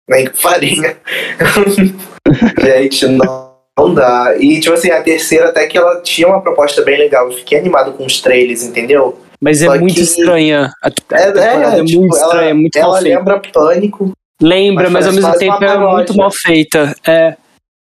Nem 0.08 0.26
com 0.26 0.36
farinha. 0.36 0.96
Gente, 2.60 3.06
não, 3.08 3.52
não 3.78 3.94
dá. 3.94 4.34
E, 4.38 4.60
tipo 4.60 4.74
assim, 4.74 4.90
a 4.90 5.02
terceira 5.02 5.48
até 5.48 5.66
que 5.66 5.76
ela 5.76 6.00
tinha 6.02 6.26
uma 6.28 6.40
proposta 6.40 6.82
bem 6.82 6.98
legal. 6.98 7.26
Eu 7.30 7.36
fiquei 7.36 7.58
animado 7.58 7.92
com 7.92 8.04
os 8.06 8.20
trailers, 8.20 8.62
entendeu? 8.62 9.18
Mas 9.40 9.62
é 9.62 9.66
Só 9.66 9.78
muito 9.78 9.94
que- 9.94 10.00
estranha. 10.00 10.70
A 10.82 10.88
É, 11.12 11.22
é, 11.22 11.78
é 11.80 11.84
tipo, 11.84 12.00
muito 12.00 12.16
estranha, 12.16 12.42
é 12.42 12.50
ela, 12.50 12.54
muito 12.54 12.76
ela 12.78 12.88
mal 12.88 13.00
feita. 13.02 13.18
lembra 13.18 13.40
Pânico. 13.52 14.12
Lembra, 14.40 14.84
mas 14.90 14.92
mas 15.04 15.06
ao 15.06 15.12
mesmo 15.12 15.38
tempo 15.38 15.64
é 15.64 15.68
muito 15.78 15.80
paródia. 15.80 16.14
mal 16.16 16.30
feita. 16.30 16.94
É, 17.06 17.36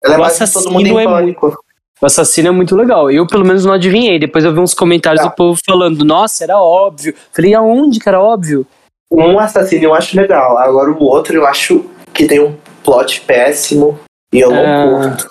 Ela 0.05 0.15
é 0.15 0.19
O 0.19 0.21
em 0.23 0.25
assassino 0.25 0.99
é 1.01 1.05
Pânico. 1.05 1.59
o 2.01 2.07
assassino 2.07 2.49
é 2.49 2.51
muito 2.51 2.75
legal. 2.77 3.11
Eu, 3.11 3.27
pelo 3.27 3.45
menos, 3.45 3.65
não 3.65 3.73
adivinhei. 3.73 4.19
Depois 4.19 4.45
eu 4.45 4.53
vi 4.53 4.61
uns 4.61 4.75
comentários 4.75 5.23
Tá. 5.23 5.29
do 5.29 5.35
povo 5.35 5.59
falando, 5.67 6.05
nossa, 6.05 6.45
era 6.45 6.59
óbvio. 6.61 7.15
Falei, 7.33 7.55
aonde 7.55 7.99
que 7.99 8.09
era 8.09 8.21
óbvio? 8.21 8.67
Um 9.11 9.39
assassino 9.39 9.85
eu 9.85 9.95
acho 9.95 10.17
legal. 10.17 10.59
Agora 10.59 10.91
o 10.91 11.03
outro 11.03 11.35
eu 11.35 11.47
acho 11.47 11.85
que 12.19 12.27
tem 12.27 12.41
um 12.41 12.57
plot 12.83 13.21
péssimo. 13.21 13.99
E 14.35 14.41
eu 14.41 14.51
não 14.51 14.65
Ah. 14.67 15.09
curto. 15.09 15.31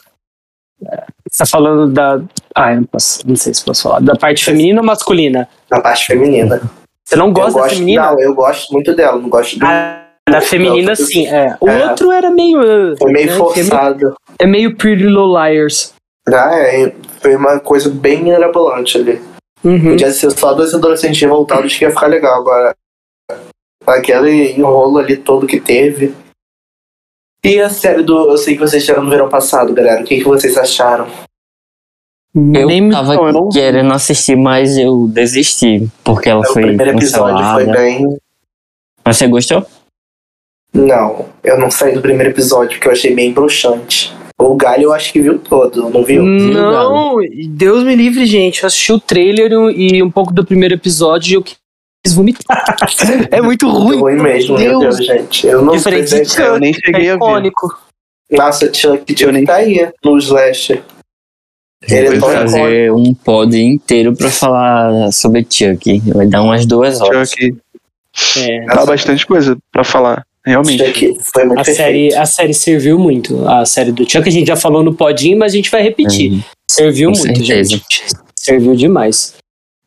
Você 1.29 1.43
tá 1.43 1.45
falando 1.45 1.91
da. 1.91 2.21
Ah, 2.55 2.71
eu 2.73 2.77
não, 2.77 2.83
posso, 2.85 3.27
não 3.27 3.35
sei 3.35 3.53
se 3.53 3.63
posso 3.65 3.83
falar. 3.83 3.99
Da 3.99 4.15
parte 4.15 4.45
feminina 4.45 4.79
ou 4.79 4.85
masculina? 4.85 5.47
Na 5.69 5.81
parte 5.81 6.05
feminina. 6.05 6.61
Você 7.03 7.15
não 7.15 7.27
eu 7.27 7.33
gosta 7.33 7.61
da 7.61 7.69
feminina? 7.69 8.11
Não, 8.11 8.19
eu 8.21 8.33
gosto 8.33 8.71
muito 8.71 8.95
dela. 8.95 9.19
Não 9.19 9.29
gosto 9.29 9.59
do. 9.59 9.65
Ah, 9.65 10.05
da 10.29 10.39
feminina, 10.41 10.89
Não, 10.89 10.95
sim. 10.95 11.27
É. 11.27 11.57
O 11.59 11.67
É. 11.69 11.89
outro 11.89 12.11
era 12.11 12.29
meio. 12.29 12.95
Foi 12.97 13.11
meio 13.11 13.27
né, 13.31 13.37
forçado. 13.37 14.15
É 14.39 14.45
meio 14.47 14.75
Pretty 14.77 15.03
Little 15.03 15.27
Liars. 15.37 15.93
Ah, 16.27 16.57
é, 16.57 16.93
foi 17.21 17.35
uma 17.35 17.59
coisa 17.59 17.89
bem 17.89 18.23
mirabolante 18.23 18.97
ali. 18.97 19.21
Uhum. 19.63 19.89
Podia 19.91 20.11
ser 20.11 20.31
só 20.31 20.53
dois 20.53 20.73
adolescentes 20.73 21.19
revoltados 21.19 21.75
que 21.75 21.83
ia 21.83 21.89
ficar 21.91 22.07
legal. 22.07 22.39
Agora, 22.41 22.75
aquele 23.85 24.51
enrolo 24.51 24.99
ali 24.99 25.17
todo 25.17 25.47
que 25.47 25.59
teve. 25.59 26.13
E 27.47 27.59
a 27.61 27.69
série 27.69 28.03
do. 28.03 28.31
Eu 28.31 28.37
sei 28.37 28.55
que 28.55 28.59
vocês 28.59 28.83
tiveram 28.85 29.03
no 29.05 29.09
verão 29.09 29.29
passado, 29.29 29.73
galera. 29.73 30.01
O 30.01 30.03
que, 30.03 30.17
que 30.17 30.23
vocês 30.23 30.57
acharam? 30.57 31.07
Eu 32.35 32.67
Nem 32.67 32.81
me- 32.81 32.91
tava 32.91 33.15
Não, 33.31 33.49
querendo 33.49 33.91
assistir, 33.93 34.35
mas 34.35 34.77
eu 34.77 35.07
desisti. 35.07 35.87
Porque 36.03 36.29
ela 36.29 36.41
o 36.41 36.53
foi 36.53 36.61
primeiro 36.63 36.91
episódio 36.97 37.35
cancelada. 37.37 37.63
foi 37.63 37.73
bem. 37.73 38.17
Mas 39.03 39.17
você 39.17 39.27
gostou? 39.27 39.65
Não, 40.73 41.25
eu 41.43 41.57
não 41.59 41.71
saí 41.71 41.93
do 41.95 42.01
primeiro 42.01 42.29
episódio 42.31 42.71
porque 42.75 42.87
eu 42.87 42.91
achei 42.91 43.15
bem 43.15 43.31
bruxante. 43.33 44.13
O 44.39 44.53
Galho 44.55 44.83
eu 44.83 44.93
acho 44.93 45.11
que 45.11 45.19
viu 45.21 45.39
todo, 45.39 45.89
não 45.89 46.03
viu? 46.03 46.21
Não, 46.23 47.15
Deus 47.49 47.83
me 47.83 47.95
livre, 47.95 48.25
gente. 48.27 48.61
Eu 48.61 48.67
assisti 48.67 48.91
o 48.93 48.99
trailer 48.99 49.51
e 49.75 50.03
um 50.03 50.11
pouco 50.11 50.31
do 50.31 50.45
primeiro 50.45 50.75
episódio 50.75 51.31
e 51.31 51.35
eu 51.35 51.43
quis 52.07 52.13
vomitar. 52.13 52.63
É 53.31 53.41
muito 53.41 53.67
ruim. 53.69 53.97
Ruim 53.99 54.15
mesmo, 54.21 54.57
meu 54.57 54.79
Deus, 54.79 54.97
gente. 54.97 55.45
Eu 55.47 55.61
não 55.61 55.75
Diferente 55.75 56.09
sei 56.09 56.21
de 56.21 56.29
se- 56.31 56.41
Eu 56.41 56.59
nem 56.59 56.71
É 56.71 56.73
cheguei 56.73 57.09
a 57.09 57.13
ver. 57.13 57.15
icônico. 57.17 57.79
Nossa, 58.31 58.73
Chuck, 58.73 59.03
Eu 59.11 59.17
Chuck 59.17 59.31
nem- 59.31 59.45
tá 59.45 59.55
aí 59.55 59.89
no 60.03 60.17
Slash. 60.17 60.81
Ele 61.89 61.95
é 61.95 62.05
Vou 62.05 62.15
icônico. 62.15 62.41
fazer 62.41 62.91
um 62.91 63.13
pod 63.13 63.57
inteiro 63.57 64.15
pra 64.15 64.29
falar 64.29 65.11
sobre 65.11 65.45
Chuck. 65.49 65.99
Vai 66.13 66.25
dar 66.27 66.41
umas 66.41 66.65
duas 66.65 66.99
horas. 67.01 67.29
Chuck, 67.29 67.55
É. 68.49 68.65
dá 68.65 68.85
bastante 68.85 69.25
coisa 69.25 69.57
pra 69.71 69.83
falar. 69.83 70.25
Realmente. 70.45 70.83
Chuck 70.85 71.17
foi 71.33 71.45
muito 71.45 71.59
A 71.59 71.63
série, 71.63 72.13
a 72.15 72.25
série 72.25 72.53
serviu 72.53 72.97
muito. 72.97 73.47
A 73.47 73.65
série 73.65 73.91
do 73.91 74.09
Chuck, 74.09 74.27
a 74.27 74.31
gente 74.31 74.47
já 74.47 74.55
falou 74.55 74.81
no 74.83 74.93
podinho, 74.93 75.37
mas 75.37 75.53
a 75.53 75.55
gente 75.55 75.69
vai 75.69 75.81
repetir. 75.83 76.31
Uhum. 76.31 76.41
Serviu 76.69 77.11
Com 77.11 77.17
muito, 77.19 77.45
certeza. 77.45 77.69
gente. 77.69 78.05
Serviu 78.39 78.75
demais. 78.75 79.35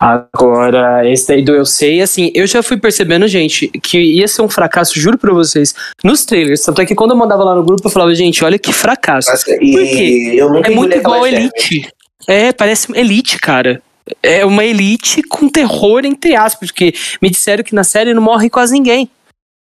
Agora, 0.01 1.07
esse 1.07 1.29
daí 1.29 1.43
do 1.43 1.55
Eu 1.55 1.67
Sei, 1.67 2.01
assim, 2.01 2.31
eu 2.35 2.47
já 2.47 2.63
fui 2.63 2.79
percebendo, 2.79 3.29
gente, 3.29 3.69
que 3.69 3.99
ia 3.99 4.27
ser 4.27 4.41
um 4.41 4.49
fracasso, 4.49 4.99
juro 4.99 5.19
pra 5.19 5.31
vocês, 5.31 5.75
nos 6.03 6.25
trailers. 6.25 6.63
Tanto 6.63 6.81
é 6.81 6.87
que 6.87 6.95
quando 6.95 7.11
eu 7.11 7.17
mandava 7.19 7.45
lá 7.45 7.55
no 7.55 7.63
grupo, 7.63 7.87
eu 7.87 7.91
falava, 7.91 8.15
gente, 8.15 8.43
olha 8.43 8.59
que 8.59 8.73
fracasso. 8.73 9.31
Nossa, 9.31 9.45
Por 9.45 9.63
e 9.63 9.89
quê? 9.89 10.33
eu 10.37 10.51
nunca 10.51 10.71
É 10.73 10.75
muito 10.75 10.97
igual. 10.97 11.27
Elite. 11.27 11.87
É, 12.27 12.51
parece 12.51 12.91
Elite, 12.99 13.39
cara. 13.39 13.83
É 14.23 14.43
uma 14.47 14.65
Elite 14.65 15.23
com 15.23 15.51
terror, 15.51 16.07
entre 16.07 16.35
aspas, 16.35 16.71
porque 16.71 16.95
me 17.21 17.29
disseram 17.29 17.63
que 17.63 17.75
na 17.75 17.85
série 17.85 18.15
não 18.15 18.23
morre 18.23 18.49
quase 18.49 18.73
ninguém. 18.73 19.03
Ou 19.03 19.09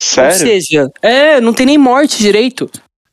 Sério? 0.03 0.39
seja, 0.39 0.91
é, 1.03 1.39
não 1.43 1.53
tem 1.53 1.67
nem 1.67 1.77
morte 1.77 2.19
direito. 2.19 2.71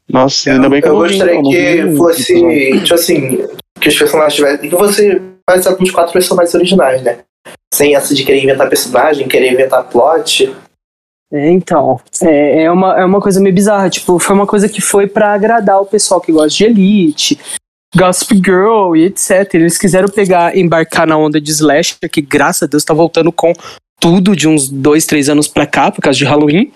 Nossa, 0.10 0.52
ainda 0.52 0.70
bem 0.70 0.82
que 0.82 0.88
eu, 0.88 0.94
Eu 0.94 1.00
gostaria 1.00 1.42
que 1.42 1.96
fosse, 1.98 2.80
tipo 2.80 2.94
assim, 2.94 3.46
que 3.82 3.90
os 3.90 3.98
personagens 3.98 4.34
tivessem. 4.36 4.70
Que 4.70 4.76
você 4.78 5.22
faz 5.50 5.66
com 5.66 5.84
os 5.84 5.92
quatro 5.92 6.14
personagens 6.14 6.54
originais, 6.54 7.02
né? 7.02 7.20
Sem 7.74 7.96
essa 7.96 8.14
de 8.14 8.24
querer 8.24 8.44
inventar 8.44 8.70
personagem, 8.70 9.28
querer 9.28 9.54
inventar 9.54 9.88
plot. 9.88 10.54
É, 11.32 11.50
então. 11.50 12.00
É, 12.22 12.64
é, 12.64 12.72
uma, 12.72 13.00
é 13.00 13.06
uma 13.06 13.22
coisa 13.22 13.40
meio 13.40 13.56
bizarra. 13.56 13.90
Tipo, 13.90 14.20
foi 14.20 14.36
uma 14.36 14.48
coisa 14.48 14.68
que 14.68 14.82
foi 14.82 15.08
pra 15.08 15.34
agradar 15.34 15.82
o 15.82 15.86
pessoal 15.86 16.20
que 16.20 16.32
gosta 16.32 16.50
de 16.50 16.66
Elite, 16.66 17.40
Gossip 17.96 18.36
Girl 18.36 18.96
e 18.96 19.06
etc. 19.06 19.54
Eles 19.54 19.78
quiseram 19.78 20.08
pegar, 20.08 20.58
embarcar 20.58 21.08
na 21.08 21.18
onda 21.18 21.40
de 21.40 21.52
Slasher, 21.52 22.10
que 22.12 22.22
graças 22.22 22.64
a 22.64 22.68
Deus 22.68 22.84
tá 22.84 22.94
voltando 22.94 23.32
com 23.32 23.54
tudo 24.00 24.36
de 24.36 24.48
uns 24.48 24.70
dois, 24.70 25.06
três 25.06 25.30
anos 25.30 25.48
pra 25.48 25.66
cá, 25.66 25.92
por 25.92 26.02
causa 26.02 26.18
de 26.18 26.26
Halloween. 26.26 26.72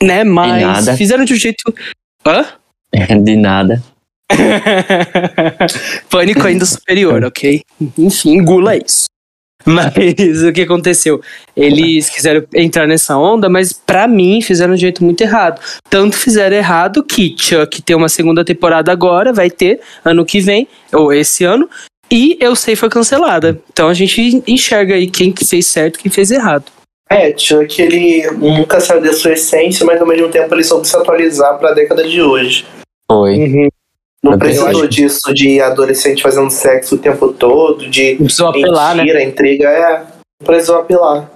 Né? 0.00 0.24
Mas 0.24 0.62
nada. 0.62 0.96
fizeram 0.96 1.24
de 1.24 1.34
um 1.34 1.36
jeito. 1.36 1.62
Hã? 2.26 2.46
De 3.24 3.36
nada. 3.36 3.82
Pânico 6.10 6.46
ainda 6.46 6.64
superior, 6.66 7.24
ok? 7.24 7.62
Enfim, 7.98 8.34
engula 8.34 8.76
isso. 8.76 9.06
Mas 9.64 10.42
o 10.42 10.52
que 10.52 10.62
aconteceu? 10.62 11.20
Eles 11.56 12.10
quiseram 12.10 12.44
entrar 12.54 12.86
nessa 12.86 13.16
onda, 13.16 13.48
mas 13.48 13.72
pra 13.72 14.08
mim 14.08 14.40
fizeram 14.42 14.74
de 14.74 14.78
um 14.78 14.80
jeito 14.80 15.04
muito 15.04 15.20
errado. 15.20 15.60
Tanto 15.88 16.16
fizeram 16.16 16.56
errado 16.56 17.04
que 17.04 17.34
Chuck 17.38 17.80
tem 17.82 17.94
uma 17.94 18.08
segunda 18.08 18.44
temporada 18.44 18.90
agora, 18.90 19.32
vai 19.32 19.50
ter 19.50 19.80
ano 20.04 20.24
que 20.24 20.40
vem, 20.40 20.66
ou 20.92 21.12
esse 21.12 21.44
ano, 21.44 21.68
e 22.10 22.36
Eu 22.40 22.54
Sei 22.54 22.76
foi 22.76 22.90
cancelada. 22.90 23.58
Então 23.72 23.88
a 23.88 23.94
gente 23.94 24.42
enxerga 24.46 24.94
aí 24.94 25.08
quem 25.08 25.32
que 25.32 25.46
fez 25.46 25.66
certo 25.66 25.96
e 25.96 26.02
quem 26.02 26.10
fez 26.10 26.30
errado. 26.30 26.64
É, 27.10 27.36
Chuck 27.36 27.80
ele 27.80 28.30
nunca 28.32 28.80
saiu 28.80 29.02
da 29.02 29.12
sua 29.12 29.32
essência, 29.32 29.84
mas 29.84 30.00
ao 30.00 30.06
mesmo 30.06 30.28
tempo 30.28 30.54
ele 30.54 30.64
soube 30.64 30.88
se 30.88 30.96
atualizar 30.96 31.58
pra 31.58 31.72
década 31.72 32.02
de 32.08 32.22
hoje. 32.22 32.64
Foi. 33.10 33.68
Não 34.22 34.38
precisou 34.38 34.68
acho- 34.68 34.88
disso 34.88 35.34
de 35.34 35.60
adolescente 35.60 36.22
fazendo 36.22 36.48
sexo 36.50 36.94
o 36.94 36.98
tempo 36.98 37.32
todo, 37.32 37.88
de 37.90 38.12
Não 38.12 38.24
precisou 38.24 38.48
apelar, 38.48 38.94
né? 38.94 39.02
mentira, 39.02 39.22
intriga, 39.24 39.68
é. 39.68 39.98
Não 40.40 40.46
precisou 40.46 40.76
apelar. 40.76 41.30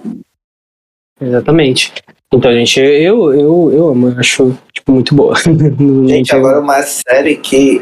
Exatamente. 1.19 1.93
Então, 2.33 2.51
gente, 2.53 2.79
eu, 2.79 3.33
eu, 3.33 3.71
eu 3.73 3.87
amo, 3.89 4.09
eu 4.09 4.19
acho 4.19 4.57
tipo, 4.73 4.91
muito 4.91 5.15
boa. 5.15 5.33
Gente, 6.07 6.35
agora 6.35 6.59
uma 6.59 6.81
série 6.83 7.37
que 7.37 7.81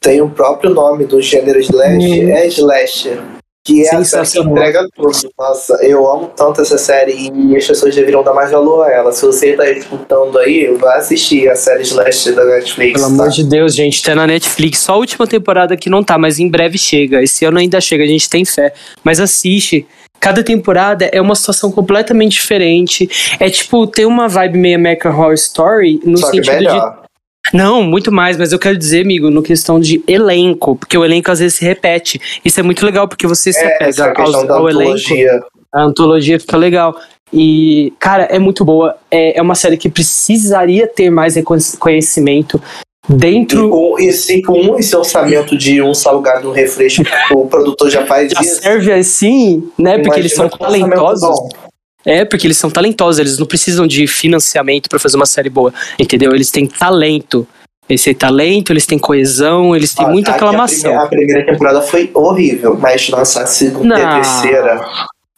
tem 0.00 0.20
o 0.20 0.28
próprio 0.28 0.70
nome 0.74 1.04
do 1.06 1.20
gênero 1.22 1.58
slash 1.60 1.96
Hum. 2.24 2.28
é 2.28 2.46
Slasher. 2.48 3.22
Que 3.66 3.82
é 3.82 3.88
a 3.88 3.90
série 3.90 4.02
que 4.02 4.08
Sensacional. 4.08 4.52
entrega 4.52 4.88
tudo. 4.94 5.32
Nossa, 5.36 5.74
eu 5.82 6.08
amo 6.08 6.30
tanto 6.36 6.60
essa 6.60 6.78
série 6.78 7.32
e 7.34 7.56
as 7.56 7.66
pessoas 7.66 7.92
deveriam 7.96 8.22
dar 8.22 8.32
mais 8.32 8.52
valor 8.52 8.84
a 8.84 8.92
ela. 8.92 9.10
Se 9.10 9.26
você 9.26 9.54
tá 9.54 9.68
escutando 9.68 10.38
aí, 10.38 10.72
vai 10.78 10.98
assistir 10.98 11.48
a 11.48 11.56
série 11.56 11.82
Slash 11.82 12.30
da 12.30 12.44
Netflix. 12.44 12.92
Pelo 12.92 13.16
tá? 13.16 13.22
amor 13.22 13.28
de 13.28 13.42
Deus, 13.42 13.74
gente, 13.74 14.00
tá 14.00 14.14
na 14.14 14.24
Netflix. 14.24 14.78
Só 14.78 14.92
a 14.92 14.96
última 14.96 15.26
temporada 15.26 15.76
que 15.76 15.90
não 15.90 16.04
tá, 16.04 16.16
mas 16.16 16.38
em 16.38 16.48
breve 16.48 16.78
chega. 16.78 17.20
Esse 17.20 17.44
ano 17.44 17.58
ainda 17.58 17.80
chega, 17.80 18.04
a 18.04 18.06
gente 18.06 18.30
tem 18.30 18.44
fé. 18.44 18.72
Mas 19.02 19.18
assiste. 19.18 19.84
Cada 20.20 20.44
temporada 20.44 21.06
é 21.12 21.20
uma 21.20 21.34
situação 21.34 21.70
completamente 21.72 22.34
diferente. 22.34 23.36
É 23.40 23.50
tipo, 23.50 23.84
tem 23.88 24.06
uma 24.06 24.28
vibe 24.28 24.58
meio 24.58 24.76
American 24.76 25.12
Horror 25.12 25.34
Story 25.34 26.00
no 26.04 26.18
Só 26.18 26.30
sentido 26.30 26.58
de. 26.58 27.05
Não, 27.52 27.82
muito 27.82 28.10
mais, 28.10 28.36
mas 28.36 28.52
eu 28.52 28.58
quero 28.58 28.76
dizer, 28.76 29.02
amigo, 29.02 29.30
no 29.30 29.42
questão 29.42 29.78
de 29.78 30.02
elenco, 30.06 30.76
porque 30.76 30.96
o 30.98 31.04
elenco 31.04 31.30
às 31.30 31.38
vezes 31.38 31.56
se 31.58 31.64
repete. 31.64 32.20
Isso 32.44 32.58
é 32.58 32.62
muito 32.62 32.84
legal, 32.84 33.06
porque 33.08 33.26
você 33.26 33.52
se 33.52 33.60
É, 33.60 33.74
apega 33.74 34.12
ao, 34.20 34.52
ao 34.52 34.68
elenco. 34.68 34.90
antologia. 34.90 35.40
A 35.72 35.82
antologia 35.82 36.40
fica 36.40 36.56
legal. 36.56 36.96
E, 37.32 37.92
cara, 37.98 38.24
é 38.24 38.38
muito 38.38 38.64
boa. 38.64 38.96
É, 39.10 39.38
é 39.38 39.42
uma 39.42 39.54
série 39.54 39.76
que 39.76 39.88
precisaria 39.88 40.86
ter 40.86 41.10
mais 41.10 41.34
reconhe- 41.34 41.76
conhecimento 41.78 42.60
E, 43.08 43.12
dentro. 43.14 43.68
com, 43.68 43.98
e 43.98 44.12
se 44.12 44.42
com 44.42 44.78
esse 44.78 44.96
orçamento 44.96 45.56
de 45.56 45.82
um 45.82 45.92
salgado, 45.94 46.48
um 46.48 46.52
refresco, 46.52 47.02
o 47.32 47.46
produtor 47.46 47.90
já 47.90 48.06
faz 48.06 48.32
Já 48.32 48.40
isso. 48.40 48.62
serve 48.62 48.92
assim, 48.92 49.68
né? 49.78 49.98
Porque 49.98 50.20
eles 50.20 50.34
são 50.34 50.48
talentosos. 50.48 51.38
É, 52.06 52.24
porque 52.24 52.46
eles 52.46 52.56
são 52.56 52.70
talentosos, 52.70 53.18
eles 53.18 53.36
não 53.38 53.46
precisam 53.46 53.86
de 53.86 54.06
financiamento 54.06 54.88
pra 54.88 54.98
fazer 55.00 55.16
uma 55.16 55.26
série 55.26 55.50
boa, 55.50 55.74
entendeu? 55.98 56.32
Eles 56.32 56.50
têm 56.50 56.66
talento. 56.66 57.46
Esse 57.88 58.12
talento, 58.14 58.72
eles 58.72 58.86
têm 58.86 58.98
coesão, 58.98 59.74
eles 59.74 59.94
têm 59.94 60.06
Ó, 60.06 60.10
muita 60.10 60.30
aqui 60.30 60.38
aclamação. 60.38 60.98
A 61.00 61.06
primeira, 61.06 61.06
a 61.06 61.08
primeira 61.08 61.52
temporada 61.52 61.82
foi 61.82 62.10
horrível, 62.14 62.76
mas 62.80 63.08
nossa, 63.10 63.42
a 63.42 63.46
segunda 63.46 63.98
e 63.98 64.02
a 64.02 64.06
Não. 64.08 64.14
terceira. 64.14 64.80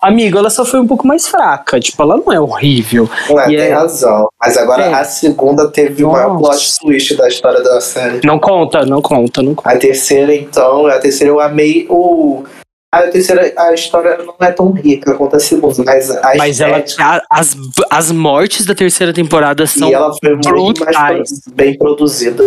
Amigo, 0.01 0.39
ela 0.39 0.49
só 0.49 0.65
foi 0.65 0.79
um 0.79 0.87
pouco 0.87 1.05
mais 1.07 1.27
fraca. 1.27 1.81
Tipo, 1.81 2.03
ela 2.05 2.17
não 2.17 2.33
é 2.33 2.39
horrível. 2.41 3.11
Não, 3.29 3.41
E 3.51 3.57
tem 3.57 3.67
é- 3.67 3.73
razão. 3.75 4.29
Mas 4.41 4.57
agora 4.57 4.85
É. 4.85 4.95
a 4.95 5.05
segunda 5.05 5.69
teve 5.69 6.05
o 6.05 6.13
maior 6.13 6.35
Nossa. 6.41 6.51
plot 6.53 6.79
twist 6.81 7.17
da 7.17 7.27
história 7.29 7.61
da 7.63 7.81
série. 7.81 8.21
Não 8.25 8.39
conta, 8.39 8.87
não 8.87 9.03
conta, 9.03 9.43
não 9.43 9.55
conta. 9.57 9.69
A 9.71 9.77
terceira, 9.77 10.33
então, 10.35 10.87
a 10.87 10.99
terceira 11.01 11.33
eu 11.33 11.41
amei 11.41 11.85
o. 11.91 12.45
A 12.91 13.03
terceira, 13.03 13.53
a 13.57 13.75
história 13.75 14.17
não 14.25 14.35
é 14.41 14.51
tão 14.51 14.71
rica 14.73 15.15
quanto 15.15 15.37
a 15.37 15.41
segunda, 15.41 15.83
mas 15.85 16.11
a 16.11 16.33
Mas 16.39 16.59
ela, 16.61 16.79
estética- 16.79 17.05
a- 17.05 17.23
as, 17.31 17.55
as 17.91 18.11
mortes 18.11 18.65
da 18.65 18.75
terceira 18.75 19.13
temporada 19.13 19.67
são 19.67 19.91
e 19.91 19.93
ela 19.93 20.11
foi 20.19 20.35
muito 20.37 20.85
mais 20.85 21.29
bem 21.53 21.77
produzida. 21.77 22.43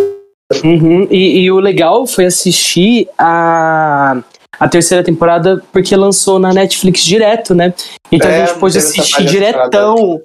Uhum, 0.64 1.06
E, 1.10 1.42
e 1.44 1.50
o 1.52 1.60
legal 1.60 2.06
foi 2.06 2.26
assistir 2.26 3.08
a, 3.16 4.20
a 4.58 4.68
terceira 4.68 5.02
temporada 5.04 5.62
porque 5.72 5.94
lançou 5.96 6.38
na 6.40 6.52
Netflix 6.52 7.04
direto, 7.04 7.54
né? 7.54 7.72
Então 8.10 8.28
É, 8.28 8.42
a 8.42 8.46
gente 8.46 8.58
pôde 8.58 8.76
assistir 8.78 9.24
diretão. 9.24 10.20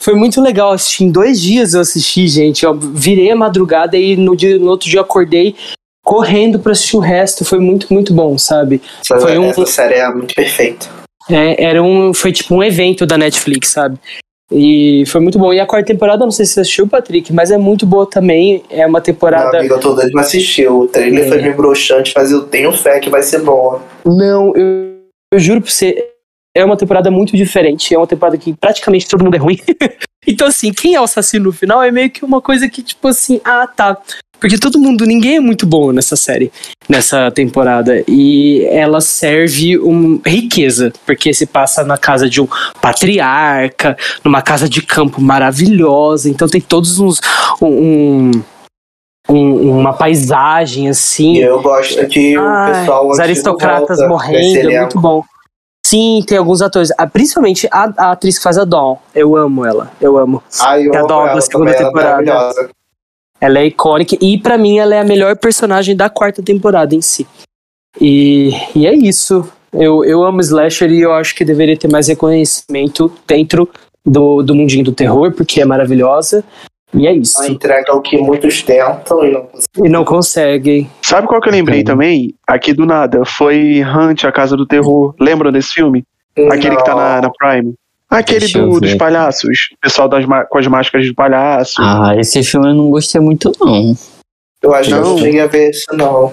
Foi 0.00 0.14
muito 0.14 0.40
legal 0.40 0.70
assistir. 0.70 1.02
Em 1.04 1.10
dois 1.10 1.40
dias 1.40 1.74
eu 1.74 1.80
assisti, 1.80 2.28
gente. 2.28 2.64
Eu 2.64 2.72
virei 2.78 3.32
a 3.32 3.36
madrugada 3.36 3.96
e 3.96 4.16
no, 4.16 4.36
dia, 4.36 4.56
no 4.56 4.70
outro 4.70 4.88
dia 4.88 5.00
eu 5.00 5.02
acordei 5.02 5.56
correndo 6.08 6.58
pra 6.58 6.72
assistir 6.72 6.96
o 6.96 7.00
resto. 7.00 7.44
Foi 7.44 7.58
muito, 7.58 7.92
muito 7.92 8.14
bom, 8.14 8.38
sabe? 8.38 8.80
Essa, 9.02 9.20
Foi 9.20 9.36
um- 9.38 9.50
essa 9.50 9.66
série 9.66 9.94
é 9.96 10.08
muito 10.10 10.34
perfeita. 10.34 10.86
É, 11.30 11.62
era 11.62 11.82
um, 11.82 12.14
foi 12.14 12.32
tipo 12.32 12.54
um 12.54 12.62
evento 12.62 13.04
da 13.04 13.18
Netflix, 13.18 13.68
sabe? 13.68 13.98
E 14.50 15.04
foi 15.08 15.20
muito 15.20 15.38
bom. 15.38 15.52
E 15.52 15.60
a 15.60 15.66
quarta 15.66 15.86
temporada, 15.88 16.24
não 16.24 16.30
sei 16.30 16.46
se 16.46 16.54
você 16.54 16.60
assistiu, 16.60 16.88
Patrick, 16.88 17.30
mas 17.34 17.50
é 17.50 17.58
muito 17.58 17.84
boa 17.84 18.06
também. 18.08 18.62
É 18.70 18.86
uma 18.86 18.92
Meu 18.98 19.02
temporada. 19.02 19.58
amigo, 19.58 19.74
eu 19.74 19.80
tô 19.80 19.92
doido 19.92 20.10
pra 20.12 20.22
assistir. 20.22 20.66
O 20.72 20.86
trailer 20.88 21.24
É. 21.26 21.28
foi 21.28 21.42
meio 21.42 21.54
broxante, 21.54 22.14
mas 22.16 22.32
eu 22.32 22.40
tenho 22.44 22.72
fé 22.72 22.98
que 22.98 23.10
vai 23.10 23.22
ser 23.22 23.40
boa. 23.42 23.82
Não, 24.06 24.56
eu, 24.56 24.94
eu 25.34 25.38
juro 25.38 25.60
pra 25.60 25.70
você, 25.70 26.02
é 26.56 26.64
uma 26.64 26.78
temporada 26.78 27.10
muito 27.10 27.36
diferente. 27.36 27.94
É 27.94 27.98
uma 27.98 28.06
temporada 28.06 28.38
que 28.38 28.54
praticamente 28.54 29.06
todo 29.06 29.22
mundo 29.22 29.34
é 29.34 29.38
ruim. 29.38 29.58
então, 30.26 30.46
assim, 30.48 30.72
quem 30.72 30.94
é 30.94 31.00
o 31.00 31.04
assassino 31.04 31.44
no 31.44 31.52
final 31.52 31.82
é 31.82 31.90
meio 31.90 32.08
que 32.08 32.24
uma 32.24 32.40
coisa 32.40 32.66
que, 32.70 32.82
tipo 32.82 33.06
assim, 33.08 33.42
ah, 33.44 33.66
tá. 33.66 33.98
Porque 34.40 34.58
todo 34.58 34.78
mundo, 34.78 35.04
ninguém 35.04 35.36
é 35.36 35.40
muito 35.40 35.66
bom 35.66 35.90
nessa 35.92 36.14
série, 36.16 36.52
nessa 36.88 37.30
temporada. 37.30 38.04
E 38.06 38.64
ela 38.70 39.00
serve 39.00 39.78
um, 39.78 40.20
riqueza, 40.24 40.92
porque 41.04 41.34
se 41.34 41.44
passa 41.46 41.82
na 41.84 41.98
casa 41.98 42.28
de 42.28 42.40
um 42.40 42.48
patriarca, 42.80 43.96
numa 44.24 44.40
casa 44.42 44.68
de 44.68 44.80
campo 44.82 45.20
maravilhosa. 45.20 46.28
Então 46.28 46.48
tem 46.48 46.60
todos 46.60 46.98
uns. 46.98 47.20
um- 47.60 48.30
um- 49.30 49.78
uma 49.80 49.92
paisagem 49.92 50.88
assim. 50.88 51.36
Eu 51.36 51.60
gosto 51.60 52.06
que 52.06 52.34
Ai, 52.36 52.70
o 52.70 52.74
pessoal. 52.80 53.08
os 53.10 53.20
aristocratas 53.20 53.98
volta 53.98 54.08
morrendo, 54.08 54.70
é 54.70 54.80
muito 54.80 54.98
bom. 55.00 55.22
Sim, 55.86 56.22
tem 56.26 56.36
alguns 56.38 56.60
atores. 56.62 56.90
Ah, 56.98 57.06
principalmente 57.06 57.66
a, 57.70 57.92
a 57.96 58.12
atriz 58.12 58.36
que 58.38 58.42
faz 58.42 58.56
a 58.58 58.64
Dawn. 58.64 58.96
Eu 59.14 59.36
amo 59.36 59.64
ela. 59.64 59.90
Eu 60.00 60.16
amo. 60.18 60.42
Eu 60.82 60.90
Que 60.92 60.96
a 60.96 61.02
Dawn 61.02 61.26
da 61.34 61.40
segunda 61.40 61.70
é 61.70 61.74
temporada. 61.74 62.70
Ela 63.40 63.60
é 63.60 63.66
icônica. 63.66 64.16
E 64.20 64.38
pra 64.38 64.58
mim, 64.58 64.78
ela 64.78 64.94
é 64.94 65.00
a 65.00 65.04
melhor 65.04 65.36
personagem 65.36 65.94
da 65.96 66.08
quarta 66.10 66.42
temporada 66.42 66.94
em 66.94 67.00
si. 67.00 67.26
E, 68.00 68.50
e 68.74 68.86
é 68.86 68.94
isso. 68.94 69.48
Eu, 69.72 70.04
eu 70.04 70.22
amo 70.24 70.40
Slasher 70.40 70.90
e 70.90 71.00
eu 71.00 71.12
acho 71.12 71.34
que 71.34 71.44
deveria 71.44 71.76
ter 71.76 71.90
mais 71.90 72.08
reconhecimento 72.08 73.12
dentro 73.26 73.68
do, 74.04 74.42
do 74.42 74.54
mundinho 74.54 74.84
do 74.84 74.92
terror, 74.92 75.32
porque 75.32 75.60
é 75.60 75.64
maravilhosa. 75.64 76.42
E 76.94 77.06
é 77.06 77.12
isso. 77.12 77.38
Ela 77.42 77.52
entrega 77.52 77.94
o 77.94 78.00
que 78.00 78.16
muitos 78.16 78.62
tentam 78.62 79.22
e 79.24 79.30
não 79.30 79.44
conseguem. 79.44 79.84
E 79.84 79.88
não 79.90 80.04
conseguem. 80.04 80.90
Sabe 81.02 81.26
qual 81.26 81.40
que 81.40 81.48
eu 81.48 81.52
lembrei 81.52 81.80
Então. 81.80 81.94
também? 81.94 82.34
Aqui 82.46 82.72
do 82.72 82.86
nada. 82.86 83.24
Foi 83.26 83.82
Hunt, 83.84 84.24
A 84.24 84.32
Casa 84.32 84.56
do 84.56 84.66
Terror. 84.66 85.14
Lembram 85.20 85.52
desse 85.52 85.74
filme? 85.74 86.02
Aquele 86.50 86.76
que 86.76 86.84
tá 86.84 86.94
na, 86.94 87.20
na 87.20 87.30
Prime. 87.30 87.74
Aquele 88.10 88.48
do, 88.48 88.80
dos 88.80 88.94
palhaços. 88.94 89.50
O 89.74 89.80
pessoal 89.80 90.08
das, 90.08 90.24
com 90.48 90.58
as 90.58 90.66
máscaras 90.66 91.06
de 91.06 91.12
palhaço. 91.14 91.76
Ah, 91.80 92.14
esse 92.16 92.42
filme 92.42 92.68
eu 92.68 92.74
não 92.74 92.90
gostei 92.90 93.20
muito, 93.20 93.52
não. 93.60 93.94
Eu 94.62 94.74
acho 94.74 94.88
que 94.88 94.94
eu 94.94 95.00
Não. 95.00 95.10
não 95.10 95.18
cheguei 95.18 95.40
a 95.40 95.46
ver 95.46 95.70
isso, 95.70 95.86
não. 95.92 96.32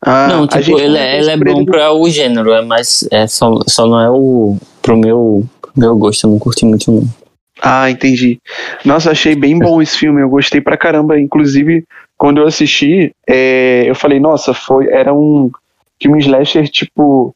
Ah, 0.00 0.28
não, 0.28 0.46
tipo, 0.46 0.78
ele, 0.78 0.96
é- 0.98 1.18
ele 1.18 1.30
é 1.30 1.36
bom 1.36 1.64
pra 1.64 1.92
o 1.92 2.08
gênero, 2.08 2.52
é, 2.52 2.62
mas 2.62 3.08
é 3.10 3.26
só, 3.26 3.60
só 3.66 3.86
não 3.86 3.98
é 4.00 4.10
o. 4.10 4.56
Pro 4.82 4.96
meu, 4.96 5.42
meu 5.74 5.96
gosto, 5.96 6.26
eu 6.26 6.30
não 6.30 6.38
curti 6.38 6.64
muito, 6.64 6.92
não. 6.92 7.02
Ah, 7.60 7.90
entendi. 7.90 8.38
Nossa, 8.84 9.10
achei 9.10 9.34
bem 9.34 9.58
bom 9.58 9.80
esse 9.80 9.96
filme. 9.98 10.20
Eu 10.20 10.28
gostei 10.28 10.60
pra 10.60 10.76
caramba. 10.76 11.18
Inclusive, 11.18 11.84
quando 12.16 12.40
eu 12.40 12.46
assisti, 12.46 13.10
é, 13.26 13.84
eu 13.88 13.94
falei, 13.94 14.20
nossa, 14.20 14.52
foi, 14.52 14.88
era 14.92 15.12
um 15.12 15.50
filme 16.00 16.20
slasher, 16.20 16.68
tipo, 16.68 17.34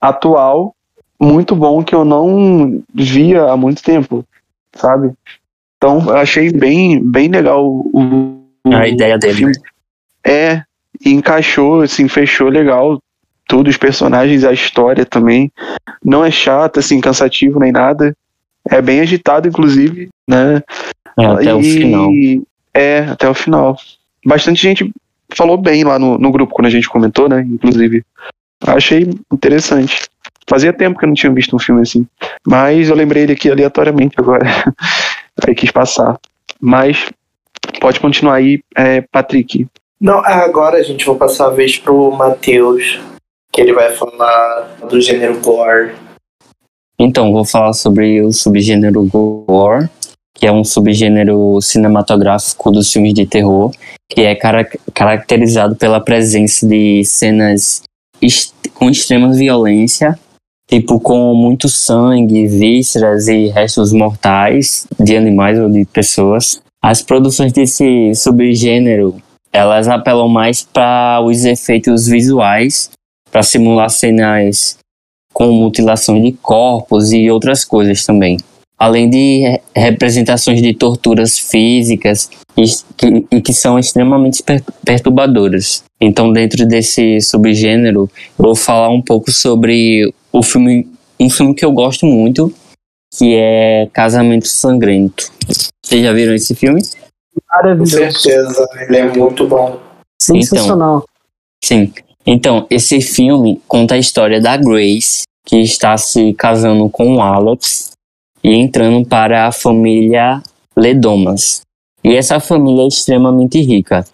atual, 0.00 0.74
muito 1.22 1.54
bom, 1.54 1.82
que 1.82 1.94
eu 1.94 2.04
não 2.04 2.82
via 2.94 3.44
há 3.44 3.56
muito 3.56 3.82
tempo, 3.82 4.24
sabe? 4.74 5.12
Então, 5.76 6.00
eu 6.08 6.16
achei 6.16 6.52
bem, 6.52 7.02
bem 7.02 7.28
legal 7.28 7.64
o, 7.64 8.40
o- 8.64 8.74
A 8.74 8.86
ideia 8.88 9.16
o 9.16 9.18
dele, 9.18 9.34
filme. 9.34 9.54
É, 10.24 10.62
e 11.04 11.10
encaixou, 11.10 11.82
assim, 11.82 12.08
fechou 12.08 12.48
legal 12.48 12.98
tudo, 13.48 13.68
os 13.68 13.76
personagens, 13.76 14.44
a 14.44 14.52
história 14.52 15.04
também. 15.04 15.50
Não 16.04 16.24
é 16.24 16.30
chato, 16.30 16.78
assim, 16.78 17.00
cansativo 17.00 17.58
nem 17.58 17.72
nada. 17.72 18.16
É 18.68 18.80
bem 18.80 19.00
agitado, 19.00 19.48
inclusive, 19.48 20.08
né? 20.28 20.62
É, 21.18 21.26
até 21.26 21.54
o 21.54 21.60
E- 21.60 21.64
final. 21.64 22.10
É, 22.72 22.98
até 23.00 23.28
o 23.28 23.34
final. 23.34 23.76
Bastante 24.24 24.62
gente 24.62 24.90
falou 25.34 25.56
bem 25.56 25.82
lá 25.84 25.98
no, 25.98 26.16
no 26.16 26.30
grupo 26.30 26.54
quando 26.54 26.66
a 26.66 26.70
gente 26.70 26.88
comentou, 26.88 27.28
né? 27.28 27.42
Inclusive. 27.42 28.04
Achei 28.64 29.10
interessante. 29.32 30.08
Fazia 30.48 30.72
tempo 30.72 30.98
que 30.98 31.04
eu 31.04 31.08
não 31.08 31.14
tinha 31.14 31.32
visto 31.32 31.54
um 31.54 31.58
filme 31.58 31.82
assim. 31.82 32.06
Mas 32.46 32.88
eu 32.88 32.96
lembrei 32.96 33.22
ele 33.22 33.32
aqui 33.32 33.50
aleatoriamente 33.50 34.14
agora. 34.18 34.44
Aí 35.46 35.54
quis 35.54 35.70
passar. 35.70 36.18
Mas 36.60 37.08
pode 37.80 37.98
continuar 38.00 38.34
aí, 38.34 38.60
é, 38.76 39.00
Patrick. 39.10 39.66
Não, 40.00 40.18
agora 40.24 40.78
a 40.78 40.82
gente 40.82 41.04
vai 41.06 41.14
passar 41.16 41.46
a 41.46 41.50
vez 41.50 41.78
pro 41.78 42.10
Matheus, 42.12 43.00
que 43.52 43.60
ele 43.60 43.72
vai 43.72 43.92
falar 43.94 44.76
do 44.88 45.00
gênero 45.00 45.40
gore. 45.40 45.92
Então, 46.98 47.32
vou 47.32 47.44
falar 47.44 47.72
sobre 47.72 48.20
o 48.20 48.32
subgênero 48.32 49.02
gore, 49.04 49.88
que 50.34 50.46
é 50.46 50.52
um 50.52 50.64
subgênero 50.64 51.60
cinematográfico 51.60 52.70
dos 52.70 52.92
filmes 52.92 53.14
de 53.14 53.26
terror, 53.26 53.72
que 54.08 54.20
é 54.20 54.34
cara- 54.34 54.68
caracterizado 54.94 55.74
pela 55.76 56.00
presença 56.00 56.66
de 56.66 57.04
cenas 57.04 57.82
est- 58.20 58.54
com 58.74 58.90
extrema 58.90 59.32
violência, 59.32 60.18
tipo 60.72 60.98
com 60.98 61.34
muito 61.34 61.68
sangue, 61.68 62.46
vísceras 62.46 63.28
e 63.28 63.48
restos 63.48 63.92
mortais 63.92 64.86
de 64.98 65.14
animais 65.14 65.58
ou 65.58 65.68
de 65.68 65.84
pessoas. 65.84 66.62
As 66.82 67.02
produções 67.02 67.52
desse 67.52 68.14
subgênero, 68.14 69.16
elas 69.52 69.86
apelam 69.86 70.28
mais 70.28 70.62
para 70.62 71.20
os 71.22 71.44
efeitos 71.44 72.06
visuais, 72.06 72.88
para 73.30 73.42
simular 73.42 73.90
cenas 73.90 74.78
com 75.34 75.52
mutilação 75.52 76.18
de 76.18 76.32
corpos 76.32 77.12
e 77.12 77.30
outras 77.30 77.66
coisas 77.66 78.06
também. 78.06 78.38
Além 78.78 79.10
de 79.10 79.40
re- 79.40 79.60
representações 79.76 80.62
de 80.62 80.72
torturas 80.72 81.38
físicas 81.38 82.30
e 82.56 82.64
que, 82.96 83.26
e 83.30 83.40
que 83.42 83.52
são 83.52 83.78
extremamente 83.78 84.42
per- 84.42 84.64
perturbadoras. 84.82 85.84
Então, 86.00 86.32
dentro 86.32 86.64
desse 86.66 87.20
subgênero, 87.20 88.10
eu 88.38 88.44
vou 88.44 88.56
falar 88.56 88.88
um 88.88 89.02
pouco 89.02 89.30
sobre 89.30 90.12
o 90.32 90.42
filme, 90.42 90.88
um 91.20 91.28
filme 91.28 91.54
que 91.54 91.64
eu 91.64 91.72
gosto 91.72 92.06
muito, 92.06 92.52
que 93.16 93.36
é 93.36 93.88
Casamento 93.92 94.48
Sangrento. 94.48 95.30
Vocês 95.84 96.02
já 96.02 96.12
viram 96.12 96.34
esse 96.34 96.54
filme? 96.54 96.82
Com 96.82 97.40
Maravilhoso. 97.52 97.92
certeza, 97.92 98.66
ele 98.80 98.96
é 98.96 99.12
muito 99.12 99.46
bom. 99.46 99.78
Sensacional. 100.20 101.04
Sim. 101.62 101.92
Então, 102.26 102.66
esse 102.70 103.00
filme 103.00 103.60
conta 103.68 103.94
a 103.94 103.98
história 103.98 104.40
da 104.40 104.56
Grace, 104.56 105.24
que 105.44 105.56
está 105.56 105.96
se 105.96 106.32
casando 106.34 106.88
com 106.88 107.16
o 107.16 107.20
Alex 107.20 107.92
e 108.42 108.54
entrando 108.54 109.06
para 109.06 109.48
a 109.48 109.52
família 109.52 110.42
Ledomas. 110.76 111.60
E 112.02 112.14
essa 112.14 112.40
família 112.40 112.82
é 112.82 112.88
extremamente 112.88 113.60
rica. 113.60 114.04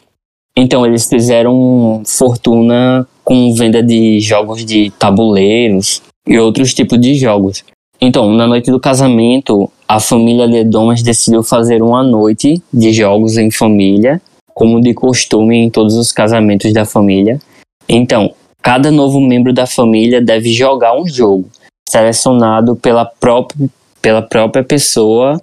Então 0.57 0.85
eles 0.85 1.09
fizeram 1.09 2.03
fortuna 2.05 3.07
com 3.25 3.55
venda 3.55 3.81
de 3.83 4.19
jogos 4.21 4.65
de 4.65 4.91
tabuleiros 4.99 6.03
e 6.29 6.39
outros 6.39 6.75
tipos 6.75 7.01
de 7.01 7.15
jogos. 7.15 7.65
Então, 8.01 8.31
na 8.33 8.47
noite 8.47 8.71
do 8.71 8.79
casamento, 8.79 9.71
a 9.89 9.99
família 9.99 10.47
Ledomas 10.47 11.03
decidiu 11.03 11.43
fazer 11.43 11.83
uma 11.83 12.03
noite 12.03 12.63
de 12.73 12.93
jogos 12.93 13.37
em 13.37 13.51
família, 13.51 14.23
como 14.55 14.81
de 14.81 14.95
costume 14.95 15.57
em 15.57 15.71
todos 15.71 15.97
os 15.97 16.13
casamentos 16.13 16.73
da 16.73 16.85
família. 16.85 17.41
Então, 17.89 18.33
cada 18.63 18.91
novo 18.91 19.21
membro 19.21 19.53
da 19.53 19.67
família 19.67 20.21
deve 20.21 20.53
jogar 20.53 20.97
um 20.97 21.09
jogo, 21.09 21.49
selecionado 21.89 22.77
pela 22.77 23.05
própria, 23.05 23.69
pela 24.01 24.23
própria 24.23 24.63
pessoa, 24.63 25.41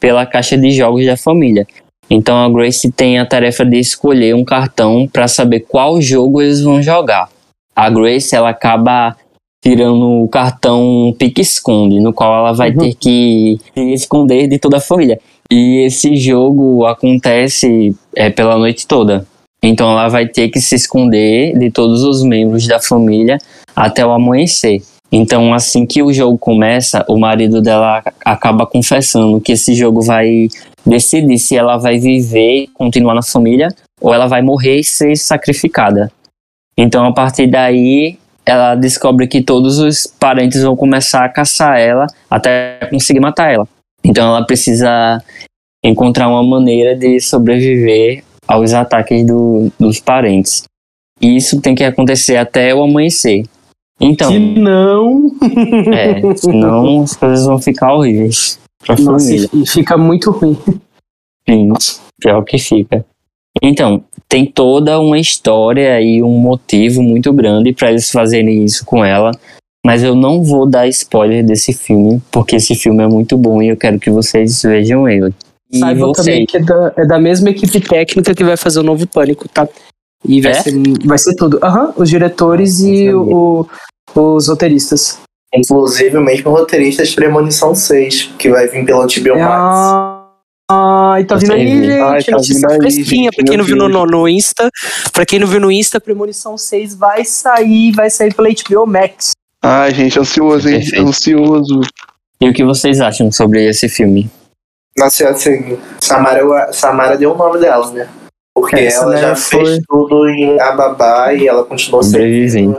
pela 0.00 0.24
caixa 0.24 0.56
de 0.56 0.70
jogos 0.70 1.04
da 1.04 1.16
família. 1.16 1.66
Então 2.08 2.36
a 2.36 2.48
Grace 2.48 2.90
tem 2.92 3.18
a 3.18 3.26
tarefa 3.26 3.64
de 3.64 3.78
escolher 3.78 4.34
um 4.34 4.44
cartão 4.44 5.08
para 5.10 5.26
saber 5.26 5.60
qual 5.60 6.00
jogo 6.00 6.42
eles 6.42 6.60
vão 6.60 6.82
jogar. 6.82 7.28
A 7.74 7.88
Grace 7.90 8.36
ela 8.36 8.50
acaba 8.50 9.16
tirando 9.64 10.22
o 10.22 10.28
cartão 10.28 11.16
pique-esconde, 11.18 11.98
no 11.98 12.12
qual 12.12 12.34
ela 12.40 12.52
vai 12.52 12.70
uhum. 12.70 12.76
ter 12.76 12.94
que 12.94 13.58
se 13.74 13.92
esconder 13.94 14.46
de 14.46 14.58
toda 14.58 14.76
a 14.76 14.80
família. 14.80 15.18
E 15.50 15.86
esse 15.86 16.16
jogo 16.16 16.84
acontece 16.84 17.96
é, 18.14 18.28
pela 18.28 18.58
noite 18.58 18.86
toda. 18.86 19.26
Então 19.62 19.90
ela 19.90 20.08
vai 20.08 20.28
ter 20.28 20.50
que 20.50 20.60
se 20.60 20.74
esconder 20.74 21.58
de 21.58 21.70
todos 21.70 22.02
os 22.02 22.22
membros 22.22 22.66
da 22.68 22.78
família 22.78 23.38
até 23.74 24.04
o 24.04 24.10
amanhecer. 24.10 24.82
Então, 25.10 25.54
assim 25.54 25.86
que 25.86 26.02
o 26.02 26.12
jogo 26.12 26.36
começa, 26.36 27.02
o 27.08 27.16
marido 27.16 27.62
dela 27.62 28.02
acaba 28.22 28.66
confessando 28.66 29.40
que 29.40 29.52
esse 29.52 29.72
jogo 29.74 30.02
vai 30.02 30.48
decidir 30.84 31.38
se 31.38 31.56
ela 31.56 31.78
vai 31.78 31.98
viver, 31.98 32.66
continuar 32.74 33.14
na 33.14 33.22
família, 33.22 33.68
ou 34.00 34.12
ela 34.12 34.26
vai 34.26 34.42
morrer 34.42 34.80
e 34.80 34.84
ser 34.84 35.16
sacrificada. 35.16 36.10
Então, 36.76 37.06
a 37.06 37.12
partir 37.12 37.46
daí, 37.46 38.18
ela 38.46 38.74
descobre 38.74 39.26
que 39.26 39.42
todos 39.42 39.78
os 39.78 40.06
parentes 40.06 40.62
vão 40.62 40.76
começar 40.76 41.24
a 41.24 41.28
caçar 41.28 41.78
ela 41.78 42.06
até 42.30 42.78
conseguir 42.90 43.20
matar 43.20 43.52
ela. 43.52 43.66
Então, 44.04 44.28
ela 44.28 44.46
precisa 44.46 45.22
encontrar 45.82 46.28
uma 46.28 46.42
maneira 46.42 46.94
de 46.94 47.20
sobreviver 47.20 48.22
aos 48.46 48.72
ataques 48.72 49.26
do, 49.26 49.70
dos 49.78 50.00
parentes. 50.00 50.64
E 51.20 51.36
isso 51.36 51.60
tem 51.60 51.74
que 51.74 51.84
acontecer 51.84 52.36
até 52.36 52.74
o 52.74 52.82
amanhecer. 52.82 53.44
Então. 54.00 54.30
Se 54.30 54.38
não. 54.38 55.30
é, 55.92 56.36
senão 56.36 57.02
as 57.02 57.16
coisas 57.16 57.46
vão 57.46 57.58
ficar 57.58 57.94
horríveis 57.94 58.58
pra 58.84 58.96
Nossa, 58.96 59.26
família. 59.26 59.48
E 59.52 59.66
fica 59.66 59.96
muito 59.96 60.30
ruim. 60.30 60.58
Sim, 61.48 61.72
pior 62.20 62.42
que 62.42 62.58
fica. 62.58 63.04
Então, 63.62 64.02
tem 64.34 64.44
toda 64.44 64.98
uma 64.98 65.16
história 65.16 66.00
e 66.00 66.20
um 66.20 66.36
motivo 66.38 67.00
muito 67.00 67.32
grande 67.32 67.72
para 67.72 67.90
eles 67.92 68.10
fazerem 68.10 68.64
isso 68.64 68.84
com 68.84 69.04
ela. 69.04 69.30
Mas 69.86 70.02
eu 70.02 70.16
não 70.16 70.42
vou 70.42 70.66
dar 70.68 70.88
spoiler 70.88 71.46
desse 71.46 71.72
filme, 71.72 72.20
porque 72.32 72.56
esse 72.56 72.74
filme 72.74 73.04
é 73.04 73.06
muito 73.06 73.38
bom 73.38 73.62
e 73.62 73.68
eu 73.68 73.76
quero 73.76 73.96
que 74.00 74.10
vocês 74.10 74.60
vejam 74.62 75.08
ele. 75.08 75.32
E 75.70 75.78
Saibam 75.78 76.10
também 76.10 76.44
que 76.46 76.56
é 76.56 76.60
da, 76.60 76.92
é 76.96 77.06
da 77.06 77.16
mesma 77.16 77.50
equipe 77.50 77.80
técnica 77.80 78.34
que 78.34 78.42
vai 78.42 78.56
fazer 78.56 78.80
o 78.80 78.82
novo 78.82 79.06
Pânico, 79.06 79.48
tá? 79.48 79.68
E 80.26 80.40
vai, 80.40 80.50
é? 80.50 80.54
ser, 80.54 80.72
vai 81.04 81.18
ser 81.18 81.36
tudo. 81.36 81.60
Aham, 81.62 81.84
uhum, 81.84 81.92
os 81.98 82.10
diretores 82.10 82.80
e 82.80 83.14
o, 83.14 83.64
os 84.16 84.48
roteiristas. 84.48 85.20
Inclusive 85.54 86.16
o 86.16 86.20
mesmo 86.20 86.50
roteirista 86.50 87.04
de 87.04 87.14
Premonição 87.14 87.72
6, 87.72 88.32
que 88.36 88.50
vai 88.50 88.66
vir 88.66 88.84
pela 88.84 89.06
HBO 89.06 89.38
Max. 89.38 90.13
Ai, 90.74 91.24
tá 91.24 91.36
vindo 91.36 91.52
aí, 91.52 91.66
gente. 91.66 92.00
Ai, 92.00 92.22
tá 92.22 92.36
vindo 92.38 92.70
aí, 92.70 92.76
fresquinha. 92.78 93.24
Gente, 93.24 93.36
pra 93.36 93.44
quem 93.44 93.56
não 93.56 93.64
viu 93.64 93.76
no, 93.76 93.88
no, 93.88 94.06
no, 94.06 94.28
Insta, 94.28 94.70
pra 95.12 95.24
quem 95.24 95.38
não 95.38 95.46
viu 95.46 95.60
no 95.60 95.70
Insta, 95.70 96.00
Premonição 96.00 96.58
6 96.58 96.94
vai 96.96 97.24
sair, 97.24 97.92
vai 97.92 98.10
sair 98.10 98.34
pela 98.34 98.48
HBO 98.48 98.86
Max. 98.86 99.32
Ai, 99.62 99.94
gente, 99.94 100.18
ansioso, 100.18 100.68
hein? 100.68 100.80
Perfeito. 100.80 101.08
Ansioso. 101.08 101.80
E 102.40 102.48
o 102.48 102.52
que 102.52 102.64
vocês 102.64 103.00
acham 103.00 103.30
sobre 103.30 103.64
esse 103.66 103.88
filme? 103.88 104.28
Nossa, 104.96 105.28
assim, 105.28 105.78
Samara, 106.00 106.72
Samara 106.72 107.16
deu 107.16 107.32
o 107.32 107.36
nome 107.36 107.60
dela, 107.60 107.90
né? 107.90 108.08
Porque 108.54 108.76
Essa, 108.76 109.02
ela 109.02 109.14
né, 109.14 109.20
já 109.20 109.36
foi... 109.36 109.64
fez 109.64 109.80
tudo 109.88 110.28
em 110.28 110.60
Ababá 110.60 111.32
e 111.32 111.48
ela 111.48 111.64
continuou 111.64 112.02
sendo 112.02 112.76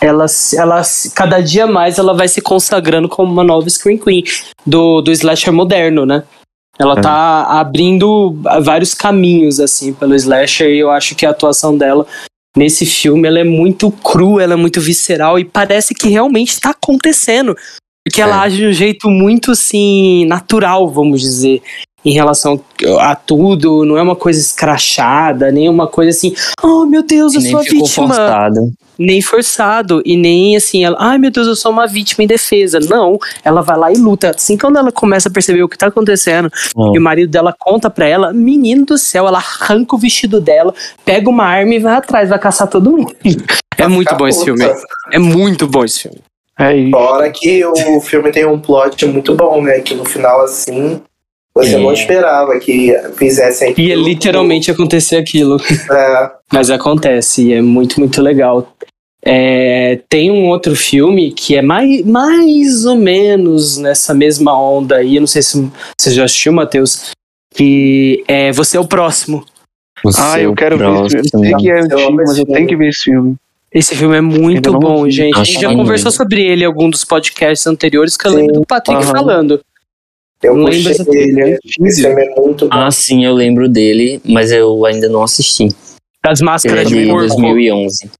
ela, 0.00 0.26
ela 0.56 0.82
cada 1.14 1.40
dia 1.40 1.66
mais 1.66 1.98
ela 1.98 2.14
vai 2.14 2.26
se 2.26 2.40
consagrando 2.40 3.08
como 3.08 3.30
uma 3.30 3.44
nova 3.44 3.68
Screen 3.68 3.98
Queen 3.98 4.24
do, 4.66 5.00
do 5.02 5.12
slasher 5.12 5.52
moderno, 5.52 6.06
né? 6.06 6.22
Ela 6.78 6.98
é. 6.98 7.00
tá 7.02 7.42
abrindo 7.60 8.34
vários 8.62 8.94
caminhos 8.94 9.60
assim 9.60 9.92
pelo 9.92 10.14
slasher 10.14 10.70
e 10.70 10.78
eu 10.78 10.90
acho 10.90 11.14
que 11.14 11.26
a 11.26 11.30
atuação 11.30 11.76
dela 11.76 12.06
nesse 12.56 12.86
filme 12.86 13.28
ela 13.28 13.38
é 13.38 13.44
muito 13.44 13.90
crua, 13.90 14.42
ela 14.42 14.54
é 14.54 14.56
muito 14.56 14.80
visceral 14.80 15.38
e 15.38 15.44
parece 15.44 15.94
que 15.94 16.08
realmente 16.08 16.52
está 16.52 16.70
acontecendo. 16.70 17.54
Porque 18.02 18.22
ela 18.22 18.36
é. 18.36 18.46
age 18.46 18.56
de 18.56 18.66
um 18.66 18.72
jeito 18.72 19.10
muito 19.10 19.50
assim 19.50 20.24
natural, 20.24 20.88
vamos 20.88 21.20
dizer 21.20 21.62
em 22.04 22.12
relação 22.12 22.58
a 22.98 23.14
tudo, 23.14 23.84
não 23.84 23.98
é 23.98 24.02
uma 24.02 24.16
coisa 24.16 24.40
escrachada, 24.40 25.52
nem 25.52 25.68
uma 25.68 25.86
coisa 25.86 26.10
assim, 26.10 26.34
oh 26.62 26.86
meu 26.86 27.02
Deus, 27.02 27.34
eu 27.34 27.42
nem 27.42 27.50
sou 27.50 27.60
a 27.60 27.62
vítima. 27.62 28.14
Forçado. 28.14 28.72
Nem 29.02 29.22
forçado, 29.22 30.02
e 30.04 30.14
nem 30.14 30.56
assim, 30.56 30.84
ela, 30.84 30.96
ai 31.00 31.16
meu 31.16 31.30
Deus, 31.30 31.46
eu 31.46 31.56
sou 31.56 31.72
uma 31.72 31.86
vítima 31.86 32.22
em 32.22 32.26
defesa. 32.26 32.78
Não, 32.78 33.18
ela 33.42 33.62
vai 33.62 33.78
lá 33.78 33.90
e 33.90 33.96
luta. 33.96 34.30
Assim, 34.36 34.58
quando 34.58 34.78
ela 34.78 34.92
começa 34.92 35.30
a 35.30 35.32
perceber 35.32 35.62
o 35.62 35.68
que 35.68 35.78
tá 35.78 35.86
acontecendo, 35.86 36.50
oh. 36.74 36.94
e 36.94 36.98
o 36.98 37.02
marido 37.02 37.30
dela 37.30 37.54
conta 37.58 37.88
pra 37.88 38.06
ela, 38.06 38.32
menino 38.32 38.84
do 38.84 38.98
céu, 38.98 39.26
ela 39.26 39.38
arranca 39.38 39.96
o 39.96 39.98
vestido 39.98 40.40
dela, 40.40 40.74
pega 41.04 41.30
uma 41.30 41.44
arma 41.44 41.74
e 41.74 41.78
vai 41.78 41.94
atrás, 41.94 42.28
vai 42.28 42.38
caçar 42.38 42.68
todo 42.68 42.90
mundo. 42.90 43.14
é 43.78 43.88
muito 43.88 44.14
bom 44.16 44.28
esse 44.28 44.44
filme. 44.44 44.64
É 45.10 45.18
muito 45.18 45.66
bom 45.66 45.84
esse 45.84 46.00
filme. 46.00 46.18
É 46.58 46.90
Fora 46.90 47.30
que 47.30 47.64
o 47.64 48.00
filme 48.02 48.30
tem 48.30 48.44
um 48.44 48.60
plot 48.60 49.06
muito 49.06 49.34
bom, 49.34 49.62
né? 49.62 49.80
Que 49.80 49.94
no 49.94 50.04
final, 50.04 50.42
assim, 50.42 51.00
você 51.54 51.74
é. 51.74 51.78
não 51.78 51.92
esperava 51.92 52.58
que 52.58 52.94
fizessem 53.16 53.70
aquilo. 53.70 53.88
Ia 53.88 53.96
literalmente 53.96 54.70
acontecer 54.70 55.16
aquilo. 55.16 55.56
É. 55.90 56.30
Mas 56.52 56.70
acontece 56.70 57.48
e 57.48 57.52
é 57.54 57.62
muito, 57.62 57.98
muito 57.98 58.20
legal. 58.22 58.72
É, 59.22 60.00
tem 60.08 60.30
um 60.30 60.48
outro 60.48 60.74
filme 60.74 61.32
que 61.32 61.56
é 61.56 61.62
mais, 61.62 62.02
mais 62.04 62.86
ou 62.86 62.96
menos 62.96 63.76
nessa 63.76 64.14
mesma 64.14 64.58
onda 64.58 64.96
aí. 64.96 65.16
Eu 65.16 65.20
não 65.20 65.26
sei 65.26 65.42
se 65.42 65.70
você 65.98 66.10
já 66.10 66.24
assistiu, 66.24 66.52
Matheus. 66.52 67.10
Que 67.52 68.24
é 68.28 68.52
Você 68.52 68.76
é 68.76 68.80
o 68.80 68.86
Próximo. 68.86 69.44
Você 70.02 70.20
ah, 70.22 70.40
eu 70.40 70.54
quero 70.54 70.78
próximo. 70.78 71.08
ver 71.08 71.20
esse 71.20 71.30
filme. 71.30 71.46
Eu 71.46 71.58
sei 71.58 71.60
que 71.60 71.70
é 71.70 71.80
antigo, 71.80 72.12
mas 72.14 72.38
eu 72.38 72.46
tenho 72.46 72.66
que 72.66 72.76
ver 72.76 72.88
esse 72.88 73.02
filme. 73.02 73.36
Esse 73.72 73.94
filme 73.94 74.16
é 74.16 74.20
muito 74.20 74.72
bom, 74.72 75.08
gente. 75.08 75.38
A 75.38 75.44
gente 75.44 75.60
já 75.60 75.72
conversou 75.72 76.10
sobre 76.10 76.42
ele 76.42 76.62
em 76.62 76.66
algum 76.66 76.90
dos 76.90 77.04
podcasts 77.04 77.66
anteriores 77.66 78.16
que 78.16 78.26
eu 78.26 78.32
lembro 78.32 78.54
do 78.54 78.66
Patrick 78.66 79.04
uhum. 79.04 79.10
falando. 79.10 79.60
Eu 80.42 80.56
não 80.56 80.64
lembro 80.64 80.90
essa 80.90 81.04
dele. 81.04 81.58
Esse 81.84 82.02
filme 82.02 82.24
é 82.24 82.34
muito 82.34 82.66
bom. 82.66 82.74
Ah, 82.74 82.90
sim, 82.90 83.24
eu 83.24 83.34
lembro 83.34 83.68
dele, 83.68 84.20
mas 84.24 84.50
eu 84.50 84.84
ainda 84.86 85.08
não 85.08 85.22
assisti. 85.22 85.68
Das 86.24 86.40
Máscaras 86.40 86.88
de, 86.88 87.04
de 87.04 87.06
2011. 87.06 88.10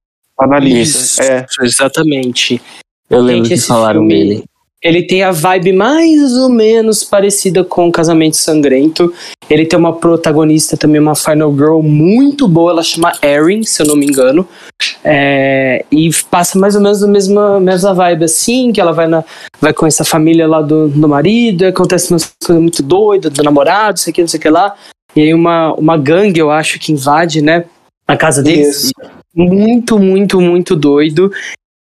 Analisa. 0.41 1.23
É. 1.23 1.47
Exatamente. 1.63 2.61
Eu 3.09 3.21
lembro 3.21 3.45
Gente, 3.47 3.61
que 3.61 3.67
falaram 3.67 4.01
filme, 4.01 4.15
dele. 4.15 4.45
Ele 4.83 5.03
tem 5.03 5.23
a 5.23 5.31
vibe 5.31 5.75
mais 5.75 6.37
ou 6.39 6.49
menos 6.49 7.05
parecida 7.05 7.63
com 7.63 7.93
Casamento 7.93 8.39
Sangrento. 8.39 9.13
Ele 9.49 9.67
tem 9.67 9.79
uma 9.79 9.93
protagonista 9.93 10.75
também, 10.75 11.01
uma 11.01 11.15
Final 11.15 11.53
Girl 11.53 11.83
muito 11.83 12.49
boa, 12.49 12.71
ela 12.71 12.83
chama 12.83 13.13
Erin, 13.21 13.63
se 13.63 13.83
eu 13.83 13.87
não 13.87 13.95
me 13.95 14.07
engano. 14.07 14.49
É, 15.05 15.85
e 15.93 16.09
passa 16.31 16.59
mais 16.59 16.75
ou 16.75 16.81
menos 16.81 17.03
a 17.03 17.07
mesma, 17.07 17.61
mesma 17.61 17.93
vibe 17.93 18.25
assim, 18.25 18.73
que 18.73 18.81
ela 18.81 18.93
vai, 18.93 19.07
na, 19.07 19.23
vai 19.61 19.75
com 19.75 19.87
essa 19.87 20.05
família 20.05 20.49
lá 20.49 20.63
do, 20.63 20.89
do 20.89 21.09
marido, 21.09 21.65
e 21.65 21.67
acontece 21.67 22.11
umas 22.11 22.33
coisas 22.43 22.63
muito 22.63 22.83
doidas, 22.83 23.31
do 23.31 23.43
namorado, 23.43 23.99
sei 23.99 24.15
que, 24.15 24.23
não 24.23 24.29
sei 24.29 24.39
o 24.39 24.41
que 24.43 24.49
lá. 24.49 24.75
E 25.15 25.21
aí 25.21 25.35
uma, 25.35 25.75
uma 25.75 25.99
gangue, 25.99 26.41
eu 26.41 26.51
acho, 26.51 26.79
que 26.79 26.93
invade, 26.93 27.43
né, 27.43 27.67
a 28.07 28.17
casa 28.17 28.43
deles. 28.43 28.85
Isso. 28.85 29.20
Muito, 29.35 29.99
muito, 29.99 30.41
muito 30.41 30.77
doido. 30.77 31.31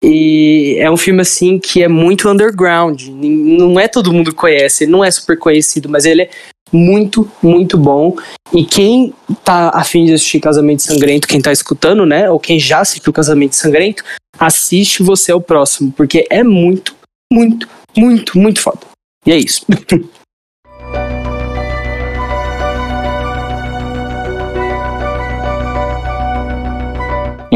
E 0.03 0.77
é 0.79 0.89
um 0.89 0.95
filme 0.95 1.21
assim 1.21 1.59
que 1.59 1.83
é 1.83 1.87
muito 1.87 2.29
underground. 2.29 3.07
Não 3.07 3.79
é 3.79 3.87
todo 3.87 4.13
mundo 4.13 4.33
conhece, 4.33 4.87
não 4.87 5.03
é 5.03 5.11
super 5.11 5.37
conhecido, 5.37 5.89
mas 5.89 6.05
ele 6.05 6.23
é 6.23 6.29
muito, 6.71 7.29
muito 7.43 7.77
bom. 7.77 8.15
E 8.53 8.63
quem 8.63 9.13
tá 9.43 9.69
afim 9.73 10.05
de 10.05 10.13
assistir 10.13 10.39
Casamento 10.39 10.83
Sangrento, 10.83 11.27
quem 11.27 11.41
tá 11.41 11.51
escutando, 11.51 12.05
né? 12.05 12.29
Ou 12.29 12.39
quem 12.39 12.59
já 12.59 12.79
assistiu 12.79 13.11
Casamento 13.11 13.55
Sangrento, 13.55 14.03
assiste 14.37 15.03
Você 15.03 15.31
é 15.31 15.35
o 15.35 15.41
Próximo, 15.41 15.91
porque 15.91 16.25
é 16.29 16.43
muito, 16.43 16.95
muito, 17.31 17.67
muito, 17.97 18.37
muito 18.37 18.61
foda. 18.61 18.79
E 19.25 19.31
é 19.31 19.37
isso. 19.37 19.65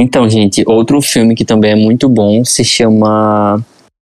Então, 0.04 0.30
gente, 0.30 0.66
outro 0.68 1.02
filme 1.02 1.34
que 1.34 1.46
também 1.46 1.72
é 1.72 1.76
muito 1.76 2.10
bom 2.10 2.44
se 2.44 2.62
chama 2.62 3.64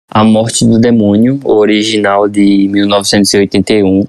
A 0.08 0.22
Morte 0.22 0.64
do 0.64 0.78
Demônio, 0.78 1.40
original 1.42 2.28
de 2.28 2.68
1981. 2.68 4.06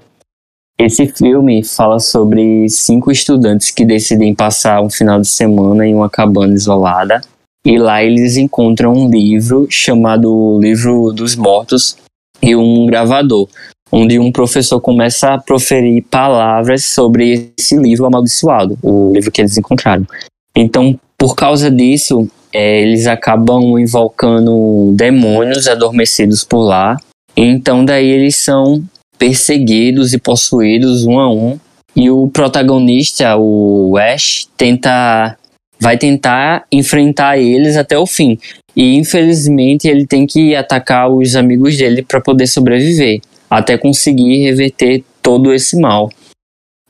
Esse 0.78 1.08
filme 1.08 1.64
fala 1.64 1.98
sobre 1.98 2.68
cinco 2.68 3.10
estudantes 3.10 3.72
que 3.72 3.84
decidem 3.84 4.32
passar 4.36 4.80
um 4.80 4.88
final 4.88 5.20
de 5.20 5.26
semana 5.26 5.84
em 5.84 5.92
uma 5.92 6.08
cabana 6.08 6.54
isolada. 6.54 7.22
E 7.66 7.76
lá 7.76 8.04
eles 8.04 8.36
encontram 8.36 8.92
um 8.92 9.10
livro 9.10 9.66
chamado 9.68 10.60
Livro 10.60 11.12
dos 11.12 11.34
Mortos 11.34 11.96
e 12.40 12.54
um 12.54 12.86
gravador, 12.86 13.48
onde 13.90 14.16
um 14.16 14.30
professor 14.30 14.80
começa 14.80 15.34
a 15.34 15.38
proferir 15.38 16.04
palavras 16.04 16.84
sobre 16.84 17.52
esse 17.58 17.76
livro 17.76 18.06
amaldiçoado, 18.06 18.78
o 18.80 19.12
livro 19.12 19.32
que 19.32 19.40
eles 19.40 19.58
encontraram. 19.58 20.06
Então, 20.54 20.96
por 21.20 21.36
causa 21.36 21.70
disso, 21.70 22.26
é, 22.50 22.80
eles 22.80 23.06
acabam 23.06 23.78
invocando 23.78 24.90
demônios 24.94 25.68
adormecidos 25.68 26.44
por 26.44 26.62
lá. 26.62 26.96
Então, 27.36 27.84
daí 27.84 28.06
eles 28.06 28.36
são 28.36 28.82
perseguidos 29.18 30.14
e 30.14 30.18
possuídos 30.18 31.04
um 31.04 31.20
a 31.20 31.30
um. 31.30 31.60
E 31.94 32.10
o 32.10 32.26
protagonista, 32.28 33.36
o 33.36 33.98
Ash, 33.98 34.48
tenta 34.56 35.36
vai 35.78 35.98
tentar 35.98 36.64
enfrentar 36.72 37.38
eles 37.38 37.76
até 37.76 37.98
o 37.98 38.06
fim. 38.06 38.38
E 38.74 38.96
infelizmente 38.96 39.88
ele 39.88 40.06
tem 40.06 40.26
que 40.26 40.54
atacar 40.54 41.10
os 41.10 41.36
amigos 41.36 41.76
dele 41.76 42.02
para 42.02 42.20
poder 42.20 42.46
sobreviver, 42.46 43.20
até 43.50 43.76
conseguir 43.76 44.42
reverter 44.44 45.04
todo 45.20 45.52
esse 45.52 45.78
mal. 45.78 46.08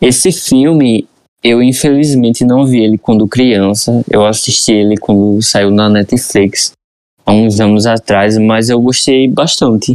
Esse 0.00 0.30
filme, 0.30 1.06
eu 1.42 1.62
infelizmente 1.62 2.44
não 2.44 2.66
vi 2.66 2.82
ele 2.82 2.98
quando 2.98 3.26
criança, 3.26 4.04
eu 4.10 4.26
assisti 4.26 4.72
ele 4.72 4.96
quando 4.96 5.40
saiu 5.42 5.70
na 5.70 5.88
Netflix 5.88 6.72
há 7.24 7.32
uns 7.32 7.60
anos 7.60 7.86
atrás, 7.86 8.36
mas 8.36 8.68
eu 8.68 8.80
gostei 8.80 9.26
bastante. 9.26 9.92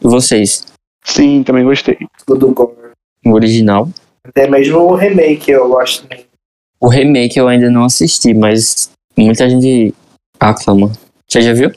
E 0.00 0.06
vocês? 0.06 0.64
Sim, 1.04 1.42
também 1.42 1.64
gostei. 1.64 1.98
Do 2.26 2.52
Gore. 2.52 2.72
O 3.24 3.32
original? 3.32 3.88
Até 4.24 4.48
mesmo 4.48 4.78
o 4.78 4.94
remake 4.94 5.50
eu 5.50 5.68
gosto 5.68 6.02
também. 6.02 6.24
O 6.80 6.88
remake 6.88 7.38
eu 7.38 7.48
ainda 7.48 7.70
não 7.70 7.84
assisti, 7.84 8.34
mas 8.34 8.90
muita 9.16 9.48
gente 9.48 9.94
aclama. 10.38 10.92
Você 11.26 11.40
já 11.40 11.52
viu? 11.52 11.72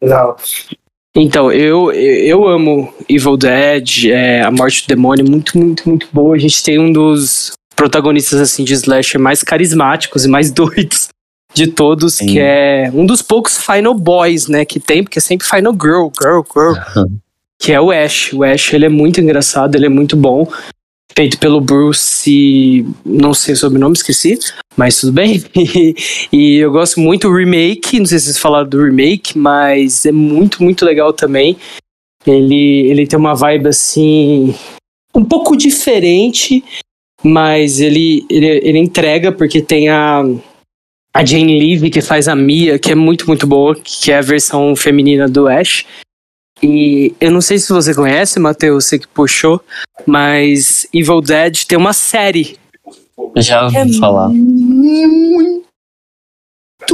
Não. 0.00 0.36
Então, 1.14 1.52
eu, 1.52 1.92
eu 1.92 2.46
amo 2.48 2.92
Evil 3.08 3.36
Dead, 3.36 4.06
é, 4.06 4.42
A 4.42 4.50
Morte 4.50 4.84
do 4.84 4.88
Demônio, 4.88 5.28
muito, 5.28 5.58
muito, 5.58 5.88
muito 5.88 6.08
boa. 6.12 6.34
A 6.34 6.38
gente 6.38 6.62
tem 6.62 6.78
um 6.78 6.92
dos 6.92 7.52
protagonistas 7.82 8.38
assim 8.38 8.62
de 8.62 8.74
slasher 8.74 9.20
mais 9.20 9.42
carismáticos 9.42 10.24
e 10.24 10.28
mais 10.28 10.50
doidos 10.54 11.08
de 11.52 11.66
todos, 11.66 12.14
Sim. 12.14 12.26
que 12.26 12.38
é 12.38 12.88
um 12.94 13.04
dos 13.04 13.20
poucos 13.20 13.58
Final 13.58 13.92
Boys, 13.92 14.46
né, 14.46 14.64
que 14.64 14.78
tem, 14.78 15.02
porque 15.02 15.18
é 15.18 15.22
sempre 15.22 15.46
Final 15.46 15.72
Girl, 15.72 16.08
Girl, 16.18 16.40
Girl, 16.54 16.74
que 17.60 17.72
é 17.72 17.80
o 17.80 17.90
Ash. 17.90 18.32
O 18.32 18.44
Ash, 18.44 18.72
ele 18.72 18.86
é 18.86 18.88
muito 18.88 19.20
engraçado, 19.20 19.74
ele 19.74 19.86
é 19.86 19.88
muito 19.88 20.16
bom. 20.16 20.50
Feito 21.14 21.38
pelo 21.38 21.60
Bruce, 21.60 22.86
não 23.04 23.34
sei 23.34 23.52
o 23.52 23.56
sobrenome, 23.56 23.94
esqueci, 23.94 24.38
mas 24.76 24.98
tudo 24.98 25.12
bem. 25.12 25.44
E, 25.54 25.94
e 26.32 26.56
eu 26.56 26.70
gosto 26.70 27.00
muito 27.00 27.28
do 27.28 27.34
remake, 27.34 27.98
não 27.98 28.06
sei 28.06 28.18
se 28.18 28.26
vocês 28.26 28.38
falaram 28.38 28.68
do 28.68 28.82
remake, 28.82 29.36
mas 29.36 30.06
é 30.06 30.12
muito, 30.12 30.62
muito 30.62 30.84
legal 30.84 31.12
também. 31.12 31.56
Ele, 32.24 32.88
ele 32.88 33.06
tem 33.06 33.18
uma 33.18 33.34
vibe 33.34 33.68
assim, 33.68 34.54
um 35.14 35.24
pouco 35.24 35.54
diferente, 35.56 36.64
mas 37.22 37.80
ele, 37.80 38.26
ele, 38.28 38.46
ele 38.46 38.78
entrega 38.78 39.30
porque 39.30 39.62
tem 39.62 39.88
a, 39.88 40.22
a 41.14 41.24
Jane 41.24 41.58
Levy 41.58 41.90
que 41.90 42.00
faz 42.00 42.26
a 42.28 42.34
Mia, 42.34 42.78
que 42.78 42.92
é 42.92 42.94
muito, 42.94 43.26
muito 43.26 43.46
boa, 43.46 43.74
que 43.74 44.10
é 44.10 44.18
a 44.18 44.22
versão 44.22 44.74
feminina 44.74 45.28
do 45.28 45.46
Ash. 45.48 45.84
E 46.62 47.14
eu 47.20 47.30
não 47.30 47.40
sei 47.40 47.58
se 47.58 47.72
você 47.72 47.94
conhece, 47.94 48.38
Matheus, 48.38 48.84
você 48.84 48.98
que 48.98 49.08
puxou, 49.08 49.60
mas 50.06 50.86
Evil 50.94 51.20
Dead 51.20 51.64
tem 51.64 51.76
uma 51.76 51.92
série. 51.92 52.56
Já 53.36 53.64
ouvi 53.64 53.98
falar. 53.98 54.28
Muito, 54.28 55.66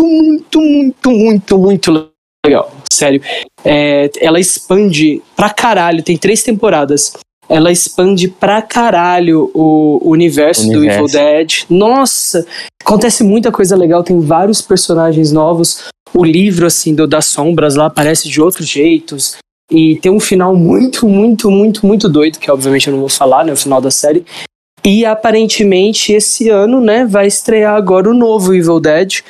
muito, 0.02 0.60
muito, 0.60 1.10
muito, 1.10 1.58
muito 1.58 2.10
legal. 2.44 2.74
Sério. 2.90 3.22
É, 3.64 4.10
ela 4.20 4.40
expande 4.40 5.22
pra 5.36 5.50
caralho, 5.50 6.02
tem 6.02 6.16
três 6.16 6.42
temporadas. 6.42 7.12
Ela 7.48 7.72
expande 7.72 8.28
pra 8.28 8.60
caralho 8.60 9.50
o 9.54 10.00
universo, 10.04 10.68
do 10.70 10.78
Universo. 10.78 10.98
Evil 10.98 11.06
Dead. 11.06 11.52
Nossa! 11.70 12.46
Acontece 12.82 13.24
muita 13.24 13.50
coisa 13.50 13.74
legal, 13.76 14.02
tem 14.02 14.20
vários 14.20 14.60
personagens 14.60 15.32
novos. 15.32 15.84
O 16.14 16.24
livro, 16.24 16.66
assim, 16.66 16.94
do, 16.94 17.06
das 17.06 17.26
sombras 17.26 17.74
lá 17.74 17.86
aparece 17.86 18.28
de 18.28 18.40
outros 18.40 18.68
jeitos. 18.68 19.36
E 19.70 19.96
tem 19.96 20.10
um 20.10 20.20
final 20.20 20.54
muito, 20.56 21.06
muito, 21.08 21.50
muito, 21.50 21.86
muito 21.86 22.08
doido, 22.08 22.38
que 22.38 22.50
obviamente 22.50 22.86
eu 22.88 22.92
não 22.92 23.00
vou 23.00 23.08
falar, 23.08 23.44
né? 23.44 23.52
O 23.52 23.56
final 23.56 23.80
da 23.80 23.90
série. 23.90 24.24
E 24.84 25.04
aparentemente 25.04 26.12
esse 26.12 26.48
ano, 26.48 26.80
né, 26.80 27.04
vai 27.04 27.26
estrear 27.26 27.74
agora 27.74 28.08
o 28.08 28.14
novo 28.14 28.54
Evil 28.54 28.80
Dead. 28.80 29.20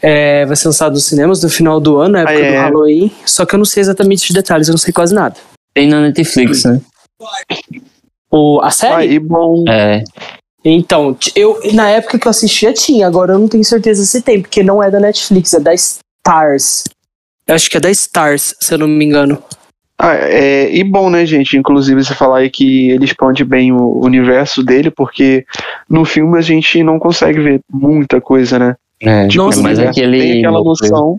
É, 0.00 0.44
vai 0.46 0.56
ser 0.56 0.68
lançado 0.68 0.92
nos 0.94 1.04
cinemas 1.04 1.42
no 1.42 1.48
final 1.48 1.80
do 1.80 1.96
ano, 1.96 2.12
na 2.12 2.20
época 2.20 2.36
Ah, 2.36 2.40
é. 2.40 2.50
do 2.52 2.56
Halloween. 2.58 3.10
Só 3.26 3.44
que 3.44 3.54
eu 3.54 3.58
não 3.58 3.64
sei 3.64 3.80
exatamente 3.82 4.24
os 4.24 4.34
detalhes, 4.34 4.68
eu 4.68 4.72
não 4.72 4.78
sei 4.78 4.92
quase 4.92 5.14
nada. 5.14 5.36
Tem 5.74 5.88
na 5.88 6.00
Netflix, 6.00 6.64
né? 6.64 6.80
O, 8.30 8.60
a 8.60 8.70
série? 8.70 8.94
Aí, 8.94 9.18
bom. 9.18 9.64
É. 9.68 10.02
Então, 10.64 11.16
eu 11.36 11.60
na 11.74 11.90
época 11.90 12.18
que 12.18 12.26
eu 12.26 12.30
assistia 12.30 12.72
tinha, 12.72 13.06
agora 13.06 13.34
eu 13.34 13.38
não 13.38 13.48
tenho 13.48 13.64
certeza 13.64 14.04
se 14.04 14.22
tem, 14.22 14.40
porque 14.40 14.62
não 14.62 14.82
é 14.82 14.90
da 14.90 14.98
Netflix, 14.98 15.52
é 15.52 15.60
da 15.60 15.74
Stars. 15.74 16.84
Eu 17.46 17.54
acho 17.54 17.68
que 17.68 17.76
é 17.76 17.80
da 17.80 17.90
Stars, 17.90 18.54
se 18.58 18.72
eu 18.72 18.78
não 18.78 18.88
me 18.88 19.04
engano. 19.04 19.42
Ah, 19.98 20.14
é, 20.14 20.74
e 20.74 20.82
bom, 20.82 21.08
né, 21.08 21.24
gente? 21.24 21.56
Inclusive, 21.56 22.02
você 22.02 22.14
falar 22.14 22.38
aí 22.38 22.50
que 22.50 22.90
ele 22.90 23.04
expande 23.04 23.44
bem 23.44 23.72
o 23.72 24.04
universo 24.04 24.62
dele, 24.62 24.90
porque 24.90 25.44
no 25.88 26.04
filme 26.04 26.36
a 26.38 26.40
gente 26.40 26.82
não 26.82 26.98
consegue 26.98 27.40
ver 27.40 27.60
muita 27.72 28.20
coisa, 28.20 28.58
né? 28.58 28.76
É, 29.00 29.26
Nossa, 29.34 29.60
é 29.60 29.62
mais 29.62 29.78
Tem 29.78 29.86
aquele. 29.86 30.38
aquela 30.38 30.62
noção. 30.62 31.16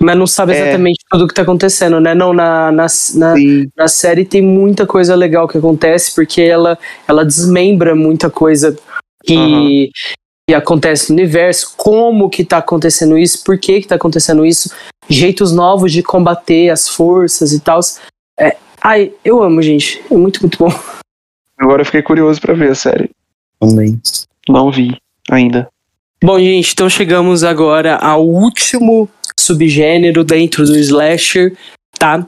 Mas 0.00 0.16
não 0.16 0.26
sabe 0.26 0.52
É. 0.52 0.60
exatamente 0.60 0.98
tudo 1.08 1.24
o 1.24 1.28
que 1.28 1.34
tá 1.34 1.42
acontecendo, 1.42 2.00
né? 2.00 2.14
Não, 2.14 2.32
na, 2.32 2.70
na, 2.72 2.86
na, 3.14 3.34
na 3.76 3.88
série 3.88 4.24
tem 4.24 4.42
muita 4.42 4.86
coisa 4.86 5.14
legal 5.14 5.46
que 5.48 5.56
acontece, 5.58 6.14
porque 6.14 6.42
ela, 6.42 6.78
ela 7.06 7.24
desmembra 7.24 7.94
muita 7.94 8.28
coisa 8.28 8.76
que, 9.24 9.34
Aham. 9.36 9.88
que 10.48 10.54
acontece 10.54 11.10
no 11.10 11.18
universo, 11.18 11.74
como 11.76 12.28
que 12.28 12.44
tá 12.44 12.58
acontecendo 12.58 13.16
isso, 13.16 13.42
por 13.44 13.58
que 13.58 13.80
que 13.80 13.88
tá 13.88 13.94
acontecendo 13.94 14.44
isso, 14.44 14.70
jeitos 15.08 15.52
novos 15.52 15.92
de 15.92 16.02
combater 16.02 16.70
as 16.70 16.88
forças 16.88 17.52
e 17.52 17.60
tal. 17.60 17.80
É, 18.38 18.56
ai, 18.82 19.12
eu 19.24 19.42
amo, 19.42 19.62
gente. 19.62 20.02
É 20.10 20.14
muito, 20.14 20.40
muito 20.40 20.58
bom. 20.58 20.72
Agora 21.56 21.82
eu 21.82 21.86
fiquei 21.86 22.02
curioso 22.02 22.40
pra 22.40 22.52
ver 22.52 22.72
a 22.72 22.74
série. 22.74 23.10
Também. 23.60 24.00
Não 24.48 24.70
vi 24.70 24.96
ainda. 25.30 25.68
Bom, 26.22 26.38
gente, 26.38 26.72
então 26.72 26.90
chegamos 26.90 27.44
agora 27.44 27.96
ao 27.96 28.26
último 28.26 29.08
subgênero 29.44 30.24
dentro 30.24 30.64
do 30.64 30.76
slasher, 30.76 31.56
tá? 31.98 32.26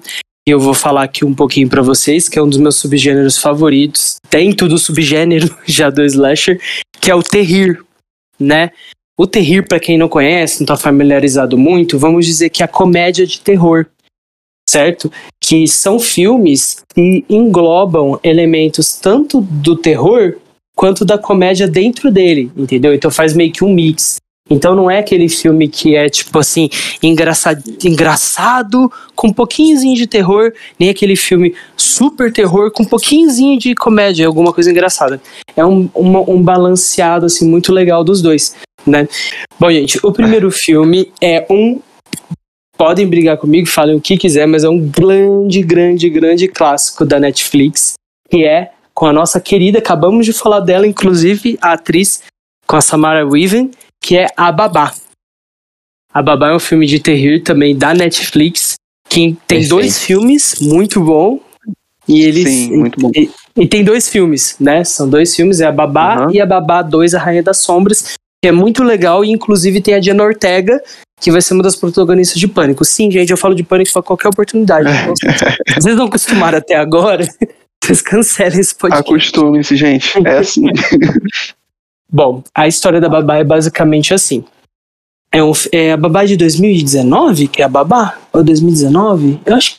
E 0.48 0.52
Eu 0.52 0.60
vou 0.60 0.74
falar 0.74 1.02
aqui 1.02 1.24
um 1.24 1.34
pouquinho 1.34 1.68
pra 1.68 1.82
vocês, 1.82 2.28
que 2.28 2.38
é 2.38 2.42
um 2.42 2.48
dos 2.48 2.58
meus 2.58 2.76
subgêneros 2.76 3.36
favoritos, 3.36 4.16
dentro 4.30 4.68
do 4.68 4.78
subgênero 4.78 5.52
já 5.66 5.90
do 5.90 6.04
slasher, 6.04 6.60
que 7.00 7.10
é 7.10 7.14
o 7.14 7.22
terrir, 7.22 7.82
né? 8.38 8.70
O 9.18 9.26
terrir, 9.26 9.66
pra 9.66 9.80
quem 9.80 9.98
não 9.98 10.08
conhece, 10.08 10.60
não 10.60 10.66
tá 10.66 10.76
familiarizado 10.76 11.56
muito, 11.56 11.98
vamos 11.98 12.26
dizer 12.26 12.50
que 12.50 12.62
é 12.62 12.66
a 12.66 12.68
comédia 12.68 13.26
de 13.26 13.40
terror, 13.40 13.86
certo? 14.68 15.10
Que 15.40 15.66
são 15.66 15.98
filmes 15.98 16.84
que 16.94 17.24
englobam 17.28 18.20
elementos 18.22 18.94
tanto 18.94 19.40
do 19.40 19.74
terror 19.74 20.36
quanto 20.76 21.04
da 21.04 21.16
comédia 21.16 21.66
dentro 21.66 22.12
dele, 22.12 22.52
entendeu? 22.56 22.94
Então 22.94 23.10
faz 23.10 23.32
meio 23.32 23.50
que 23.50 23.64
um 23.64 23.72
mix. 23.72 24.18
Então 24.48 24.76
não 24.76 24.88
é 24.90 24.98
aquele 25.00 25.28
filme 25.28 25.66
que 25.68 25.96
é 25.96 26.08
tipo 26.08 26.38
assim, 26.38 26.68
engraçado, 27.02 27.62
engraçado 27.84 28.90
com 29.14 29.28
um 29.28 29.32
pouquinhozinho 29.32 29.96
de 29.96 30.06
terror, 30.06 30.52
nem 30.78 30.88
aquele 30.88 31.16
filme 31.16 31.54
super 31.76 32.32
terror 32.32 32.70
com 32.70 32.84
um 32.84 32.86
pouquinhozinho 32.86 33.58
de 33.58 33.74
comédia, 33.74 34.26
alguma 34.26 34.52
coisa 34.52 34.70
engraçada. 34.70 35.20
É 35.56 35.64
um, 35.64 35.88
uma- 35.94 36.20
um 36.30 36.40
balanceado 36.40 37.26
assim 37.26 37.48
muito 37.48 37.72
legal 37.72 38.04
dos 38.04 38.22
dois, 38.22 38.54
né? 38.86 39.08
Bom, 39.58 39.70
gente, 39.70 39.98
o 40.02 40.12
primeiro 40.12 40.50
filme 40.50 41.12
é 41.20 41.44
um 41.50 41.80
podem 42.78 43.06
brigar 43.06 43.38
comigo, 43.38 43.66
falem 43.66 43.96
o 43.96 44.00
que 44.00 44.18
quiser, 44.18 44.46
mas 44.46 44.62
é 44.62 44.68
um 44.68 44.78
grande, 44.78 45.62
grande, 45.62 46.10
grande 46.10 46.46
clássico 46.46 47.06
da 47.06 47.18
Netflix, 47.18 47.94
que 48.30 48.44
é 48.44 48.70
com 48.92 49.06
a 49.06 49.12
nossa 49.12 49.40
querida, 49.40 49.78
acabamos 49.78 50.26
de 50.26 50.32
falar 50.32 50.60
dela, 50.60 50.86
inclusive, 50.86 51.58
a 51.60 51.72
atriz 51.72 52.22
com 52.66 52.76
a 52.76 52.80
Samara 52.82 53.26
Weaving, 53.26 53.70
que 54.06 54.16
é 54.16 54.28
A 54.36 54.52
Babá. 54.52 54.94
A 56.14 56.22
Babá 56.22 56.50
é 56.50 56.54
um 56.54 56.60
filme 56.60 56.86
de 56.86 57.00
terror 57.00 57.42
também 57.42 57.76
da 57.76 57.92
Netflix, 57.92 58.74
que 59.08 59.18
tem 59.18 59.34
Perfeito. 59.34 59.68
dois 59.70 59.98
filmes, 59.98 60.60
muito 60.60 61.00
bom. 61.02 61.40
E 62.06 62.22
eles. 62.22 62.48
Sim, 62.48 62.76
muito 62.76 63.00
bom. 63.00 63.10
E, 63.16 63.28
e 63.56 63.66
tem 63.66 63.82
dois 63.82 64.08
filmes, 64.08 64.54
né? 64.60 64.84
São 64.84 65.10
dois 65.10 65.34
filmes, 65.34 65.60
é 65.60 65.66
a 65.66 65.72
Babá 65.72 66.26
Uhum. 66.26 66.30
e 66.30 66.40
a 66.40 66.46
Babá 66.46 66.82
2, 66.82 67.14
A 67.14 67.18
Rainha 67.18 67.42
das 67.42 67.58
Sombras, 67.58 68.14
que 68.40 68.48
é 68.48 68.52
muito 68.52 68.84
legal, 68.84 69.24
e 69.24 69.30
inclusive 69.32 69.80
tem 69.80 69.94
a 69.94 69.98
Diana 69.98 70.22
Ortega, 70.22 70.80
que 71.20 71.32
vai 71.32 71.42
ser 71.42 71.54
uma 71.54 71.64
das 71.64 71.74
protagonistas 71.74 72.38
de 72.38 72.46
Pânico. 72.46 72.84
Sim, 72.84 73.10
gente, 73.10 73.32
eu 73.32 73.36
falo 73.36 73.56
de 73.56 73.64
Pânico 73.64 73.92
pra 73.92 74.02
qualquer 74.04 74.28
oportunidade. 74.28 74.88
Vocês 75.76 75.96
não 75.96 76.04
acostumaram 76.06 76.58
até 76.58 76.76
agora? 76.76 77.26
Vocês 77.82 78.00
cancelem 78.02 78.60
esse 78.60 78.74
podcast. 78.74 79.10
Acostumem-se, 79.10 79.74
gente. 79.74 80.12
É 80.24 80.38
assim. 80.38 80.66
Bom, 82.10 82.42
a 82.54 82.68
história 82.68 83.00
da 83.00 83.08
Babá 83.08 83.36
é 83.36 83.44
basicamente 83.44 84.14
assim. 84.14 84.44
É, 85.32 85.42
um, 85.42 85.52
é 85.72 85.92
a 85.92 85.96
Babá 85.96 86.24
de 86.24 86.36
2019, 86.36 87.48
que 87.48 87.62
é 87.62 87.64
a 87.64 87.68
Babá? 87.68 88.18
Ou 88.32 88.42
2019? 88.42 89.40
Eu 89.44 89.56
acho 89.56 89.76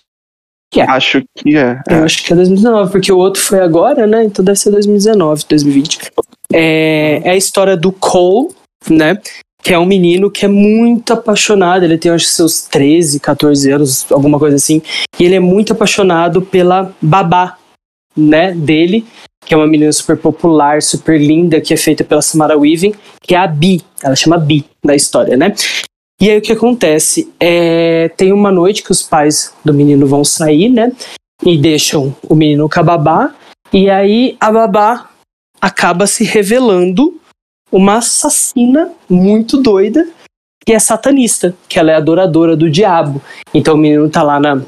que 0.69 0.81
é. 0.81 0.89
Acho 0.89 1.23
que 1.35 1.57
é. 1.57 1.81
Eu 1.89 2.03
acho 2.03 2.23
que 2.23 2.33
é 2.33 2.35
2019, 2.35 2.91
porque 2.91 3.11
o 3.11 3.17
outro 3.17 3.41
foi 3.41 3.59
agora, 3.59 4.05
né? 4.05 4.25
Então 4.25 4.43
deve 4.43 4.59
ser 4.59 4.71
2019, 4.71 5.45
2020. 5.49 6.11
É, 6.51 7.21
é 7.23 7.29
a 7.31 7.35
história 7.35 7.77
do 7.77 7.91
Cole, 7.91 8.49
né? 8.89 9.19
Que 9.63 9.73
é 9.73 9.79
um 9.79 9.85
menino 9.85 10.29
que 10.29 10.45
é 10.45 10.47
muito 10.47 11.13
apaixonado. 11.13 11.83
Ele 11.83 11.97
tem, 11.97 12.11
acho 12.11 12.25
que 12.25 12.31
seus 12.31 12.63
13, 12.63 13.19
14 13.19 13.71
anos, 13.71 14.11
alguma 14.11 14.37
coisa 14.37 14.57
assim. 14.57 14.81
E 15.19 15.23
ele 15.23 15.35
é 15.35 15.39
muito 15.39 15.73
apaixonado 15.73 16.41
pela 16.41 16.93
babá, 17.01 17.57
né? 18.15 18.51
Dele, 18.53 19.05
que 19.47 19.53
é 19.53 19.57
uma 19.57 19.65
menina 19.65 19.91
super 19.93 20.17
popular, 20.17 20.81
super 20.81 21.17
linda, 21.17 21.61
que 21.61 21.73
é 21.73 21.77
feita 21.77 22.03
pela 22.03 22.21
Samara 22.21 22.57
Weaving, 22.57 22.93
que 23.21 23.33
é 23.33 23.37
a 23.37 23.47
Bi. 23.47 23.81
Ela 24.03 24.13
chama 24.13 24.37
Bi 24.37 24.65
da 24.83 24.93
história, 24.93 25.37
né? 25.37 25.55
E 26.19 26.29
aí 26.29 26.37
o 26.37 26.41
que 26.41 26.51
acontece? 26.51 27.31
É, 27.39 28.09
tem 28.09 28.33
uma 28.33 28.51
noite 28.51 28.83
que 28.83 28.91
os 28.91 29.01
pais 29.01 29.53
do 29.63 29.73
menino 29.73 30.05
vão 30.05 30.25
sair, 30.25 30.67
né? 30.67 30.91
E 31.45 31.57
deixam 31.57 32.13
o 32.27 32.35
menino 32.35 32.67
com 32.67 32.79
a 32.79 32.83
babá. 32.83 33.33
E 33.71 33.89
aí 33.89 34.35
a 34.37 34.51
babá 34.51 35.09
acaba 35.61 36.05
se 36.07 36.25
revelando 36.25 37.17
uma 37.71 37.99
assassina 37.99 38.91
muito 39.09 39.61
doida 39.61 40.05
que 40.65 40.73
é 40.73 40.79
satanista, 40.79 41.55
que 41.69 41.79
ela 41.79 41.91
é 41.91 41.95
adoradora 41.95 42.57
do 42.57 42.69
diabo. 42.69 43.21
Então 43.53 43.75
o 43.75 43.77
menino 43.77 44.09
tá 44.09 44.21
lá 44.23 44.41
na. 44.41 44.61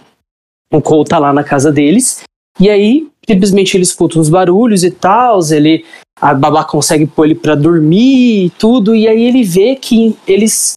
O 0.72 0.82
Cole 0.82 1.04
tá 1.04 1.20
lá 1.20 1.34
na 1.34 1.44
casa 1.44 1.70
deles. 1.70 2.22
E 2.58 2.70
aí, 2.70 3.10
simplesmente 3.30 3.78
ele 3.78 3.84
escuta 3.84 4.20
uns 4.20 4.30
barulhos 4.30 4.84
e 4.84 4.92
tal. 4.92 5.40
Ele. 5.52 5.86
A 6.22 6.34
babá 6.34 6.66
consegue 6.66 7.08
pôr 7.08 7.26
ele 7.26 7.36
pra 7.36 7.56
dormir 7.56 8.46
e 8.46 8.50
tudo. 8.50 8.94
E 8.94 9.08
aí 9.08 9.24
ele 9.24 9.44
vê 9.44 9.76
que 9.76 10.16
eles 10.28 10.74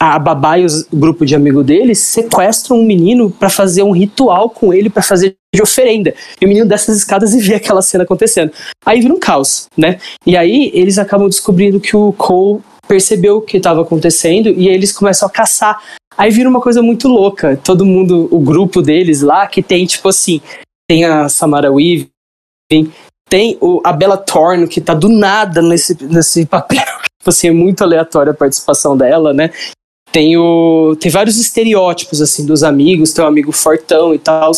a 0.00 0.16
babá 0.18 0.56
e 0.58 0.64
o 0.64 0.68
grupo 0.92 1.26
de 1.26 1.34
amigo 1.34 1.64
deles 1.64 1.98
sequestram 1.98 2.78
um 2.78 2.84
menino 2.84 3.30
para 3.30 3.50
fazer 3.50 3.82
um 3.82 3.90
ritual 3.90 4.48
com 4.48 4.72
ele 4.72 4.88
para 4.88 5.02
fazer 5.02 5.34
de 5.52 5.60
oferenda. 5.60 6.14
E 6.40 6.44
o 6.44 6.48
menino 6.48 6.66
desce 6.66 6.90
as 6.90 6.98
escadas 6.98 7.34
e 7.34 7.40
vê 7.40 7.54
aquela 7.56 7.82
cena 7.82 8.04
acontecendo. 8.04 8.52
Aí 8.86 9.00
vira 9.00 9.12
um 9.12 9.18
caos, 9.18 9.66
né? 9.76 9.98
E 10.24 10.36
aí 10.36 10.70
eles 10.72 10.98
acabam 10.98 11.28
descobrindo 11.28 11.80
que 11.80 11.96
o 11.96 12.12
Cole 12.12 12.60
percebeu 12.86 13.38
o 13.38 13.42
que 13.42 13.56
estava 13.56 13.82
acontecendo 13.82 14.48
e 14.50 14.68
eles 14.68 14.92
começam 14.92 15.26
a 15.26 15.30
caçar. 15.30 15.82
Aí 16.16 16.30
vira 16.30 16.48
uma 16.48 16.60
coisa 16.60 16.80
muito 16.80 17.08
louca. 17.08 17.58
Todo 17.62 17.84
mundo, 17.84 18.28
o 18.30 18.38
grupo 18.38 18.80
deles 18.80 19.20
lá, 19.20 19.46
que 19.46 19.62
tem 19.62 19.84
tipo 19.84 20.08
assim, 20.08 20.40
tem 20.88 21.04
a 21.04 21.28
Samara 21.28 21.70
Weaving, 21.70 22.92
tem 23.28 23.58
o, 23.60 23.80
a 23.84 23.92
Bella 23.92 24.16
Thorne, 24.16 24.66
que 24.66 24.80
tá 24.80 24.94
do 24.94 25.08
nada 25.08 25.60
nesse, 25.60 25.96
nesse 26.04 26.46
papel. 26.46 26.80
Assim, 27.26 27.48
é 27.48 27.52
muito 27.52 27.82
aleatória 27.82 28.30
a 28.30 28.34
participação 28.34 28.96
dela, 28.96 29.34
né? 29.34 29.50
tem, 30.12 30.36
o, 30.36 30.96
tem 30.98 31.10
vários 31.10 31.38
estereótipos, 31.38 32.20
assim, 32.20 32.44
dos 32.44 32.62
amigos, 32.62 33.12
tem 33.12 33.24
um 33.24 33.28
amigo 33.28 33.52
fortão 33.52 34.14
e 34.14 34.18
tal. 34.18 34.50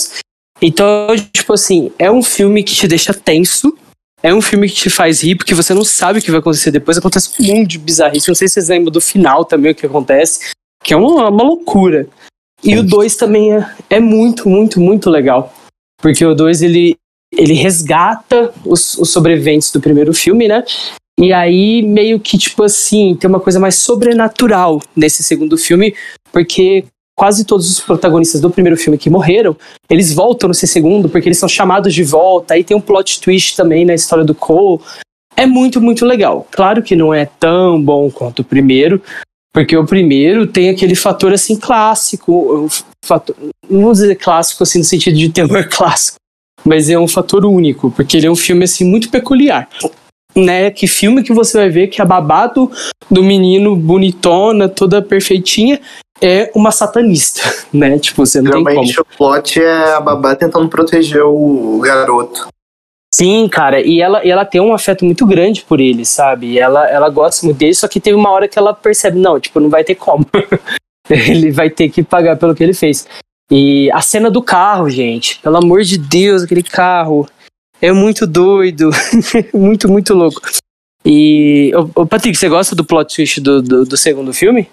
Então, 0.62 1.08
tipo 1.32 1.52
assim, 1.52 1.90
é 1.98 2.10
um 2.10 2.22
filme 2.22 2.62
que 2.62 2.74
te 2.74 2.86
deixa 2.86 3.14
tenso, 3.14 3.76
é 4.22 4.32
um 4.32 4.42
filme 4.42 4.68
que 4.68 4.74
te 4.74 4.90
faz 4.90 5.22
rir, 5.22 5.36
porque 5.36 5.54
você 5.54 5.72
não 5.72 5.84
sabe 5.84 6.18
o 6.18 6.22
que 6.22 6.30
vai 6.30 6.40
acontecer 6.40 6.70
depois. 6.70 6.98
Acontece 6.98 7.30
um 7.40 7.46
monte 7.46 7.68
de 7.68 7.78
bizarrice. 7.78 8.28
Não 8.28 8.34
sei 8.34 8.48
se 8.48 8.54
vocês 8.54 8.68
lembram 8.68 8.92
do 8.92 9.00
final 9.00 9.44
também, 9.44 9.72
o 9.72 9.74
que 9.74 9.86
acontece, 9.86 10.50
que 10.82 10.92
é 10.92 10.96
uma, 10.96 11.28
uma 11.28 11.42
loucura. 11.42 12.08
E 12.62 12.76
o 12.76 12.82
2 12.82 13.16
também 13.16 13.54
é, 13.54 13.70
é 13.88 14.00
muito, 14.00 14.48
muito, 14.48 14.78
muito 14.80 15.08
legal. 15.08 15.54
Porque 16.00 16.24
o 16.24 16.34
2 16.34 16.62
ele, 16.62 16.96
ele 17.32 17.54
resgata 17.54 18.52
os, 18.64 18.96
os 18.98 19.10
sobreviventes 19.10 19.70
do 19.70 19.80
primeiro 19.80 20.12
filme, 20.14 20.48
né? 20.48 20.64
E 21.18 21.32
aí, 21.32 21.82
meio 21.82 22.18
que, 22.18 22.38
tipo 22.38 22.62
assim, 22.62 23.14
tem 23.14 23.28
uma 23.28 23.40
coisa 23.40 23.60
mais 23.60 23.74
sobrenatural 23.74 24.80
nesse 24.96 25.22
segundo 25.22 25.58
filme, 25.58 25.94
porque 26.32 26.84
quase 27.14 27.44
todos 27.44 27.70
os 27.70 27.80
protagonistas 27.80 28.40
do 28.40 28.48
primeiro 28.48 28.78
filme 28.78 28.96
que 28.96 29.10
morreram, 29.10 29.54
eles 29.90 30.14
voltam 30.14 30.48
nesse 30.48 30.66
segundo, 30.66 31.06
porque 31.06 31.28
eles 31.28 31.36
são 31.36 31.46
chamados 31.48 31.92
de 31.92 32.02
volta. 32.02 32.54
Aí 32.54 32.64
tem 32.64 32.74
um 32.74 32.80
plot 32.80 33.20
twist 33.20 33.54
também 33.54 33.84
na 33.84 33.92
história 33.92 34.24
do 34.24 34.34
Cole. 34.34 34.80
É 35.36 35.44
muito, 35.44 35.82
muito 35.82 36.06
legal. 36.06 36.48
Claro 36.50 36.82
que 36.82 36.96
não 36.96 37.12
é 37.12 37.26
tão 37.26 37.82
bom 37.82 38.10
quanto 38.10 38.40
o 38.40 38.44
primeiro, 38.44 39.02
porque 39.52 39.76
o 39.76 39.84
primeiro 39.84 40.46
tem 40.46 40.70
aquele 40.70 40.94
fator 40.94 41.32
assim 41.32 41.56
clássico, 41.56 42.68
fator, 43.04 43.36
não 43.68 43.82
vou 43.82 43.92
dizer 43.92 44.14
clássico 44.16 44.62
assim 44.62 44.78
no 44.78 44.84
sentido 44.84 45.16
de 45.16 45.28
terror 45.28 45.66
clássico, 45.70 46.16
mas 46.64 46.88
é 46.88 46.98
um 46.98 47.08
fator 47.08 47.44
único, 47.44 47.90
porque 47.90 48.16
ele 48.16 48.26
é 48.26 48.30
um 48.30 48.36
filme 48.36 48.64
assim 48.64 48.84
muito 48.84 49.10
peculiar 49.10 49.68
né? 50.34 50.70
Que 50.70 50.86
filme 50.86 51.22
que 51.22 51.32
você 51.32 51.58
vai 51.58 51.68
ver 51.68 51.88
que 51.88 52.00
a 52.00 52.04
babado 52.04 52.70
do 53.10 53.22
menino 53.22 53.76
bonitona, 53.76 54.68
toda 54.68 55.02
perfeitinha, 55.02 55.80
é 56.20 56.50
uma 56.54 56.70
satanista, 56.70 57.42
né? 57.72 57.98
Tipo, 57.98 58.24
você 58.26 58.40
não 58.40 58.52
Realmente 58.52 58.94
tem 58.94 58.94
como. 58.94 59.06
o 59.12 59.16
plot 59.16 59.60
é 59.60 59.94
a 59.94 60.00
babá 60.00 60.34
tentando 60.36 60.68
proteger 60.68 61.22
o 61.24 61.80
garoto. 61.82 62.48
Sim, 63.12 63.48
cara, 63.48 63.80
e 63.80 64.00
ela, 64.00 64.24
e 64.24 64.30
ela 64.30 64.44
tem 64.44 64.60
um 64.60 64.72
afeto 64.72 65.04
muito 65.04 65.26
grande 65.26 65.62
por 65.62 65.80
ele, 65.80 66.04
sabe? 66.04 66.58
Ela, 66.58 66.88
ela 66.88 67.08
gosta 67.08 67.44
muito 67.44 67.58
dele, 67.58 67.74
só 67.74 67.88
que 67.88 67.98
teve 67.98 68.16
uma 68.16 68.30
hora 68.30 68.46
que 68.46 68.58
ela 68.58 68.72
percebe, 68.72 69.18
não, 69.18 69.40
tipo, 69.40 69.58
não 69.58 69.68
vai 69.68 69.82
ter 69.82 69.96
como. 69.96 70.24
ele 71.10 71.50
vai 71.50 71.68
ter 71.68 71.88
que 71.90 72.02
pagar 72.02 72.36
pelo 72.36 72.54
que 72.54 72.62
ele 72.62 72.72
fez. 72.74 73.06
E 73.50 73.90
a 73.90 74.00
cena 74.00 74.30
do 74.30 74.40
carro, 74.40 74.88
gente, 74.88 75.40
pelo 75.40 75.56
amor 75.56 75.82
de 75.82 75.98
Deus, 75.98 76.44
aquele 76.44 76.62
carro 76.62 77.28
é 77.82 77.90
muito 77.92 78.26
doido, 78.28 78.90
muito, 79.52 79.88
muito 79.88 80.14
louco. 80.14 80.40
E, 81.04 81.72
ô, 81.74 82.02
ô, 82.02 82.06
Patrick, 82.06 82.38
você 82.38 82.48
gosta 82.48 82.76
do 82.76 82.84
plot 82.84 83.14
twist 83.14 83.40
do, 83.40 83.60
do, 83.60 83.84
do 83.84 83.96
segundo 83.96 84.32
filme? 84.32 84.68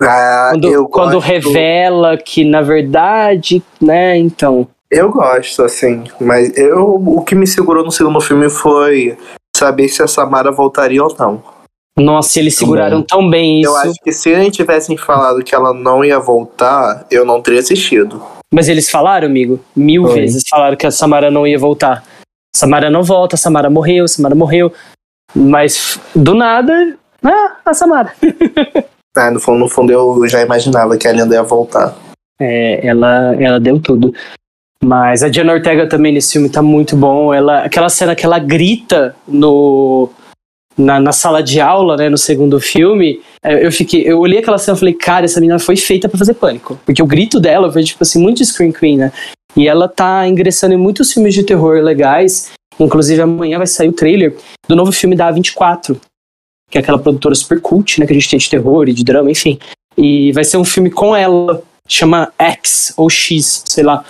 Ah, 0.00 0.50
quando, 0.52 0.68
eu 0.68 0.88
quando 0.88 1.14
gosto. 1.14 1.26
revela 1.26 2.16
que, 2.16 2.44
na 2.44 2.62
verdade, 2.62 3.62
né, 3.80 4.16
então... 4.18 4.68
Eu 4.90 5.10
gosto, 5.10 5.62
assim, 5.62 6.04
mas 6.20 6.56
eu, 6.56 6.94
o 6.94 7.22
que 7.22 7.34
me 7.34 7.46
segurou 7.46 7.84
no 7.84 7.90
segundo 7.90 8.20
filme 8.20 8.48
foi 8.48 9.18
saber 9.56 9.88
se 9.88 10.02
a 10.02 10.06
Samara 10.06 10.52
voltaria 10.52 11.02
ou 11.02 11.14
não. 11.18 11.42
Nossa, 11.98 12.38
eles 12.38 12.56
seguraram 12.56 13.02
tão 13.02 13.28
bem 13.28 13.60
isso. 13.62 13.70
Eu 13.70 13.76
acho 13.76 13.94
que 14.04 14.12
se 14.12 14.28
eles 14.28 14.54
tivessem 14.54 14.96
falado 14.96 15.42
que 15.42 15.54
ela 15.54 15.72
não 15.72 16.04
ia 16.04 16.20
voltar, 16.20 17.06
eu 17.10 17.24
não 17.24 17.40
teria 17.40 17.60
assistido. 17.60 18.22
Mas 18.52 18.68
eles 18.68 18.90
falaram, 18.90 19.26
amigo, 19.26 19.58
mil 19.74 20.06
vezes 20.06 20.44
falaram 20.48 20.76
que 20.76 20.86
a 20.86 20.90
Samara 20.90 21.30
não 21.30 21.46
ia 21.46 21.58
voltar. 21.58 22.04
Samara 22.54 22.90
não 22.90 23.02
volta, 23.02 23.36
Samara 23.36 23.70
morreu, 23.70 24.06
Samara 24.06 24.34
morreu. 24.34 24.72
Mas 25.34 25.98
do 26.14 26.34
nada, 26.34 26.96
ah, 27.24 27.56
a 27.64 27.74
Samara. 27.74 28.14
Ah, 29.18 29.30
no 29.30 29.40
fundo, 29.40 29.58
no 29.60 29.66
fundo 29.66 29.90
eu 29.90 30.28
já 30.28 30.42
imaginava 30.42 30.98
que 30.98 31.08
a 31.08 31.12
Linda 31.12 31.34
ia 31.34 31.42
voltar. 31.42 31.96
É, 32.38 32.86
ela, 32.86 33.34
ela 33.42 33.58
deu 33.58 33.80
tudo. 33.80 34.12
Mas 34.86 35.24
a 35.24 35.28
Diana 35.28 35.52
Ortega 35.52 35.88
também 35.88 36.12
nesse 36.12 36.34
filme 36.34 36.48
tá 36.48 36.62
muito 36.62 36.96
bom. 36.96 37.34
Ela, 37.34 37.64
aquela 37.64 37.88
cena 37.88 38.14
que 38.14 38.24
ela 38.24 38.38
grita 38.38 39.16
no, 39.26 40.08
na, 40.78 41.00
na 41.00 41.10
sala 41.10 41.42
de 41.42 41.60
aula, 41.60 41.96
né, 41.96 42.08
no 42.08 42.16
segundo 42.16 42.60
filme, 42.60 43.20
é, 43.42 43.66
eu 43.66 43.72
fiquei, 43.72 44.08
eu 44.08 44.20
olhei 44.20 44.38
aquela 44.38 44.58
cena 44.58 44.76
e 44.76 44.78
falei, 44.78 44.94
cara, 44.94 45.24
essa 45.24 45.40
menina 45.40 45.58
foi 45.58 45.76
feita 45.76 46.08
pra 46.08 46.16
fazer 46.16 46.34
pânico. 46.34 46.78
Porque 46.86 47.02
o 47.02 47.06
grito 47.06 47.40
dela 47.40 47.72
foi, 47.72 47.82
tipo 47.82 48.00
assim, 48.00 48.22
muito 48.22 48.44
Scream 48.44 48.70
Queen, 48.70 48.96
né? 48.96 49.12
E 49.56 49.66
ela 49.66 49.88
tá 49.88 50.24
ingressando 50.28 50.74
em 50.74 50.78
muitos 50.78 51.12
filmes 51.12 51.34
de 51.34 51.42
terror 51.42 51.82
legais. 51.82 52.52
Inclusive, 52.78 53.20
amanhã 53.20 53.58
vai 53.58 53.66
sair 53.66 53.88
o 53.88 53.92
trailer 53.92 54.36
do 54.68 54.76
novo 54.76 54.92
filme 54.92 55.16
da 55.16 55.32
A24, 55.32 55.98
que 56.70 56.78
é 56.78 56.80
aquela 56.80 57.00
produtora 57.00 57.34
super 57.34 57.60
cult, 57.60 57.98
né? 57.98 58.06
Que 58.06 58.12
a 58.12 58.14
gente 58.14 58.30
tem 58.30 58.38
de 58.38 58.48
terror 58.48 58.88
e 58.88 58.92
de 58.92 59.02
drama, 59.02 59.32
enfim. 59.32 59.58
E 59.98 60.30
vai 60.30 60.44
ser 60.44 60.58
um 60.58 60.64
filme 60.64 60.90
com 60.90 61.16
ela, 61.16 61.60
chama 61.88 62.32
X 62.38 62.94
ou 62.96 63.10
X, 63.10 63.64
sei 63.66 63.82
lá. 63.82 64.04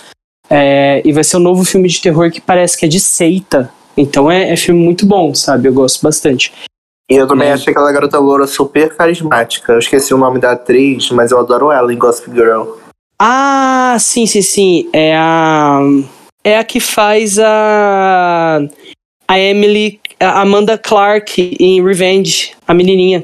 É, 0.49 1.01
e 1.03 1.11
vai 1.11 1.23
ser 1.23 1.37
um 1.37 1.41
novo 1.41 1.63
filme 1.65 1.87
de 1.87 2.01
terror 2.01 2.31
que 2.31 2.39
parece 2.41 2.77
que 2.77 2.85
é 2.85 2.87
de 2.87 2.99
seita. 2.99 3.71
Então 3.95 4.29
é, 4.31 4.51
é 4.51 4.55
filme 4.55 4.79
muito 4.81 5.05
bom, 5.05 5.33
sabe? 5.33 5.67
Eu 5.67 5.73
gosto 5.73 6.01
bastante. 6.01 6.53
E 7.09 7.15
eu 7.15 7.27
também 7.27 7.49
É. 7.49 7.53
achei 7.53 7.71
aquela 7.71 7.91
garota 7.91 8.19
loura 8.19 8.45
super 8.47 8.95
carismática. 8.95 9.73
Eu 9.73 9.79
esqueci 9.79 10.13
o 10.13 10.17
nome 10.17 10.39
da 10.39 10.51
atriz, 10.51 11.09
mas 11.11 11.31
eu 11.31 11.39
adoro 11.39 11.71
ela 11.71 11.93
em 11.93 11.97
Gossip 11.97 12.31
Girl. 12.31 12.73
Ah, 13.19 13.97
sim, 13.99 14.25
sim, 14.25 14.41
sim. 14.41 14.89
É 14.93 15.15
a. 15.15 15.79
É 16.43 16.57
a 16.59 16.63
que 16.63 16.79
faz 16.79 17.39
a. 17.39 18.59
A 19.27 19.39
Emily. 19.39 19.99
A 20.19 20.41
Amanda 20.41 20.77
Clark 20.79 21.55
em 21.59 21.83
Revenge, 21.83 22.53
a 22.67 22.73
menininha. 22.73 23.23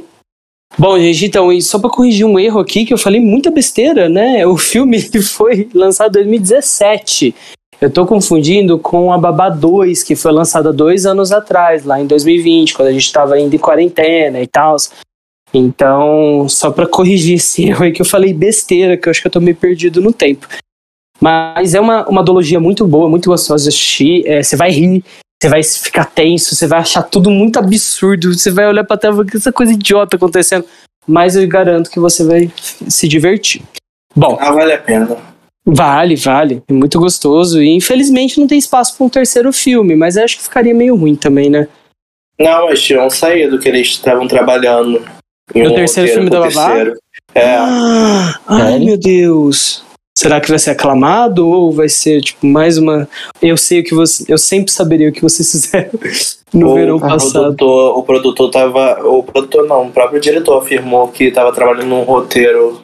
Bom, 0.77 0.97
gente, 0.99 1.25
então, 1.25 1.51
e 1.51 1.61
só 1.61 1.77
pra 1.77 1.89
corrigir 1.89 2.25
um 2.25 2.39
erro 2.39 2.59
aqui, 2.59 2.85
que 2.85 2.93
eu 2.93 2.97
falei 2.97 3.19
muita 3.19 3.51
besteira, 3.51 4.09
né? 4.09 4.45
O 4.47 4.57
filme 4.57 4.99
foi 5.21 5.69
lançado 5.73 6.17
em 6.17 6.23
2017. 6.23 7.35
Eu 7.79 7.91
tô 7.91 8.05
confundindo 8.05 8.79
com 8.79 9.11
a 9.11 9.17
Babá 9.17 9.49
2, 9.49 10.03
que 10.03 10.15
foi 10.15 10.31
lançada 10.31 10.71
dois 10.71 11.05
anos 11.05 11.31
atrás, 11.31 11.83
lá 11.83 11.99
em 11.99 12.07
2020, 12.07 12.73
quando 12.73 12.87
a 12.87 12.91
gente 12.91 13.11
tava 13.11 13.35
ainda 13.35 13.55
em 13.55 13.59
quarentena 13.59 14.41
e 14.41 14.47
tal. 14.47 14.77
Então, 15.53 16.47
só 16.49 16.71
pra 16.71 16.87
corrigir 16.87 17.35
esse 17.35 17.65
erro 17.69 17.83
aí 17.83 17.91
que 17.91 18.01
eu 18.01 18.05
falei 18.05 18.33
besteira, 18.33 18.97
que 18.97 19.07
eu 19.07 19.11
acho 19.11 19.21
que 19.21 19.27
eu 19.27 19.31
tô 19.31 19.39
meio 19.39 19.55
perdido 19.55 20.01
no 20.01 20.11
tempo. 20.11 20.47
Mas 21.21 21.75
é 21.75 21.79
uma, 21.79 22.07
uma 22.07 22.23
duologia 22.23 22.59
muito 22.59 22.87
boa, 22.87 23.09
muito 23.09 23.29
gostosa 23.29 23.63
de 23.63 23.69
assistir. 23.69 24.27
É, 24.27 24.41
você 24.41 24.55
vai 24.55 24.71
rir, 24.71 25.03
você 25.43 25.49
vai 25.49 25.61
ficar 25.61 26.05
tenso, 26.05 26.55
você 26.55 26.65
vai 26.65 26.79
achar 26.79 27.03
tudo 27.03 27.29
muito 27.29 27.59
absurdo, 27.59 28.33
você 28.33 28.49
vai 28.49 28.65
olhar 28.65 28.85
pra 28.85 28.95
tela 28.95 29.13
e 29.13 29.17
falar 29.17 29.29
que 29.29 29.37
essa 29.37 29.51
coisa 29.51 29.73
idiota 29.73 30.15
acontecendo. 30.15 30.65
Mas 31.05 31.35
eu 31.35 31.45
garanto 31.47 31.89
que 31.89 31.99
você 31.99 32.23
vai 32.23 32.49
se 32.87 33.09
divertir. 33.09 33.61
Bom. 34.15 34.37
Ah, 34.39 34.53
vale 34.53 34.71
a 34.71 34.77
pena. 34.77 35.17
Vale, 35.65 36.15
vale. 36.15 36.63
É 36.65 36.71
muito 36.71 36.97
gostoso. 36.97 37.61
E 37.61 37.67
infelizmente 37.75 38.39
não 38.39 38.47
tem 38.47 38.57
espaço 38.57 38.95
para 38.95 39.05
um 39.05 39.09
terceiro 39.09 39.51
filme, 39.51 39.97
mas 39.97 40.15
acho 40.15 40.37
que 40.37 40.43
ficaria 40.43 40.73
meio 40.73 40.95
ruim 40.95 41.15
também, 41.15 41.49
né? 41.49 41.67
Não, 42.39 42.67
mas 42.67 42.81
tinham 42.81 43.09
saído 43.09 43.59
que 43.59 43.67
eles 43.67 43.87
estavam 43.87 44.27
trabalhando. 44.27 45.05
No 45.53 45.71
um 45.71 45.75
terceiro 45.75 46.09
filme 46.13 46.29
da 46.29 46.39
Babá? 46.39 46.93
É. 47.35 47.55
Ah, 47.57 48.39
ai, 48.47 48.79
meu 48.79 48.97
Deus. 48.97 49.83
Será 50.15 50.39
que 50.39 50.49
vai 50.49 50.59
ser 50.59 50.71
aclamado 50.71 51.47
ou 51.47 51.71
vai 51.71 51.89
ser 51.89 52.21
tipo 52.21 52.45
mais 52.45 52.77
uma? 52.77 53.09
Eu 53.41 53.57
sei 53.57 53.79
o 53.79 53.83
que 53.83 53.95
você, 53.95 54.23
eu 54.31 54.37
sempre 54.37 54.71
saberia 54.71 55.09
o 55.09 55.11
que 55.11 55.21
vocês 55.21 55.49
fizeram 55.51 55.91
no 56.53 56.69
o 56.69 56.73
verão 56.75 56.99
passado. 56.99 57.55
Produtor, 57.55 57.97
o 57.97 58.03
produtor 58.03 58.51
tava, 58.51 59.07
o 59.07 59.23
produtor 59.23 59.67
não, 59.67 59.87
o 59.87 59.91
próprio 59.91 60.21
diretor 60.21 60.59
afirmou 60.59 61.07
que 61.07 61.25
estava 61.25 61.51
trabalhando 61.51 61.87
num 61.87 62.03
roteiro 62.03 62.81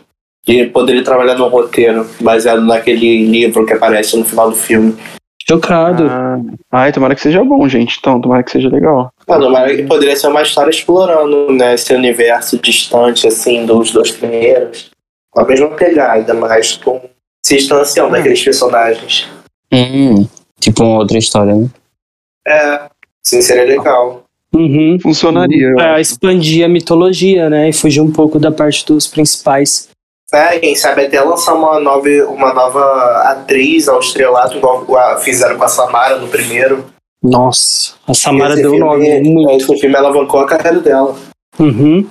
e 0.48 0.66
poderia 0.66 1.04
trabalhar 1.04 1.36
num 1.36 1.48
roteiro 1.48 2.08
baseado 2.20 2.62
naquele 2.62 3.26
livro 3.26 3.66
que 3.66 3.74
aparece 3.74 4.18
no 4.18 4.26
final 4.26 4.50
do 4.50 4.56
filme. 4.56 4.98
Chocado. 5.48 6.08
Ah, 6.08 6.40
ai, 6.72 6.92
tomara 6.92 7.16
que 7.16 7.22
seja 7.22 7.44
bom, 7.44 7.68
gente. 7.68 7.98
Então, 8.00 8.22
tomara 8.22 8.44
que 8.44 8.52
seja 8.52 8.70
legal. 8.70 9.12
Ah, 9.28 9.40
tomara 9.40 9.76
que 9.76 9.84
poderia 9.84 10.16
ser 10.16 10.28
uma 10.28 10.44
história 10.44 10.70
explorando 10.70 11.52
né, 11.52 11.74
esse 11.74 11.94
universo 11.94 12.60
distante, 12.60 13.28
assim, 13.28 13.66
dos 13.66 13.92
dois 13.92 14.12
primeiros. 14.12 14.92
Com 15.32 15.42
a 15.42 15.46
mesma 15.46 15.70
pegada, 15.70 16.34
mas 16.36 16.78
com 16.78 17.02
se 17.46 17.58
distanciando 17.58 18.12
daqueles 18.12 18.44
personagens. 18.44 19.28
Hum, 19.72 20.28
tipo 20.60 20.84
uma 20.84 21.00
outra 21.00 21.18
história, 21.18 21.56
né? 21.56 21.70
É, 22.48 22.90
sim, 23.24 23.42
seria 23.42 23.66
legal. 23.66 24.24
Uhum. 24.54 24.98
Funcionaria. 25.02 25.74
Pra 25.76 26.02
expandir 26.02 26.66
a 26.66 26.70
mitologia, 26.70 27.50
né? 27.50 27.70
E 27.70 27.74
fugir 27.74 28.02
um 28.02 28.12
pouco 28.12 28.40
da 28.40 28.52
parte 28.52 28.86
dos 28.86 29.08
principais. 29.08 29.90
É, 30.34 30.60
quem 30.60 30.76
sabe 30.76 31.06
até 31.06 31.22
lançar 31.22 31.56
uma 31.56 31.80
nova, 31.80 32.08
uma 32.28 32.54
nova 32.54 33.24
atriz 33.32 33.88
ao 33.88 34.00
estrelato, 34.00 34.58
igual 34.58 35.20
fizeram 35.22 35.58
com 35.58 35.64
a 35.64 35.68
Samara 35.68 36.18
no 36.18 36.28
primeiro. 36.28 36.86
Nossa, 37.22 37.94
a 38.08 38.14
Samara 38.14 38.54
esse 38.54 38.62
deu 38.62 38.72
filme, 38.72 38.86
nome. 38.86 39.22
Muito. 39.22 39.74
Esse 39.74 39.82
filme 39.82 39.96
alavancou 39.96 40.40
a 40.40 40.48
carreira 40.48 40.80
dela. 40.80 41.16
Uhum. 41.60 42.08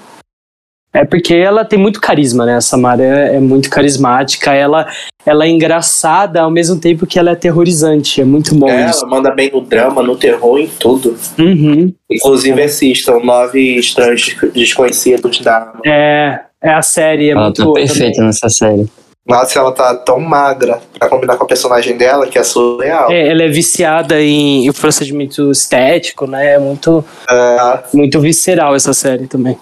É 0.93 1.05
porque 1.05 1.35
ela 1.35 1.65
tem 1.65 1.79
muito 1.79 2.01
carisma, 2.01 2.47
né? 2.47 2.57
A 2.57 2.61
Samara 2.61 3.03
é, 3.03 3.37
é, 3.37 3.41
muito 3.41 3.69
carismática, 3.69 4.55
ela, 4.55 4.87
ela 5.25 5.45
é 5.45 5.49
engraçada 5.49 6.41
ao 6.41 6.51
mesmo 6.51 6.81
tempo 6.81 7.07
que 7.07 7.19
ela 7.19 7.31
é 7.31 7.33
aterrorizante. 7.35 8.21
É 8.21 8.25
muito 8.25 8.55
bom. 8.55 8.69
É, 8.69 8.89
isso. 8.89 9.05
ela 9.05 9.11
manda 9.11 9.31
bem 9.31 9.51
no 9.53 9.61
drama, 9.61 10.03
no 10.03 10.17
terror, 10.17 10.59
em 10.59 10.67
tudo. 10.67 11.15
Uhum. 11.39 11.93
Inclusive 12.11 12.63
assistam 12.63 13.21
Nove 13.21 13.79
Estranhos 13.79 14.35
Desconhecidos 14.55 15.41
da. 15.41 15.75
É, 15.85 16.41
é 16.63 16.73
a 16.73 16.83
série, 16.83 17.29
é 17.29 17.33
ela 17.33 17.45
muito 17.45 17.67
tá 17.67 17.73
perfeita 17.73 18.13
também. 18.13 18.27
nessa 18.27 18.49
série. 18.49 18.89
Nossa, 19.29 19.59
ela 19.59 19.73
tá 19.73 19.95
tão 19.95 20.19
magra 20.19 20.81
pra 20.99 21.07
combinar 21.07 21.37
com 21.37 21.45
a 21.45 21.47
personagem 21.47 21.99
dela 21.99 22.27
que 22.27 22.39
é 22.39 22.43
surreal. 22.43 23.13
É, 23.13 23.29
ela 23.29 23.43
é 23.43 23.49
viciada 23.49 24.19
em, 24.23 24.67
em 24.67 24.73
procedimento 24.73 25.51
estético, 25.51 26.27
né? 26.27 26.55
É 26.55 26.59
muito, 26.59 27.05
é. 27.31 27.83
muito 27.93 28.19
visceral 28.21 28.75
essa 28.75 28.95
série 28.95 29.27
também. 29.27 29.59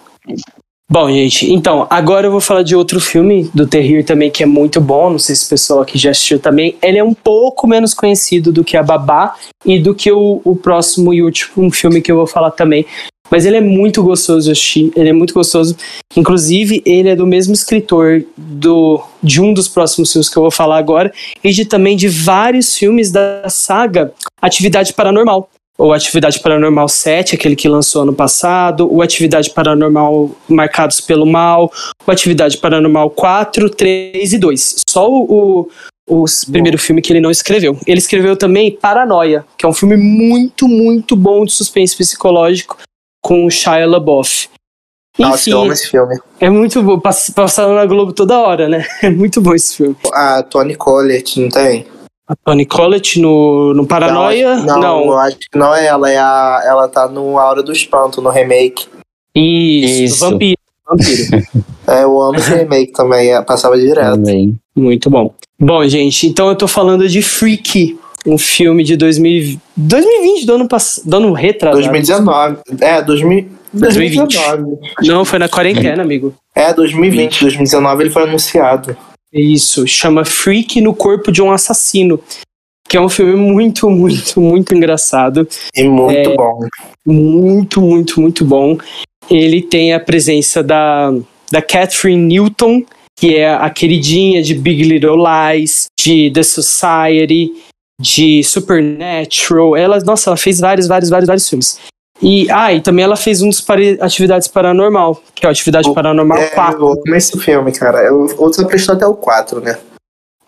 Bom, 0.88 1.10
gente, 1.10 1.52
então, 1.52 1.84
agora 1.90 2.28
eu 2.28 2.30
vou 2.30 2.40
falar 2.40 2.62
de 2.62 2.76
outro 2.76 3.00
filme 3.00 3.50
do 3.52 3.66
Terrir 3.66 4.04
também 4.04 4.30
que 4.30 4.44
é 4.44 4.46
muito 4.46 4.80
bom. 4.80 5.10
Não 5.10 5.18
sei 5.18 5.34
se 5.34 5.44
o 5.44 5.48
pessoal 5.48 5.80
aqui 5.80 5.98
já 5.98 6.10
assistiu 6.10 6.38
também. 6.38 6.76
Ele 6.80 6.96
é 6.96 7.02
um 7.02 7.12
pouco 7.12 7.66
menos 7.66 7.92
conhecido 7.92 8.52
do 8.52 8.62
que 8.62 8.76
a 8.76 8.84
Babá 8.84 9.34
e 9.64 9.80
do 9.80 9.94
que 9.94 10.12
o, 10.12 10.40
o 10.44 10.54
próximo 10.54 11.12
e 11.12 11.22
último 11.22 11.70
filme 11.72 12.00
que 12.00 12.12
eu 12.12 12.16
vou 12.16 12.26
falar 12.26 12.52
também. 12.52 12.86
Mas 13.28 13.44
ele 13.44 13.56
é 13.56 13.60
muito 13.60 14.00
gostoso 14.04 14.46
de 14.46 14.52
assistir, 14.52 14.92
ele 14.94 15.08
é 15.08 15.12
muito 15.12 15.34
gostoso. 15.34 15.76
Inclusive, 16.16 16.80
ele 16.86 17.08
é 17.08 17.16
do 17.16 17.26
mesmo 17.26 17.52
escritor 17.52 18.24
do, 18.36 19.02
de 19.20 19.40
um 19.40 19.52
dos 19.52 19.66
próximos 19.66 20.12
filmes 20.12 20.28
que 20.28 20.36
eu 20.36 20.42
vou 20.42 20.52
falar 20.52 20.78
agora, 20.78 21.12
e 21.42 21.50
de 21.50 21.64
também 21.64 21.96
de 21.96 22.06
vários 22.06 22.76
filmes 22.76 23.10
da 23.10 23.48
saga 23.48 24.14
Atividade 24.40 24.92
Paranormal 24.94 25.50
o 25.78 25.92
Atividade 25.92 26.40
Paranormal 26.40 26.88
7, 26.88 27.34
aquele 27.34 27.54
que 27.54 27.68
lançou 27.68 28.02
ano 28.02 28.14
passado, 28.14 28.88
o 28.90 29.02
Atividade 29.02 29.50
Paranormal 29.50 30.30
Marcados 30.48 31.00
pelo 31.00 31.26
Mal, 31.26 31.70
o 32.06 32.10
Atividade 32.10 32.56
Paranormal 32.56 33.10
4, 33.10 33.68
3 33.70 34.32
e 34.32 34.38
2. 34.38 34.76
Só 34.88 35.10
o, 35.10 35.68
o, 36.08 36.22
o 36.22 36.24
primeiro 36.50 36.78
filme 36.78 37.02
que 37.02 37.12
ele 37.12 37.20
não 37.20 37.30
escreveu. 37.30 37.78
Ele 37.86 37.98
escreveu 37.98 38.36
também 38.36 38.70
Paranoia, 38.70 39.44
que 39.58 39.66
é 39.66 39.68
um 39.68 39.74
filme 39.74 39.96
muito, 39.96 40.66
muito 40.66 41.14
bom 41.14 41.44
de 41.44 41.52
suspense 41.52 41.96
psicológico 41.96 42.78
com 43.22 43.44
o 43.44 43.50
Shia 43.50 43.86
LaBeouf. 43.86 44.48
Nossa, 45.18 45.48
eu 45.48 45.60
amo 45.60 45.72
esse 45.72 45.88
filme. 45.88 46.18
É 46.38 46.50
muito 46.50 46.82
bom, 46.82 47.00
passando 47.00 47.74
na 47.74 47.86
Globo 47.86 48.12
toda 48.12 48.38
hora, 48.38 48.68
né? 48.68 48.86
É 49.02 49.10
muito 49.10 49.40
bom 49.40 49.54
esse 49.54 49.76
filme. 49.76 49.96
A 50.12 50.42
Tony 50.42 50.74
Collette, 50.74 51.40
não 51.40 51.48
tem? 51.48 51.86
A 52.28 52.34
Tony 52.34 52.66
Collette 52.66 53.20
no, 53.20 53.72
no 53.72 53.86
Paranoia? 53.86 54.56
Não, 54.56 54.80
não, 54.80 55.04
eu 55.04 55.18
acho 55.18 55.38
que 55.38 55.56
não 55.56 55.74
é 55.74 55.86
ela. 55.86 56.10
É 56.10 56.18
a, 56.18 56.62
ela 56.66 56.88
tá 56.88 57.06
no 57.08 57.38
A 57.38 57.48
Hora 57.48 57.62
do 57.62 57.72
Espanto, 57.72 58.20
no 58.20 58.30
remake. 58.30 58.86
Isso, 59.34 60.02
Isso. 60.02 60.20
Vampiro. 60.20 60.58
Vampiro. 60.88 61.46
é, 61.86 62.02
eu 62.02 62.20
amo 62.20 62.36
esse 62.36 62.52
remake 62.52 62.92
também, 62.92 63.32
é, 63.32 63.40
passava 63.42 63.78
direto. 63.78 64.14
Também. 64.14 64.58
Muito 64.74 65.08
bom. 65.08 65.32
Bom, 65.58 65.86
gente, 65.86 66.26
então 66.26 66.48
eu 66.48 66.56
tô 66.56 66.66
falando 66.66 67.08
de 67.08 67.22
Freaky, 67.22 67.98
um 68.26 68.36
filme 68.36 68.82
de 68.82 68.96
2000, 68.96 69.58
2020, 69.76 70.46
do 70.46 70.54
ano 70.54 70.68
passado, 70.68 71.08
do 71.08 71.16
ano 71.16 71.32
retrasado. 71.32 71.80
2019. 71.80 72.56
É, 72.80 73.02
2000, 73.02 73.48
2020. 73.72 74.36
2019. 74.36 74.78
Não, 75.02 75.24
foi 75.24 75.38
na 75.38 75.48
quarentena, 75.48 76.02
amigo. 76.02 76.34
É, 76.54 76.72
2020, 76.72 77.40
2019 77.40 78.02
ele 78.02 78.10
foi 78.10 78.24
anunciado. 78.24 78.96
Isso, 79.36 79.86
chama 79.86 80.24
Freak 80.24 80.80
no 80.80 80.94
Corpo 80.94 81.30
de 81.30 81.42
um 81.42 81.50
Assassino. 81.50 82.20
Que 82.88 82.96
é 82.96 83.00
um 83.00 83.08
filme 83.08 83.34
muito, 83.34 83.90
muito, 83.90 84.40
muito 84.40 84.74
engraçado. 84.74 85.46
E 85.74 85.84
muito 85.88 86.30
é, 86.30 86.36
bom. 86.36 86.60
Muito, 87.04 87.80
muito, 87.80 88.20
muito 88.20 88.44
bom. 88.44 88.78
Ele 89.28 89.60
tem 89.60 89.92
a 89.92 90.00
presença 90.00 90.62
da, 90.62 91.12
da 91.50 91.60
Catherine 91.60 92.22
Newton, 92.22 92.84
que 93.18 93.34
é 93.34 93.52
a 93.52 93.68
queridinha 93.70 94.42
de 94.42 94.54
Big 94.54 94.84
Little 94.84 95.16
Lies, 95.16 95.86
de 95.98 96.30
The 96.30 96.42
Society, 96.44 97.52
de 98.00 98.44
Supernatural. 98.44 99.76
Ela, 99.76 99.98
nossa, 100.00 100.30
ela 100.30 100.36
fez 100.36 100.60
vários, 100.60 100.86
vários, 100.86 101.10
vários, 101.10 101.26
vários 101.26 101.48
filmes. 101.48 101.80
E, 102.20 102.50
ah, 102.50 102.72
e 102.72 102.80
também 102.80 103.04
ela 103.04 103.16
fez 103.16 103.42
um 103.42 103.48
dos 103.48 103.64
Atividades 104.00 104.48
Paranormal, 104.48 105.22
que 105.34 105.44
é 105.44 105.48
o 105.48 105.52
Atividade 105.52 105.88
o, 105.88 105.94
Paranormal 105.94 106.38
é, 106.38 106.46
4. 106.46 106.80
Eu 106.80 106.92
amo 106.92 107.16
esse 107.16 107.38
filme, 107.38 107.72
cara. 107.72 107.98
Eu, 108.02 108.34
outros 108.38 108.64
prestou 108.64 108.94
até 108.94 109.06
o 109.06 109.14
4, 109.14 109.60
né? 109.60 109.78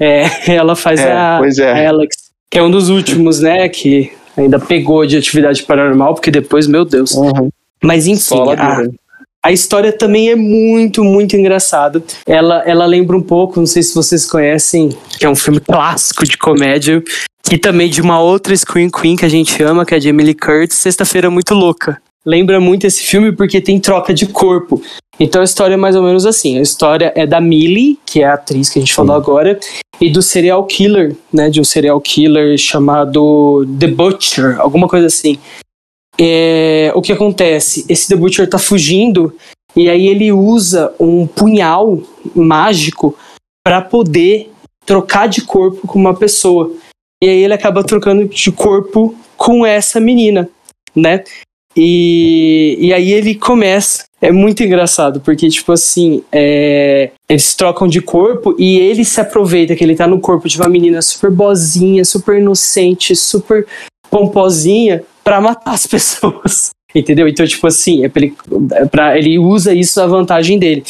É, 0.01 0.25
ela 0.55 0.75
faz 0.75 1.01
é, 1.01 1.12
a, 1.12 1.41
é. 1.59 1.87
a 1.87 1.89
Alex, 1.91 2.16
que 2.51 2.59
é 2.59 2.62
um 2.62 2.71
dos 2.71 2.89
últimos, 2.89 3.41
né, 3.41 3.69
que 3.69 4.12
ainda 4.37 4.59
pegou 4.59 5.05
de 5.05 5.16
Atividade 5.16 5.62
Paranormal, 5.62 6.14
porque 6.14 6.31
depois, 6.31 6.66
meu 6.66 6.85
Deus. 6.85 7.12
Uhum. 7.12 7.51
Mas 7.83 8.07
enfim, 8.07 8.35
a, 8.57 8.83
a 9.45 9.53
história 9.53 9.93
também 9.93 10.30
é 10.30 10.36
muito, 10.36 11.05
muito 11.05 11.36
engraçada. 11.36 12.03
Ela, 12.26 12.62
ela 12.66 12.86
lembra 12.86 13.16
um 13.16 13.22
pouco, 13.22 13.61
não 13.61 13.66
sei 13.66 13.82
se 13.82 13.95
vocês 13.95 14.26
conhecem, 14.26 14.91
que 15.18 15.24
é 15.24 15.28
um 15.28 15.36
filme 15.36 15.61
clássico 15.61 16.24
de 16.24 16.36
comédia, 16.36 17.03
e 17.51 17.57
também 17.57 17.89
de 17.89 18.01
uma 18.01 18.20
outra 18.20 18.55
Scream 18.55 18.91
Queen 18.91 19.16
que 19.16 19.24
a 19.24 19.28
gente 19.28 19.62
ama, 19.62 19.86
que 19.86 19.95
é 19.95 19.97
a 19.97 20.01
Jamie 20.01 20.26
Lee 20.26 20.34
Curtis, 20.34 20.78
Sexta-feira 20.78 21.30
Muito 21.30 21.55
Louca. 21.55 22.01
Lembra 22.26 22.61
muito 22.61 22.86
esse 22.86 23.03
filme 23.03 23.32
porque 23.32 23.61
tem 23.61 23.80
troca 23.80 24.12
de 24.12 24.26
corpo. 24.26 24.82
Então 25.18 25.41
a 25.41 25.45
história 25.45 25.74
é 25.74 25.78
mais 25.78 25.97
ou 25.97 26.03
menos 26.03 26.26
assim. 26.26 26.59
A 26.59 26.62
história 26.62 27.12
é 27.16 27.26
da 27.26 27.41
Millie, 27.41 27.99
que 28.05 28.20
é 28.20 28.26
a 28.26 28.34
atriz 28.34 28.68
que 28.68 28.78
a 28.78 28.82
gente 28.82 28.93
falou 28.93 29.16
agora, 29.16 29.59
e 30.01 30.11
do 30.11 30.20
serial 30.20 30.64
killer, 30.64 31.16
né? 31.32 31.49
De 31.49 31.61
um 31.61 31.64
serial 31.64 31.99
killer 32.01 32.57
chamado 32.59 33.66
The 33.78 33.86
Butcher, 33.86 34.61
alguma 34.61 34.86
coisa 34.86 35.07
assim. 35.07 35.39
É, 36.21 36.91
o 36.95 37.03
que 37.03 37.12
acontece? 37.12 37.85
Esse 37.89 38.09
The 38.09 38.16
Butcher 38.16 38.49
tá 38.49 38.59
fugindo 38.59 39.35
e 39.77 39.89
aí 39.89 40.09
ele 40.09 40.33
usa 40.33 40.93
um 40.99 41.27
punhal 41.27 42.01
mágico 42.35 43.16
para 43.64 43.81
poder 43.81 44.51
trocar 44.85 45.29
de 45.29 45.43
corpo 45.43 45.87
com 45.87 45.99
uma 45.99 46.14
pessoa. 46.14 46.73
E 47.23 47.29
aí 47.29 47.45
ele 47.45 47.55
acaba 47.55 47.85
trocando 47.85 48.25
de 48.27 48.51
corpo 48.51 49.14
com 49.37 49.64
essa 49.64 50.01
menina, 50.01 50.49
né? 50.95 51.23
E, 51.77 52.77
e 52.81 52.93
aí 52.93 53.12
ele 53.12 53.35
começa. 53.35 54.05
É 54.21 54.33
muito 54.33 54.64
engraçado, 54.64 55.21
porque, 55.21 55.49
tipo 55.49 55.71
assim, 55.71 56.25
é, 56.33 57.12
eles 57.29 57.55
trocam 57.55 57.87
de 57.87 58.01
corpo 58.01 58.57
e 58.59 58.77
ele 58.79 59.05
se 59.05 59.21
aproveita 59.21 59.77
que 59.77 59.85
ele 59.85 59.95
tá 59.95 60.09
no 60.09 60.19
corpo 60.19 60.49
de 60.49 60.59
uma 60.59 60.69
menina 60.69 61.01
super 61.01 61.31
bozinha, 61.31 62.05
super 62.05 62.39
inocente, 62.39 63.14
super 63.14 63.64
pomposinha, 64.11 65.05
para 65.29 65.43
matar 65.43 65.74
as 65.74 65.85
pessoas. 65.87 66.70
Entendeu? 66.95 67.29
Então, 67.29 67.47
tipo 67.47 67.66
assim, 67.66 68.03
é 68.03 68.09
pra 68.09 68.22
ele, 68.22 68.35
é 68.72 68.87
pra, 68.87 69.18
ele 69.18 69.39
usa 69.39 69.74
isso 69.74 70.01
à 70.01 70.07
vantagem 70.07 70.59
dele. 70.59 70.83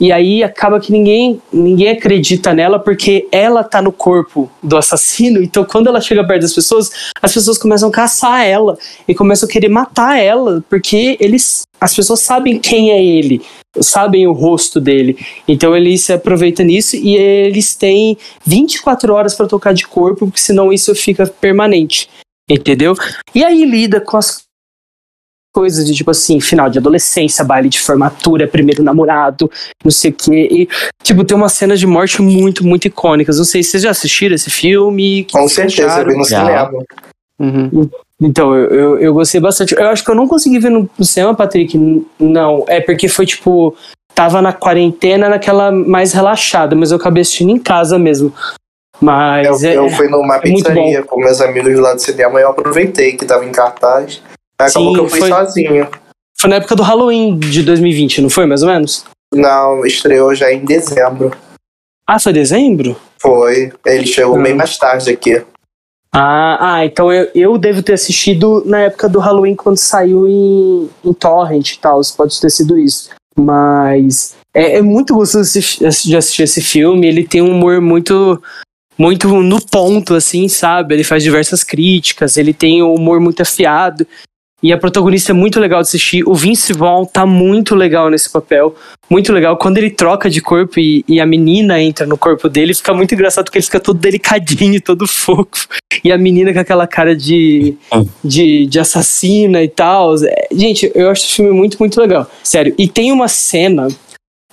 E 0.00 0.10
aí 0.10 0.42
acaba 0.42 0.80
que 0.80 0.90
ninguém, 0.90 1.40
ninguém 1.52 1.90
acredita 1.90 2.52
nela 2.52 2.80
porque 2.80 3.28
ela 3.30 3.62
tá 3.62 3.80
no 3.80 3.92
corpo 3.92 4.50
do 4.60 4.76
assassino. 4.76 5.40
Então, 5.40 5.64
quando 5.64 5.86
ela 5.86 6.00
chega 6.00 6.26
perto 6.26 6.42
das 6.42 6.52
pessoas, 6.52 6.90
as 7.22 7.32
pessoas 7.32 7.56
começam 7.56 7.88
a 7.88 7.92
caçar 7.92 8.44
ela 8.44 8.76
e 9.06 9.14
começam 9.14 9.48
a 9.48 9.52
querer 9.52 9.68
matar 9.68 10.18
ela, 10.18 10.64
porque 10.68 11.16
eles, 11.20 11.62
as 11.80 11.94
pessoas 11.94 12.18
sabem 12.18 12.58
quem 12.58 12.90
é 12.90 13.00
ele, 13.00 13.40
sabem 13.80 14.26
o 14.26 14.32
rosto 14.32 14.80
dele. 14.80 15.16
Então, 15.46 15.76
ele 15.76 15.96
se 15.96 16.12
aproveita 16.12 16.64
nisso 16.64 16.96
e 16.96 17.14
eles 17.14 17.76
têm 17.76 18.18
24 18.44 19.14
horas 19.14 19.34
para 19.36 19.46
tocar 19.46 19.72
de 19.72 19.86
corpo, 19.86 20.26
porque 20.26 20.40
senão 20.40 20.72
isso 20.72 20.92
fica 20.96 21.28
permanente. 21.28 22.08
Entendeu? 22.48 22.94
E 23.34 23.42
aí 23.42 23.64
lida 23.64 24.00
com 24.00 24.16
as 24.16 24.44
coisas 25.54 25.86
de 25.86 25.94
tipo 25.94 26.10
assim, 26.10 26.40
final 26.40 26.68
de 26.68 26.78
adolescência, 26.78 27.44
baile 27.44 27.68
de 27.68 27.80
formatura, 27.80 28.48
primeiro 28.48 28.82
namorado, 28.82 29.48
não 29.84 29.90
sei 29.90 30.10
o 30.10 30.14
quê. 30.14 30.48
E, 30.50 30.68
tipo, 31.02 31.24
tem 31.24 31.36
umas 31.36 31.52
cenas 31.52 31.78
de 31.78 31.86
morte 31.86 32.20
muito, 32.20 32.66
muito 32.66 32.88
icônicas. 32.88 33.38
Não 33.38 33.44
sei 33.44 33.62
se 33.62 33.70
vocês 33.70 33.82
já 33.84 33.90
assistiram 33.90 34.34
esse 34.34 34.50
filme. 34.50 35.26
Com 35.30 35.48
certeza, 35.48 36.00
eu 36.00 36.06
vi 36.06 36.16
no 36.16 36.24
cinema. 36.24 36.70
Uhum. 37.38 37.88
Então, 38.20 38.54
eu, 38.54 38.70
eu, 38.70 38.98
eu, 38.98 39.14
gostei 39.14 39.40
bastante. 39.40 39.74
Eu 39.74 39.88
acho 39.88 40.04
que 40.04 40.10
eu 40.10 40.14
não 40.14 40.26
consegui 40.26 40.58
ver 40.58 40.70
no, 40.70 40.88
no 40.98 41.04
cinema, 41.04 41.34
Patrick. 41.34 41.78
Não, 42.18 42.64
é 42.68 42.80
porque 42.80 43.08
foi 43.08 43.24
tipo. 43.24 43.76
Tava 44.14 44.40
na 44.40 44.52
quarentena, 44.52 45.28
naquela 45.28 45.72
mais 45.72 46.12
relaxada, 46.12 46.76
mas 46.76 46.92
eu 46.92 46.98
acabei 46.98 47.22
assistindo 47.22 47.50
em 47.50 47.58
casa 47.58 47.98
mesmo. 47.98 48.32
Mas 49.00 49.62
eu, 49.62 49.70
é, 49.70 49.76
eu 49.76 49.90
fui 49.90 50.08
numa 50.08 50.38
pizzaria 50.38 51.02
com 51.02 51.20
meus 51.20 51.40
amigos 51.40 51.78
lá 51.78 51.94
do 51.94 52.00
cinema 52.00 52.38
e 52.38 52.42
eu 52.42 52.50
aproveitei 52.50 53.16
que 53.16 53.24
tava 53.24 53.44
em 53.44 53.52
cartaz. 53.52 54.22
Acabou 54.58 54.88
Sim, 54.88 54.94
que 54.94 55.00
eu 55.00 55.08
fui 55.08 55.18
foi, 55.20 55.28
sozinho. 55.28 55.88
Foi 56.36 56.50
na 56.50 56.56
época 56.56 56.76
do 56.76 56.82
Halloween 56.82 57.38
de 57.38 57.62
2020, 57.62 58.22
não 58.22 58.30
foi, 58.30 58.46
mais 58.46 58.62
ou 58.62 58.68
menos? 58.68 59.04
Não, 59.32 59.84
estreou 59.84 60.34
já 60.34 60.52
em 60.52 60.64
dezembro. 60.64 61.32
Ah, 62.06 62.20
foi 62.20 62.32
dezembro? 62.32 62.96
Foi. 63.18 63.72
Ele 63.84 64.06
chegou 64.06 64.38
ah. 64.38 64.42
bem 64.42 64.54
mais 64.54 64.76
tarde 64.76 65.10
aqui. 65.10 65.42
Ah, 66.12 66.76
ah 66.76 66.84
então 66.84 67.12
eu, 67.12 67.28
eu 67.34 67.58
devo 67.58 67.82
ter 67.82 67.94
assistido 67.94 68.62
na 68.66 68.82
época 68.82 69.08
do 69.08 69.18
Halloween 69.18 69.56
quando 69.56 69.78
saiu 69.78 70.28
em, 70.28 70.88
em 71.04 71.12
Torrent 71.12 71.72
e 71.72 71.78
tal. 71.78 72.00
Pode 72.16 72.40
ter 72.40 72.50
sido 72.50 72.78
isso. 72.78 73.10
Mas 73.36 74.36
é, 74.54 74.76
é 74.76 74.82
muito 74.82 75.14
gostoso 75.14 75.58
de 75.58 76.16
assistir 76.16 76.42
esse 76.42 76.62
filme. 76.62 77.08
Ele 77.08 77.26
tem 77.26 77.42
um 77.42 77.50
humor 77.50 77.80
muito 77.80 78.40
muito 78.96 79.28
no 79.42 79.60
ponto, 79.60 80.14
assim, 80.14 80.48
sabe? 80.48 80.94
Ele 80.94 81.04
faz 81.04 81.22
diversas 81.22 81.62
críticas, 81.62 82.36
ele 82.36 82.52
tem 82.52 82.82
um 82.82 82.94
humor 82.94 83.20
muito 83.20 83.42
afiado. 83.42 84.06
E 84.64 84.72
a 84.72 84.78
protagonista 84.78 85.30
é 85.30 85.34
muito 85.34 85.60
legal 85.60 85.82
de 85.82 85.88
assistir. 85.88 86.26
O 86.26 86.34
Vince 86.34 86.72
Vaughn 86.72 87.04
tá 87.04 87.26
muito 87.26 87.74
legal 87.74 88.08
nesse 88.08 88.30
papel. 88.30 88.74
Muito 89.10 89.30
legal. 89.30 89.58
Quando 89.58 89.76
ele 89.76 89.90
troca 89.90 90.30
de 90.30 90.40
corpo 90.40 90.80
e, 90.80 91.04
e, 91.06 91.20
a 91.20 91.26
menina 91.26 91.82
entra 91.82 92.06
no 92.06 92.16
corpo 92.16 92.48
dele, 92.48 92.72
fica 92.72 92.94
muito 92.94 93.12
engraçado 93.12 93.44
porque 93.44 93.58
ele 93.58 93.64
fica 93.66 93.78
todo 93.78 93.98
delicadinho, 93.98 94.80
todo 94.82 95.06
fofo. 95.06 95.68
E 96.02 96.10
a 96.10 96.16
menina 96.16 96.50
com 96.50 96.60
aquela 96.60 96.86
cara 96.86 97.14
de, 97.14 97.76
de, 98.24 98.64
de 98.64 98.80
assassina 98.80 99.62
e 99.62 99.68
tal. 99.68 100.14
É, 100.24 100.48
gente, 100.50 100.90
eu 100.94 101.10
acho 101.10 101.24
esse 101.26 101.34
filme 101.34 101.50
muito, 101.50 101.76
muito 101.78 102.00
legal. 102.00 102.26
Sério. 102.42 102.74
E 102.78 102.88
tem 102.88 103.12
uma 103.12 103.28
cena 103.28 103.88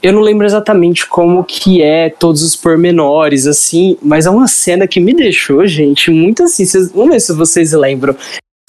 eu 0.02 0.12
não 0.12 0.22
lembro 0.22 0.46
exatamente 0.46 1.08
como 1.08 1.44
que 1.44 1.82
é 1.82 2.10
todos 2.10 2.42
os 2.42 2.56
pormenores, 2.56 3.46
assim, 3.46 3.98
mas 4.02 4.26
é 4.26 4.30
uma 4.30 4.48
cena 4.48 4.88
que 4.88 5.00
me 5.00 5.14
deixou, 5.14 5.66
gente, 5.68 6.10
muito 6.10 6.44
assim. 6.44 6.66
Vocês, 6.66 6.92
vamos 6.92 7.12
ver 7.12 7.20
se 7.20 7.34
vocês 7.34 7.72
lembram 7.74 8.16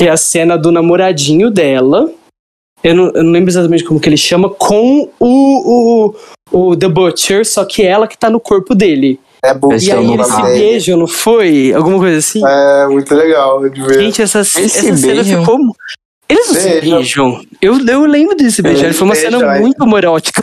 é 0.01 0.09
a 0.09 0.17
cena 0.17 0.59
do 0.59 0.73
namoradinho 0.73 1.51
dela. 1.51 2.11
Eu 2.83 2.95
não, 2.95 3.11
eu 3.13 3.23
não 3.23 3.31
lembro 3.31 3.51
exatamente 3.51 3.85
como 3.85 4.01
que 4.01 4.09
ele 4.09 4.17
chama, 4.17 4.51
com 4.51 5.09
o, 5.21 6.15
o, 6.51 6.71
o 6.71 6.77
The 6.77 6.89
Butcher, 6.89 7.47
só 7.47 7.65
que 7.65 7.83
ela 7.83 8.09
que 8.09 8.19
tá 8.19 8.29
no 8.29 8.41
corpo 8.41 8.75
dele. 8.75 9.21
É 9.45 9.55
bom, 9.55 9.73
e 9.73 9.91
aí 9.91 10.13
eles 10.13 10.27
se 10.27 10.43
beijam, 10.43 10.99
não 10.99 11.07
foi? 11.07 11.73
Alguma 11.73 11.99
coisa 11.99 12.19
assim? 12.19 12.43
É, 12.47 12.87
muito 12.89 13.13
legal 13.15 13.69
de 13.69 13.83
ver. 13.83 14.01
Gente, 14.01 14.23
essa, 14.23 14.41
essa 14.41 14.97
cena 14.97 15.25
ficou. 15.25 15.59
Eles 16.33 16.49
não 16.49 16.55
se 16.55 16.81
beijam. 16.81 17.45
Eu, 17.61 17.87
eu 17.87 18.07
lembro 18.07 18.35
desse 18.37 18.63
beijar. 18.63 18.93
Foi 18.95 19.07
uma 19.07 19.15
beijam, 19.15 19.41
cena 19.41 19.61
muito 19.61 19.87
morótica. 19.87 20.43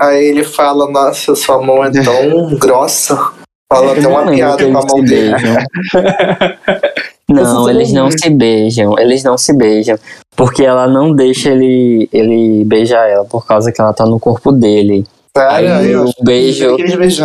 Aí 0.00 0.26
ele 0.26 0.44
fala: 0.44 0.90
Nossa, 0.90 1.34
sua 1.34 1.62
mão 1.62 1.82
é 1.82 1.90
tão 1.90 2.54
grossa. 2.58 3.32
Fala 3.72 3.92
até 3.92 4.06
uma 4.06 4.26
piada 4.30 4.64
com 4.64 4.78
a 4.78 4.86
mão 4.86 5.02
dele. 5.02 5.32
Não, 7.28 7.68
eles 7.68 7.92
não 7.92 8.08
se 8.08 8.30
beijam, 8.30 8.96
eles 9.00 9.24
não 9.24 9.36
se 9.36 9.52
beijam. 9.52 9.98
Porque 10.36 10.64
ela 10.64 10.86
não 10.86 11.12
deixa 11.12 11.50
ele, 11.50 12.08
ele 12.12 12.64
beijar 12.64 13.08
ela, 13.10 13.24
por 13.24 13.44
causa 13.44 13.72
que 13.72 13.80
ela 13.80 13.92
tá 13.92 14.06
no 14.06 14.20
corpo 14.20 14.52
dele. 14.52 15.04
Sério? 15.36 15.72
Aí 15.72 15.96
o 15.96 16.12
beijo 16.22 16.76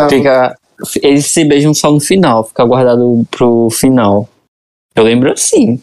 fica. 0.08 0.56
Eles 1.00 1.26
se 1.26 1.44
beijam 1.44 1.72
só 1.72 1.92
no 1.92 2.00
final, 2.00 2.42
fica 2.42 2.64
guardado 2.64 3.24
pro 3.30 3.68
final. 3.70 4.28
Eu 4.96 5.04
lembro 5.04 5.30
assim. 5.30 5.80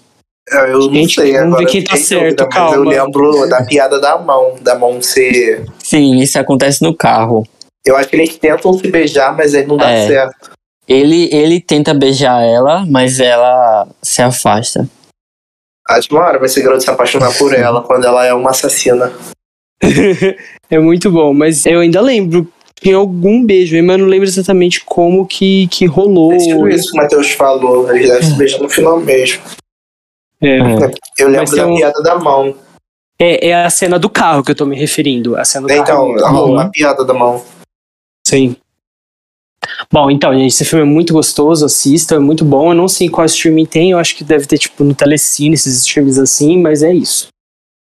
Eu 0.52 0.80
não 0.80 0.94
Gente, 0.94 1.16
sei, 1.16 1.38
vamos 1.38 1.60
ver 1.60 1.66
quem 1.68 1.84
tá 1.84 1.96
certo, 1.96 2.38
dúvida, 2.38 2.48
calma. 2.48 2.76
eu 2.76 2.84
lembro 2.84 3.48
da 3.48 3.64
piada 3.64 4.00
da 4.00 4.18
mão, 4.18 4.56
da 4.62 4.76
mão 4.76 5.02
ser. 5.02 5.66
Sim, 5.78 6.18
isso 6.18 6.40
acontece 6.40 6.82
no 6.82 6.96
carro. 6.96 7.48
Eu 7.86 7.96
acho 7.96 8.10
que 8.10 8.16
eles 8.16 8.38
tentam 8.38 8.74
se 8.74 8.88
beijar, 8.88 9.36
mas 9.36 9.54
aí 9.54 9.66
não 9.66 9.78
dá 9.78 9.90
é. 9.90 10.08
certo. 10.08 10.52
Ele, 10.88 11.30
ele 11.32 11.62
tenta 11.62 11.94
beijar 11.94 12.42
ela, 12.44 12.84
mas 12.88 13.20
ela 13.20 13.88
se 14.02 14.22
afasta. 14.22 14.90
Acho 15.88 16.08
que 16.08 16.16
uma 16.16 16.26
hora 16.26 16.40
vai 16.40 16.50
ser 16.50 16.64
garoto 16.64 16.84
se 16.84 16.90
apaixonar 16.90 17.36
por 17.38 17.54
ela 17.56 17.84
quando 17.84 18.06
ela 18.06 18.26
é 18.26 18.34
uma 18.34 18.50
assassina. 18.50 19.12
é 20.70 20.80
muito 20.80 21.12
bom, 21.12 21.34
mas 21.34 21.66
eu 21.66 21.80
ainda 21.80 22.02
lembro 22.02 22.52
em 22.84 22.94
algum 22.94 23.46
beijo, 23.46 23.76
mas 23.84 23.92
eu 23.92 23.98
não 24.00 24.08
lembro 24.08 24.28
exatamente 24.28 24.84
como 24.84 25.28
que, 25.28 25.68
que 25.68 25.86
rolou. 25.86 26.34
É 26.34 26.38
tipo 26.38 26.68
isso 26.68 26.92
que 26.92 26.98
o 26.98 27.02
Matheus 27.02 27.32
falou, 27.32 27.90
eles 27.92 28.08
devem 28.08 28.24
se 28.24 28.36
beijar 28.36 28.60
no 28.60 28.70
final 28.70 29.00
mesmo. 29.00 29.42
É. 30.42 30.60
Eu 31.18 31.30
lembro 31.30 31.56
da 31.56 31.68
um... 31.68 31.76
piada 31.76 32.02
da 32.02 32.18
mão. 32.18 32.56
É, 33.20 33.50
é 33.50 33.66
a 33.66 33.70
cena 33.70 34.00
do 34.00 34.10
carro 34.10 34.44
que 34.44 34.52
eu 34.52 34.56
tô 34.56 34.66
me 34.66 34.78
referindo. 34.78 35.36
A 35.36 35.44
cena 35.44 35.68
do 35.68 35.74
então, 35.74 35.86
carro. 35.86 36.16
Então, 36.16 36.46
uma 36.46 36.70
piada 36.70 37.04
da 37.04 37.14
mão. 37.14 37.44
Sim. 38.26 38.56
Bom, 39.92 40.10
então, 40.10 40.34
gente, 40.34 40.48
esse 40.48 40.64
filme 40.64 40.84
é 40.84 40.88
muito 40.88 41.14
gostoso, 41.14 41.66
assista, 41.66 42.16
é 42.16 42.20
muito 42.20 42.46
bom. 42.46 42.72
Eu 42.72 42.76
não 42.76 42.88
sei 42.88 43.10
qual 43.10 43.26
streaming 43.26 43.66
tem, 43.66 43.92
eu 43.92 44.00
acho 44.00 44.16
que 44.16 44.24
deve 44.24 44.46
ter, 44.46 44.58
tipo, 44.58 44.84
no 44.84 44.96
Telecine, 44.96 45.54
esses 45.54 45.78
streams 45.80 46.18
assim, 46.18 46.58
mas 46.58 46.82
é 46.82 46.94
isso. 46.94 47.28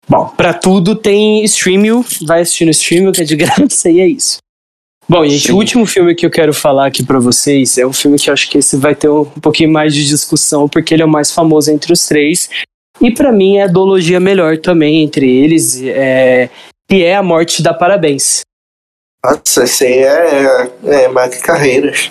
Bom, 0.08 0.28
pra 0.28 0.54
tudo 0.54 0.94
tem 0.94 1.44
streaming, 1.44 2.04
vai 2.24 2.40
assistir 2.40 2.64
no 2.64 2.70
streaming, 2.70 3.12
que 3.12 3.22
é 3.22 3.24
de 3.24 3.36
graça, 3.36 3.90
e 3.90 4.00
é 4.00 4.06
isso. 4.06 4.38
Bom, 5.08 5.24
gente, 5.24 5.46
Sim. 5.46 5.52
o 5.52 5.56
último 5.56 5.86
filme 5.86 6.14
que 6.16 6.26
eu 6.26 6.30
quero 6.30 6.52
falar 6.52 6.86
aqui 6.86 7.04
para 7.04 7.20
vocês 7.20 7.78
é 7.78 7.86
um 7.86 7.92
filme 7.92 8.18
que 8.18 8.28
eu 8.28 8.34
acho 8.34 8.50
que 8.50 8.58
esse 8.58 8.76
vai 8.76 8.94
ter 8.94 9.08
um, 9.08 9.24
pouquinho 9.24 9.70
mais 9.70 9.94
de 9.94 10.04
discussão, 10.04 10.68
porque 10.68 10.92
ele 10.92 11.02
é 11.02 11.06
o 11.06 11.08
mais 11.08 11.30
famoso 11.30 11.70
entre 11.70 11.92
os 11.92 12.06
três. 12.06 12.50
E 13.00 13.12
para 13.12 13.30
mim 13.30 13.58
é 13.58 13.64
a 13.64 13.68
duologia 13.68 14.18
melhor 14.18 14.58
também 14.58 15.02
entre 15.02 15.28
eles, 15.30 15.80
é, 15.82 16.50
que 16.88 17.04
é 17.04 17.14
A 17.14 17.22
Morte 17.22 17.62
da 17.62 17.72
Parabéns. 17.72 18.40
Nossa, 19.24 19.64
esse 19.64 19.84
aí 19.84 19.98
é, 19.98 20.70
é 21.04 21.08
Mark 21.08 21.34
Carreiras. 21.40 22.10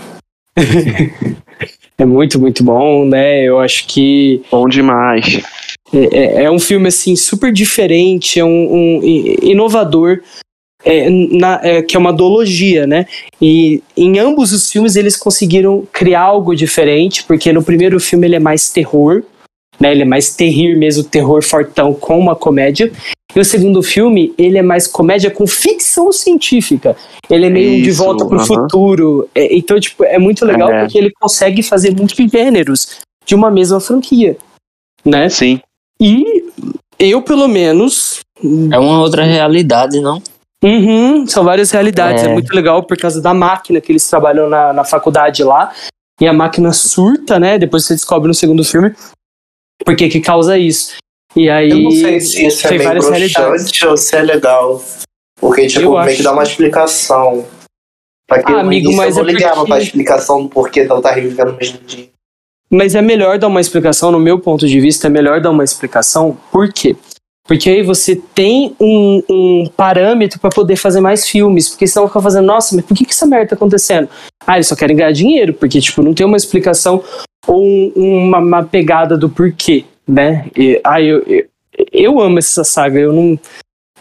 é 1.98 2.06
muito, 2.06 2.40
muito 2.40 2.64
bom, 2.64 3.06
né? 3.06 3.44
Eu 3.44 3.60
acho 3.60 3.88
que. 3.88 4.42
Bom 4.50 4.68
demais. 4.70 5.42
É, 5.94 6.18
é, 6.18 6.44
é 6.44 6.52
um 6.52 6.60
filme, 6.60 6.88
assim, 6.88 7.16
super 7.16 7.52
diferente, 7.52 8.40
é 8.40 8.46
um, 8.46 9.00
um 9.00 9.02
inovador. 9.42 10.22
É, 10.88 11.10
na, 11.10 11.60
é, 11.64 11.82
que 11.82 11.98
é 11.98 12.00
uma 12.00 12.14
duologia, 12.14 12.86
né? 12.86 13.08
E 13.42 13.82
em 13.98 14.20
ambos 14.20 14.54
os 14.54 14.70
filmes 14.72 14.96
eles 14.96 15.18
conseguiram 15.18 15.84
criar 15.92 16.22
algo 16.22 16.56
diferente, 16.56 17.24
porque 17.24 17.52
no 17.52 17.64
primeiro 17.64 18.00
filme 18.00 18.28
ele 18.28 18.36
é 18.36 18.40
mais 18.40 18.70
terror, 18.70 19.24
né? 19.80 19.92
Ele 19.92 20.04
é 20.04 20.06
mais 20.06 20.36
terrir 20.36 20.78
mesmo, 20.78 21.04
terror 21.04 21.42
fortão 21.44 21.94
com 21.94 22.20
uma 22.20 22.36
comédia. 22.36 22.92
E 23.36 23.40
o 23.40 23.44
segundo 23.44 23.84
filme, 23.84 24.34
ele 24.38 24.58
é 24.58 24.62
mais 24.62 24.88
comédia 24.88 25.30
com 25.30 25.46
ficção 25.46 26.12
científica. 26.12 26.96
Ele 27.30 27.48
é 27.48 27.50
meio 27.50 27.74
Isso, 27.76 27.84
de 27.84 27.92
volta 27.92 28.26
pro 28.26 28.38
uh 28.38 28.42
-huh. 28.42 28.46
futuro. 28.46 29.30
É, 29.36 29.54
então, 29.56 29.78
tipo, 29.78 30.06
é 30.06 30.18
muito 30.18 30.46
legal 30.46 30.72
é. 30.72 30.82
porque 30.82 30.98
ele 30.98 31.12
consegue 31.20 31.62
fazer 31.62 31.94
muitos 31.94 32.16
gêneros 32.32 33.00
de 33.26 33.36
uma 33.36 33.52
mesma 33.52 33.82
franquia, 33.82 34.38
né? 35.04 35.28
Sim. 35.28 35.60
E 36.00 36.46
eu, 36.98 37.22
pelo 37.22 37.48
menos... 37.48 38.20
É 38.72 38.80
uma 38.80 39.02
outra 39.02 39.24
realidade, 39.24 40.00
não? 40.00 40.22
Uhum, 40.66 41.28
são 41.28 41.44
várias 41.44 41.70
realidades. 41.70 42.24
É. 42.24 42.26
é. 42.26 42.34
muito 42.34 42.52
legal 42.54 42.82
por 42.82 42.98
causa 42.98 43.22
da 43.22 43.34
máquina 43.34 43.80
que 43.80 43.92
eles 43.92 44.10
trabalham 44.10 44.50
na, 44.50 44.74
na 44.74 44.84
faculdade 44.84 45.44
lá. 45.44 45.72
E 46.20 46.28
a 46.28 46.34
máquina 46.34 46.74
surta, 46.74 47.40
né? 47.40 47.60
Depois 47.60 47.86
você 47.86 47.94
descobre 47.94 48.28
no 48.28 48.34
segundo 48.34 48.64
filme 48.64 48.96
por 49.84 49.96
que 49.96 50.10
que 50.10 50.22
causa 50.22 50.58
isso. 50.58 50.96
E 51.36 51.50
aí. 51.50 51.70
Eu 51.70 51.80
não 51.82 51.92
sei 51.92 52.20
se 52.20 52.48
isso 52.48 52.66
é 52.68 52.78
meio 52.78 52.90
broxante 52.90 53.86
ou 53.86 53.98
se 53.98 54.16
é 54.16 54.22
legal. 54.24 54.84
Porque, 55.40 55.68
tipo, 55.68 55.82
eu 55.82 56.04
meio 56.04 56.18
que 56.18 56.24
dá 56.24 56.32
uma 56.32 56.44
explicação. 56.44 57.46
Pra 58.28 58.42
que 58.42 58.52
ah, 58.52 58.62
amigo, 58.62 58.92
mas 58.94 59.18
eu 59.18 59.24
não 59.24 59.30
é 59.30 59.34
ligava 59.34 59.56
porque... 59.58 59.72
pra 59.72 59.82
explicação 59.82 60.44
do 60.44 60.50
porquê 60.50 60.80
ela 60.80 61.02
tá 61.02 61.12
revivendo 61.12 61.52
no 61.52 61.58
mesmo 61.58 61.80
dia. 61.82 62.10
Mas 62.72 62.96
é 62.96 63.02
melhor 63.02 63.38
dar 63.38 63.48
uma 63.48 63.62
explicação, 63.62 64.12
no 64.12 64.20
meu 64.20 64.40
ponto 64.40 64.68
de 64.68 64.80
vista, 64.80 65.06
é 65.06 65.10
melhor 65.10 65.40
dar 65.40 65.52
uma 65.52 65.64
explicação. 65.64 66.36
Por 66.52 66.74
quê? 66.74 66.96
Porque 67.46 67.70
aí 67.70 67.84
você 67.84 68.16
tem 68.34 68.76
um, 68.80 69.22
um 69.30 69.70
parâmetro 69.78 70.40
para 70.40 70.50
poder 70.50 70.76
fazer 70.76 71.00
mais 71.00 71.28
filmes. 71.28 71.70
Porque 71.70 71.86
senão 71.88 72.08
fica 72.08 72.22
fazendo, 72.22 72.46
nossa, 72.46 72.76
mas 72.76 72.84
por 72.84 72.98
que, 72.98 73.06
que 73.06 73.12
essa 73.12 73.28
merda 73.28 73.50
tá 73.50 73.56
acontecendo? 73.56 74.10
Ah, 74.46 74.58
eles 74.58 74.68
só 74.68 74.76
querem 74.76 74.96
ganhar 74.96 75.12
dinheiro, 75.12 75.54
porque 75.54 75.80
tipo, 75.80 76.02
não 76.02 76.14
tem 76.14 76.26
uma 76.26 76.38
explicação 76.38 77.04
ou 77.48 77.64
um, 77.64 77.92
uma, 77.96 78.40
uma, 78.40 78.64
pegada 78.64 79.16
do 79.16 79.30
porquê, 79.30 79.86
né? 80.08 80.50
E, 80.58 80.82
ah, 80.84 81.00
eu, 81.00 81.24
eu, 81.28 81.46
eu 81.92 82.20
amo 82.20 82.40
essa 82.40 82.64
saga, 82.64 83.00
eu 83.00 83.14
não. 83.14 83.40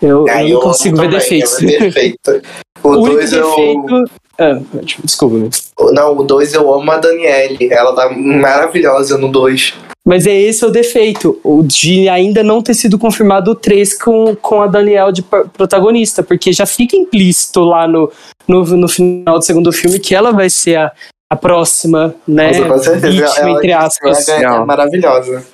Eu, 0.00 0.26
Ah, 0.28 0.42
eu 0.42 0.54
não 0.54 0.60
consigo 0.62 0.96
ver 0.96 1.10
defeitos. 1.10 1.62
é 1.62 1.78
perfeito. 1.78 2.18
O 2.82 2.88
O 2.88 3.00
único 3.00 3.16
2 3.16 3.32
eu. 3.32 3.48
defeito. 3.48 4.04
Ah, 4.38 4.58
desculpa, 5.02 5.36
meu. 5.36 5.50
Não, 5.92 6.16
o 6.16 6.22
2 6.24 6.54
eu 6.54 6.72
amo 6.74 6.90
a 6.90 6.98
Daniele. 6.98 7.68
Ela 7.72 7.94
tá 7.94 8.10
maravilhosa 8.10 9.16
no 9.18 9.28
2. 9.28 9.74
Mas 10.06 10.26
é 10.26 10.38
esse 10.38 10.64
o 10.66 10.70
defeito, 10.70 11.40
o 11.42 11.62
de 11.62 12.08
ainda 12.10 12.42
não 12.42 12.60
ter 12.62 12.74
sido 12.74 12.98
confirmado 12.98 13.52
o 13.52 13.54
3 13.54 13.94
com, 14.02 14.36
com 14.36 14.60
a 14.60 14.66
Daniel 14.66 15.10
de 15.10 15.22
pro- 15.22 15.48
protagonista, 15.48 16.22
porque 16.22 16.52
já 16.52 16.66
fica 16.66 16.94
implícito 16.94 17.60
lá 17.60 17.88
no, 17.88 18.12
no, 18.46 18.62
no 18.64 18.86
final 18.88 19.38
do 19.38 19.42
segundo 19.42 19.72
filme 19.72 19.98
que 19.98 20.14
ela 20.14 20.30
vai 20.30 20.50
ser 20.50 20.76
a, 20.76 20.92
a 21.32 21.36
próxima, 21.36 22.14
né, 22.28 22.48
Nossa, 22.48 22.64
com 22.68 22.78
certeza. 22.78 23.08
vítima, 23.10 23.38
ela 23.38 23.50
entre 23.52 23.72
aspas. 23.72 24.28
ela 24.28 24.36
é 24.36 24.40
Legal. 24.40 24.66
maravilhosa. 24.66 25.46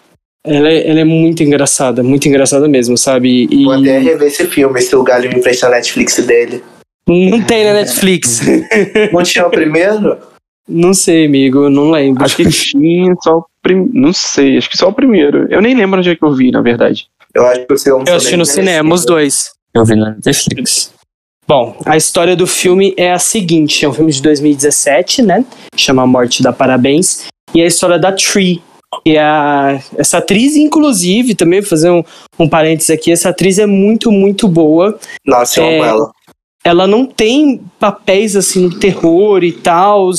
Ela 0.45 0.69
é, 0.69 0.91
ela 0.91 1.01
é 1.01 1.05
muito 1.05 1.43
engraçada, 1.45 2.03
muito 2.03 2.27
engraçada 2.27 2.67
mesmo, 2.67 2.97
sabe? 2.99 3.47
E 3.53 3.63
Vou 3.65 3.75
até 3.75 3.99
rever 3.99 4.27
esse 4.27 4.47
filme, 4.47 4.81
se 4.81 4.97
o 4.97 5.03
Galho 5.05 5.29
me 5.29 5.37
empresta 5.39 5.69
a 5.69 5.71
Netflix 5.71 6.17
dele. 6.27 6.61
Não 7.31 7.43
tem 7.43 7.65
na 7.65 7.75
Netflix. 7.75 8.41
Não 9.13 9.23
tinha 9.23 9.47
o 9.47 9.51
primeiro? 9.51 10.19
não 10.71 10.95
sei, 10.95 11.27
amigo, 11.27 11.69
não 11.69 11.91
lembro. 11.91 12.25
Acho 12.25 12.37
que 12.37 12.49
tinha 12.49 13.13
só 13.21 13.39
o 13.39 13.47
prim... 13.61 13.91
Não 13.93 14.13
sei, 14.13 14.57
acho 14.57 14.71
que 14.71 14.77
só 14.77 14.89
o 14.89 14.93
primeiro. 14.93 15.49
Eu 15.51 15.61
nem 15.61 15.75
lembro 15.75 15.99
onde 15.99 16.11
é 16.11 16.17
que 16.17 16.25
eu 16.25 16.33
vi, 16.33 16.53
na 16.53 16.63
verdade. 16.63 17.09
Eu 17.35 17.47
acho 17.47 17.67
que 17.67 17.73
o 17.73 17.79
segundo 17.79 18.09
Eu 18.09 18.15
assisti 18.15 18.37
no 18.37 18.47
cinema, 18.47 18.95
os 18.95 19.05
dois. 19.05 19.51
Eu 19.75 19.85
vi 19.85 19.97
na 19.97 20.17
Netflix. 20.25 20.93
Bom, 21.47 21.77
a 21.85 21.97
história 21.97 22.37
do 22.37 22.47
filme 22.47 22.95
é 22.97 23.13
a 23.13 23.19
seguinte: 23.19 23.85
é 23.85 23.89
um 23.89 23.93
filme 23.93 24.13
de 24.13 24.23
2017, 24.23 25.23
né? 25.23 25.45
Chama 25.77 26.03
A 26.03 26.07
Morte 26.07 26.43
da 26.43 26.53
Parabéns. 26.53 27.27
E 27.53 27.61
é 27.61 27.65
a 27.65 27.67
história 27.67 27.99
da 27.99 28.13
Tree. 28.13 28.63
E 29.05 29.17
a, 29.17 29.81
essa 29.97 30.19
atriz, 30.19 30.57
inclusive, 30.57 31.35
também 31.35 31.61
vou 31.61 31.69
fazer 31.69 31.91
um, 31.91 32.03
um 32.39 32.49
parênteses 32.49 32.91
aqui, 32.91 33.13
essa 33.13 33.29
atriz 33.29 33.59
é 33.59 33.67
muito, 33.67 34.11
muito 34.11 34.49
boa. 34.49 34.99
Nossa, 35.25 35.61
eu 35.61 35.67
amo 35.67 35.85
É, 35.85 35.89
ela. 35.89 36.11
Ela 36.65 36.87
não 36.87 37.07
tem 37.07 37.61
papéis 37.79 38.37
assim 38.37 38.65
no 38.65 38.79
terror 38.79 39.43
e 39.43 39.53
tal. 39.53 40.11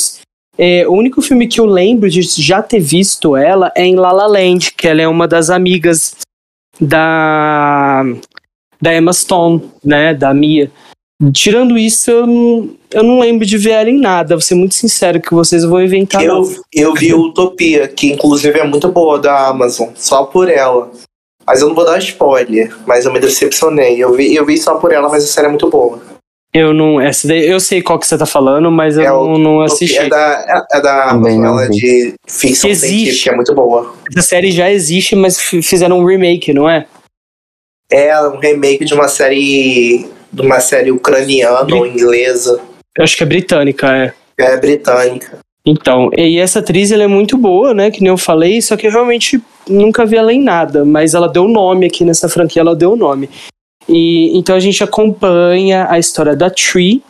É, 0.57 0.87
o 0.87 0.93
único 0.93 1.21
filme 1.21 1.47
que 1.47 1.59
eu 1.59 1.65
lembro 1.65 2.09
de 2.09 2.21
já 2.21 2.61
ter 2.61 2.79
visto 2.79 3.35
ela 3.35 3.71
é 3.75 3.85
em 3.85 3.95
La 3.95 4.11
La 4.11 4.27
Land, 4.27 4.73
que 4.73 4.87
ela 4.87 5.01
é 5.01 5.07
uma 5.07 5.27
das 5.27 5.49
amigas 5.49 6.15
da, 6.79 8.03
da 8.81 8.95
Emma 8.95 9.13
Stone, 9.13 9.61
né? 9.83 10.13
Da 10.13 10.33
Mia. 10.33 10.71
Tirando 11.31 11.77
isso, 11.77 12.09
eu 12.09 12.25
não, 12.25 12.69
eu 12.91 13.03
não 13.03 13.19
lembro 13.19 13.45
de 13.45 13.55
ver 13.55 13.71
ela 13.71 13.89
em 13.89 13.99
nada. 13.99 14.35
Vou 14.35 14.41
ser 14.41 14.55
muito 14.55 14.73
sincero 14.73 15.21
que 15.21 15.33
vocês 15.33 15.63
vão 15.63 15.83
inventar. 15.83 16.23
Eu, 16.23 16.51
eu 16.73 16.93
vi 16.95 17.13
Utopia, 17.13 17.87
que 17.87 18.11
inclusive 18.11 18.57
é 18.57 18.63
muito 18.63 18.87
boa 18.89 19.19
da 19.19 19.47
Amazon, 19.47 19.89
só 19.95 20.23
por 20.23 20.49
ela. 20.49 20.91
Mas 21.45 21.61
eu 21.61 21.67
não 21.67 21.75
vou 21.75 21.85
dar 21.85 21.99
spoiler, 21.99 22.75
mas 22.87 23.05
eu 23.05 23.13
me 23.13 23.19
decepcionei. 23.19 24.01
Eu 24.01 24.13
vi, 24.13 24.33
eu 24.33 24.45
vi 24.45 24.57
só 24.57 24.75
por 24.75 24.91
ela, 24.91 25.09
mas 25.09 25.23
a 25.23 25.27
série 25.27 25.47
é 25.47 25.49
muito 25.49 25.69
boa. 25.69 26.01
Eu 26.53 26.73
não. 26.73 26.99
Essa 26.99 27.27
daí, 27.27 27.47
eu 27.47 27.59
sei 27.59 27.81
qual 27.81 27.97
que 27.97 28.05
você 28.05 28.17
tá 28.17 28.25
falando, 28.25 28.69
mas 28.69 28.97
eu 28.97 29.03
É 29.03 29.07
não, 29.07 29.37
não 29.37 29.61
assisti. 29.61 29.97
É 29.97 30.09
da, 30.09 30.65
é, 30.71 30.77
é 30.77 30.81
da 30.81 31.09
Também 31.09 31.37
Amazon, 31.37 31.41
não 31.41 31.49
ela 31.59 31.63
é 31.65 31.67
vi. 31.69 31.75
de 31.75 32.13
ficção 32.27 32.69
Existe. 32.69 32.95
científica, 33.05 33.31
é 33.31 33.35
muito 33.35 33.55
boa. 33.55 33.93
Essa 34.09 34.27
série 34.27 34.51
já 34.51 34.69
existe, 34.69 35.15
mas 35.15 35.39
fizeram 35.39 35.99
um 35.99 36.05
remake, 36.05 36.53
não 36.53 36.69
é? 36.69 36.85
É 37.89 38.19
um 38.27 38.37
remake 38.39 38.83
de 38.85 38.93
uma 38.93 39.07
série. 39.07 40.09
de 40.31 40.41
uma 40.41 40.59
série 40.59 40.91
ucraniana 40.91 41.73
ou 41.75 41.85
inglesa. 41.85 42.59
Eu 42.97 43.03
acho 43.03 43.15
que 43.17 43.23
é 43.23 43.25
britânica, 43.25 43.87
é. 43.95 44.13
É 44.37 44.57
britânica. 44.57 45.39
Então, 45.65 46.09
e 46.17 46.39
essa 46.39 46.59
atriz 46.59 46.91
ela 46.91 47.03
é 47.03 47.07
muito 47.07 47.37
boa, 47.37 47.73
né? 47.73 47.91
Que 47.91 48.01
nem 48.01 48.09
eu 48.09 48.17
falei, 48.17 48.61
só 48.61 48.75
que 48.75 48.87
eu 48.87 48.91
realmente 48.91 49.39
nunca 49.69 50.05
vi 50.05 50.15
ela 50.17 50.33
em 50.33 50.41
nada, 50.41 50.83
mas 50.83 51.13
ela 51.13 51.29
deu 51.29 51.47
nome 51.47 51.85
aqui 51.85 52.03
nessa 52.03 52.27
franquia, 52.27 52.61
ela 52.61 52.75
deu 52.75 52.95
nome. 52.95 53.29
E 53.87 54.37
então 54.37 54.55
a 54.55 54.59
gente 54.59 54.83
acompanha 54.83 55.87
a 55.89 55.99
história 55.99 56.35
da 56.35 56.49
Tree, 56.49 57.03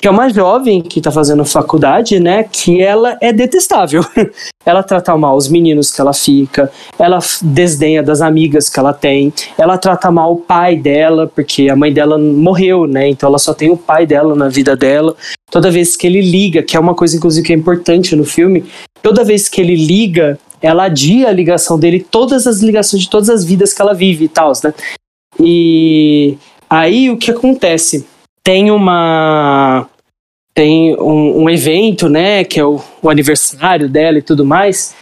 que 0.00 0.08
é 0.08 0.10
uma 0.10 0.28
jovem 0.28 0.82
que 0.82 1.00
tá 1.00 1.10
fazendo 1.10 1.44
faculdade, 1.44 2.20
né? 2.20 2.44
Que 2.44 2.82
ela 2.82 3.16
é 3.20 3.32
detestável. 3.32 4.04
ela 4.66 4.82
trata 4.82 5.16
mal 5.16 5.36
os 5.36 5.48
meninos 5.48 5.90
que 5.90 6.00
ela 6.00 6.12
fica, 6.12 6.70
ela 6.98 7.18
desdenha 7.42 8.02
das 8.02 8.20
amigas 8.20 8.68
que 8.68 8.78
ela 8.78 8.92
tem, 8.92 9.32
ela 9.56 9.78
trata 9.78 10.10
mal 10.10 10.32
o 10.32 10.36
pai 10.36 10.76
dela, 10.76 11.26
porque 11.26 11.68
a 11.68 11.76
mãe 11.76 11.92
dela 11.92 12.18
morreu, 12.18 12.86
né? 12.86 13.08
Então 13.08 13.28
ela 13.28 13.38
só 13.38 13.54
tem 13.54 13.70
o 13.70 13.76
pai 13.76 14.06
dela 14.06 14.34
na 14.34 14.48
vida 14.48 14.76
dela 14.76 15.14
toda 15.50 15.70
vez 15.70 15.96
que 15.96 16.06
ele 16.06 16.20
liga, 16.20 16.64
que 16.64 16.76
é 16.76 16.80
uma 16.80 16.94
coisa 16.94 17.16
inclusive 17.16 17.46
que 17.46 17.52
é 17.52 17.56
importante 17.56 18.16
no 18.16 18.24
filme, 18.24 18.64
toda 19.00 19.22
vez 19.22 19.48
que 19.48 19.60
ele 19.60 19.76
liga, 19.76 20.36
ela 20.60 20.84
adia 20.84 21.28
a 21.28 21.32
ligação 21.32 21.78
dele, 21.78 22.04
todas 22.10 22.46
as 22.46 22.60
ligações 22.60 23.04
de 23.04 23.08
todas 23.08 23.30
as 23.30 23.44
vidas 23.44 23.72
que 23.72 23.80
ela 23.80 23.94
vive 23.94 24.24
e 24.24 24.28
tal, 24.28 24.50
né? 24.64 24.74
E 25.40 26.36
aí 26.68 27.10
o 27.10 27.16
que 27.16 27.30
acontece? 27.30 28.06
Tem 28.42 28.70
uma 28.70 29.88
tem 30.54 30.94
um, 30.96 31.42
um 31.42 31.50
evento, 31.50 32.08
né, 32.08 32.44
que 32.44 32.60
é 32.60 32.64
o, 32.64 32.80
o 33.02 33.10
aniversário 33.10 33.88
dela 33.88 34.18
e 34.18 34.22
tudo 34.22 34.44
mais, 34.44 34.94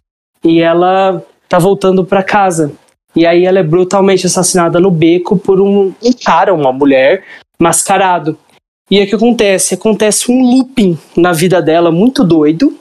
e 0.43 0.61
ela 0.61 1.23
tá 1.47 1.59
voltando 1.59 2.05
para 2.05 2.23
casa. 2.23 2.73
E 3.15 3.27
aí 3.27 3.45
ela 3.45 3.59
é 3.59 3.63
brutalmente 3.63 4.27
assassinada 4.27 4.81
no 4.81 4.91
beco 4.91 5.37
por 5.37 5.61
um, 5.61 5.93
um 6.03 6.13
cara, 6.25 6.55
uma 6.55 6.73
mulher, 6.73 7.25
mascarado. 7.61 8.39
E 8.91 9.03
o 9.03 9.07
que 9.07 9.15
acontece? 9.15 9.75
Acontece 9.75 10.33
um 10.33 10.41
looping 10.41 10.99
na 11.15 11.33
vida 11.33 11.61
dela 11.61 11.91
muito 11.93 12.25
doido. 12.25 12.75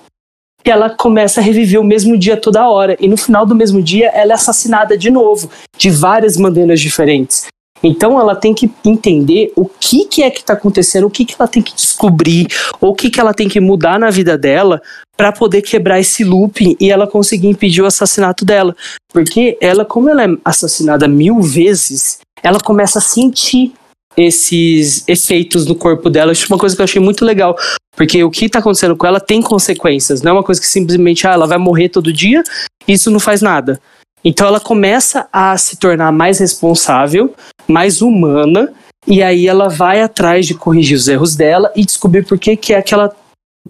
Que 0.64 0.72
ela 0.72 0.90
começa 0.90 1.40
a 1.40 1.44
reviver 1.44 1.80
o 1.80 1.84
mesmo 1.84 2.18
dia 2.18 2.38
toda 2.38 2.70
hora. 2.70 2.96
E 3.00 3.08
no 3.08 3.18
final 3.18 3.46
do 3.46 3.56
mesmo 3.56 3.82
dia, 3.82 4.10
ela 4.10 4.32
é 4.32 4.36
assassinada 4.36 4.98
de 4.98 5.10
novo, 5.10 5.50
de 5.78 5.90
várias 5.90 6.38
maneiras 6.38 6.80
diferentes. 6.80 7.48
Então 7.84 8.20
ela 8.20 8.36
tem 8.36 8.54
que 8.54 8.72
entender 8.86 9.52
o 9.56 9.66
que, 9.66 10.06
que 10.06 10.24
é 10.24 10.30
que 10.30 10.42
está 10.42 10.54
acontecendo, 10.54 11.08
o 11.08 11.10
que, 11.10 11.26
que 11.26 11.36
ela 11.38 11.48
tem 11.48 11.64
que 11.64 11.74
descobrir, 11.74 12.48
ou 12.80 12.92
o 12.92 12.96
que, 12.96 13.10
que 13.10 13.20
ela 13.20 13.34
tem 13.34 13.50
que 13.50 13.60
mudar 13.60 14.00
na 14.00 14.10
vida 14.10 14.38
dela 14.38 14.82
para 15.18 15.32
poder 15.32 15.62
quebrar 15.62 16.00
esse 16.00 16.24
looping 16.24 16.76
e 16.80 16.92
ela 16.92 17.08
conseguir 17.08 17.48
impedir 17.48 17.82
o 17.82 17.86
assassinato 17.86 18.46
dela. 18.46 18.76
Porque 19.12 19.58
ela, 19.60 19.84
como 19.84 20.10
ela 20.10 20.24
é 20.24 20.28
assassinada 20.46 21.08
mil 21.08 21.42
vezes, 21.42 22.20
ela 22.44 22.60
começa 22.60 23.00
a 23.00 23.02
sentir 23.02 23.74
esses 24.16 25.08
efeitos 25.08 25.66
no 25.66 25.76
corpo 25.76 26.10
dela. 26.10 26.32
Isso 26.32 26.46
é 26.46 26.54
uma 26.54 26.60
coisa 26.60 26.76
que 26.76 26.82
eu 26.82 26.86
achei 26.86 27.02
muito 27.02 27.24
legal. 27.24 27.56
Porque 27.96 28.24
o 28.24 28.32
que 28.32 28.50
tá 28.50 28.60
acontecendo 28.60 28.96
com 28.96 29.06
ela 29.06 29.20
tem 29.20 29.42
consequências. 29.42 30.22
Não 30.22 30.32
é 30.32 30.34
uma 30.34 30.44
coisa 30.44 30.60
que 30.60 30.68
simplesmente 30.68 31.28
ah, 31.28 31.34
ela 31.34 31.48
vai 31.48 31.58
morrer 31.58 31.90
todo 31.90 32.12
dia 32.12 32.44
e 32.88 32.94
isso 32.94 33.12
não 33.12 33.20
faz 33.20 33.42
nada. 33.42 33.80
Então 34.24 34.48
ela 34.48 34.60
começa 34.60 35.28
a 35.32 35.58
se 35.58 35.78
tornar 35.78 36.12
mais 36.12 36.40
responsável, 36.40 37.34
mais 37.68 38.02
humana, 38.02 38.72
e 39.08 39.24
aí 39.24 39.48
ela 39.48 39.68
vai 39.68 40.02
atrás 40.02 40.46
de 40.46 40.54
corrigir 40.54 40.96
os 40.96 41.08
erros 41.08 41.36
dela 41.36 41.72
e 41.76 41.84
descobrir 41.84 42.24
por 42.24 42.38
que, 42.38 42.56
que 42.56 42.74
é 42.74 42.82
que 42.82 42.94
ela, 42.94 43.14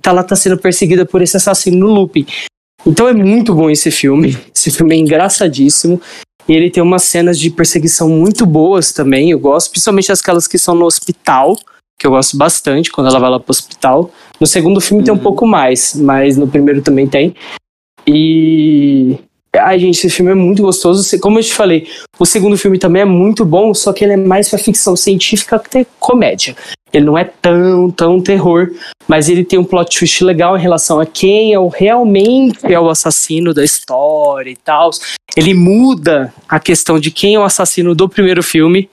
ela 0.05 0.23
tá 0.23 0.35
sendo 0.35 0.57
perseguida 0.57 1.05
por 1.05 1.21
esse 1.21 1.37
assassino 1.37 1.77
no 1.79 1.93
looping. 1.93 2.25
Então 2.85 3.07
é 3.07 3.13
muito 3.13 3.53
bom 3.53 3.69
esse 3.69 3.89
filme. 3.91 4.37
Esse 4.53 4.71
filme 4.71 4.95
é 4.95 4.99
engraçadíssimo. 4.99 6.01
E 6.51 6.53
ele 6.53 6.69
tem 6.69 6.83
umas 6.83 7.03
cenas 7.03 7.39
de 7.39 7.49
perseguição 7.49 8.09
muito 8.09 8.45
boas 8.45 8.91
também. 8.91 9.31
Eu 9.31 9.39
gosto, 9.39 9.71
principalmente 9.71 10.11
aquelas 10.11 10.47
que 10.47 10.57
são 10.57 10.75
no 10.75 10.83
hospital, 10.83 11.55
que 11.97 12.05
eu 12.05 12.11
gosto 12.11 12.35
bastante 12.35 12.91
quando 12.91 13.07
ela 13.07 13.19
vai 13.19 13.29
lá 13.29 13.39
pro 13.39 13.51
hospital. 13.51 14.11
No 14.37 14.45
segundo 14.45 14.81
filme 14.81 15.01
tem 15.01 15.13
um 15.13 15.17
pouco 15.17 15.47
mais, 15.47 15.95
mas 15.95 16.35
no 16.35 16.45
primeiro 16.45 16.81
também 16.81 17.07
tem. 17.07 17.33
E. 18.05 19.17
Ai, 19.55 19.79
gente, 19.79 19.95
esse 19.95 20.09
filme 20.09 20.31
é 20.31 20.35
muito 20.35 20.61
gostoso. 20.61 21.17
Como 21.21 21.39
eu 21.39 21.43
te 21.43 21.53
falei, 21.53 21.87
o 22.19 22.25
segundo 22.25 22.57
filme 22.57 22.77
também 22.77 23.03
é 23.03 23.05
muito 23.05 23.45
bom, 23.45 23.73
só 23.73 23.93
que 23.93 24.03
ele 24.03 24.13
é 24.13 24.17
mais 24.17 24.49
pra 24.49 24.59
ficção 24.59 24.93
científica 24.97 25.57
que 25.57 25.87
comédia. 26.01 26.53
Ele 26.91 27.05
não 27.05 27.17
é 27.17 27.23
tão, 27.23 27.89
tão 27.91 28.21
terror, 28.21 28.69
mas 29.07 29.29
ele 29.29 29.45
tem 29.45 29.57
um 29.57 29.63
plot 29.63 29.97
twist 29.97 30.21
legal 30.23 30.57
em 30.57 30.61
relação 30.61 30.99
a 30.99 31.05
quem 31.05 31.53
é 31.53 31.59
o 31.59 31.69
realmente 31.69 32.59
é 32.63 32.77
o 32.77 32.89
assassino 32.89 33.53
da 33.53 33.63
história 33.63 34.49
e 34.49 34.57
tal. 34.57 34.89
Ele 35.35 35.53
muda 35.53 36.33
a 36.47 36.59
questão 36.59 36.99
de 36.99 37.11
quem 37.11 37.35
é 37.35 37.39
o 37.39 37.43
assassino 37.43 37.95
do 37.95 38.07
primeiro 38.09 38.43
filme. 38.43 38.89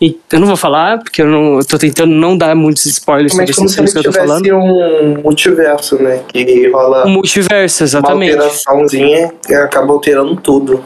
E 0.00 0.16
eu 0.32 0.38
não 0.38 0.46
vou 0.46 0.56
falar, 0.56 0.98
porque 0.98 1.22
eu, 1.22 1.26
não, 1.26 1.58
eu 1.58 1.64
tô 1.66 1.76
tentando 1.76 2.12
não 2.14 2.36
dar 2.38 2.54
muitos 2.54 2.86
spoilers 2.86 3.32
sobre 3.32 3.46
Mas 3.46 3.56
como 3.56 3.66
esses 3.66 3.74
filmes 3.74 3.92
que 3.92 3.98
eu 3.98 4.02
tô 4.04 4.12
falando. 4.12 4.44
tivesse 4.44 4.52
um 4.54 5.22
multiverso, 5.22 6.00
né? 6.00 6.22
Que 6.28 6.68
rola 6.68 7.04
O 7.04 7.08
multiverso, 7.08 7.82
uma 7.82 7.86
exatamente. 7.86 8.32
alteraçãozinha 8.34 9.32
e 9.48 9.54
acaba 9.54 9.92
alterando 9.92 10.36
tudo. 10.36 10.84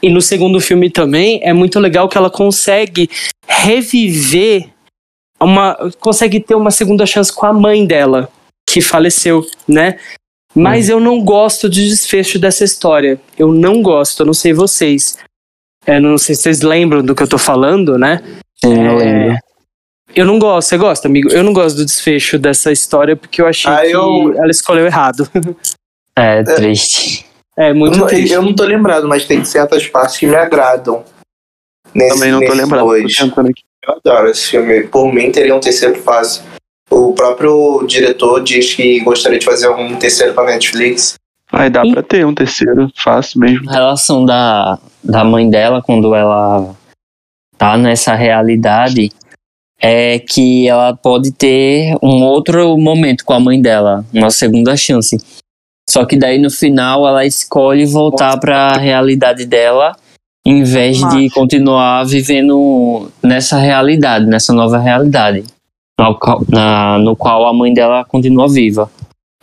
E 0.00 0.08
no 0.08 0.20
segundo 0.20 0.60
filme 0.60 0.88
também 0.88 1.40
é 1.42 1.52
muito 1.52 1.80
legal 1.80 2.08
que 2.08 2.16
ela 2.16 2.30
consegue 2.30 3.10
reviver 3.48 4.68
uma. 5.40 5.76
consegue 5.98 6.38
ter 6.38 6.54
uma 6.54 6.70
segunda 6.70 7.06
chance 7.06 7.32
com 7.32 7.46
a 7.46 7.52
mãe 7.52 7.84
dela, 7.84 8.28
que 8.68 8.80
faleceu, 8.80 9.44
né? 9.66 9.98
Mas 10.54 10.88
eu 10.88 11.00
não 11.00 11.20
gosto 11.22 11.68
do 11.68 11.74
desfecho 11.74 12.38
dessa 12.38 12.64
história. 12.64 13.20
Eu 13.38 13.52
não 13.52 13.82
gosto, 13.82 14.20
eu 14.22 14.26
não 14.26 14.34
sei 14.34 14.52
vocês. 14.52 15.18
É, 15.86 15.98
não 15.98 16.16
sei 16.16 16.34
se 16.34 16.42
vocês 16.42 16.62
lembram 16.62 17.02
do 17.02 17.14
que 17.14 17.22
eu 17.22 17.28
tô 17.28 17.38
falando, 17.38 17.98
né? 17.98 18.22
Sim, 18.64 18.74
eu 18.86 19.00
É, 19.00 19.04
lembro. 19.04 19.38
Eu 20.14 20.24
não 20.26 20.38
gosto, 20.38 20.68
você 20.68 20.76
gosta, 20.78 21.08
amigo? 21.08 21.28
Eu 21.30 21.42
não 21.42 21.52
gosto 21.52 21.76
do 21.76 21.84
desfecho 21.84 22.38
dessa 22.38 22.70
história 22.70 23.16
porque 23.16 23.42
eu 23.42 23.46
achei 23.48 23.70
Ah, 23.70 23.80
que 23.82 23.90
eu- 23.90 24.32
ela 24.36 24.50
escolheu 24.50 24.86
errado. 24.86 25.28
É 26.16 26.44
triste. 26.44 27.26
É 27.58 27.70
Eu 27.70 27.74
muito 27.74 27.98
não, 27.98 28.06
triste. 28.06 28.32
eu 28.32 28.40
não 28.40 28.54
tô 28.54 28.62
lembrado, 28.62 29.08
mas 29.08 29.24
tem 29.24 29.44
certas 29.44 29.84
partes 29.88 30.16
que 30.16 30.26
me 30.28 30.36
agradam. 30.36 31.02
Nesse, 31.92 32.14
Também 32.14 32.30
não 32.30 32.38
tô 32.46 32.52
lembrado. 32.52 32.84
Dois. 32.86 33.16
aqui. 33.20 33.62
Eu 33.84 33.94
adoro 33.96 34.28
esse 34.30 34.46
filme. 34.46 34.84
Por 34.84 35.12
mim, 35.12 35.32
teria 35.32 35.52
um 35.54 35.58
terceiro 35.58 36.00
fácil. 36.02 36.44
O 36.94 37.12
próprio 37.12 37.84
diretor 37.88 38.40
diz 38.42 38.72
que 38.74 39.00
gostaria 39.00 39.38
de 39.40 39.44
fazer 39.44 39.68
um 39.68 39.96
terceiro 39.96 40.32
pra 40.32 40.44
Netflix. 40.44 41.14
Vai 41.50 41.68
dar 41.68 41.84
E- 41.84 41.92
pra 41.92 42.02
ter 42.04 42.24
um 42.24 42.32
terceiro, 42.32 42.88
fácil 42.94 43.40
mesmo. 43.40 43.68
A 43.68 43.72
relação 43.72 44.24
da, 44.24 44.78
da 45.02 45.24
mãe 45.24 45.50
dela 45.50 45.82
quando 45.82 46.14
ela 46.14 46.72
tá 47.58 47.76
nessa 47.76 48.14
realidade 48.14 49.10
é 49.80 50.20
que 50.20 50.68
ela 50.68 50.94
pode 50.96 51.32
ter 51.32 51.96
um 52.00 52.22
outro 52.22 52.78
momento 52.78 53.24
com 53.24 53.32
a 53.32 53.40
mãe 53.40 53.60
dela, 53.60 54.04
uma 54.12 54.30
segunda 54.30 54.76
chance. 54.76 55.16
Só 55.90 56.04
que 56.04 56.16
daí 56.16 56.38
no 56.38 56.50
final 56.50 57.06
ela 57.06 57.26
escolhe 57.26 57.84
voltar 57.86 58.38
para 58.38 58.68
a 58.68 58.78
realidade 58.78 59.44
dela 59.44 59.96
em 60.46 60.62
vez 60.62 60.98
de 61.10 61.28
continuar 61.30 62.04
vivendo 62.04 63.10
nessa 63.22 63.58
realidade, 63.58 64.26
nessa 64.26 64.52
nova 64.52 64.78
realidade, 64.78 65.44
no 65.98 66.18
qual, 66.18 66.42
na, 66.48 66.98
no 66.98 67.16
qual 67.16 67.46
a 67.46 67.52
mãe 67.52 67.72
dela 67.72 68.04
continua 68.04 68.48
viva. 68.48 68.90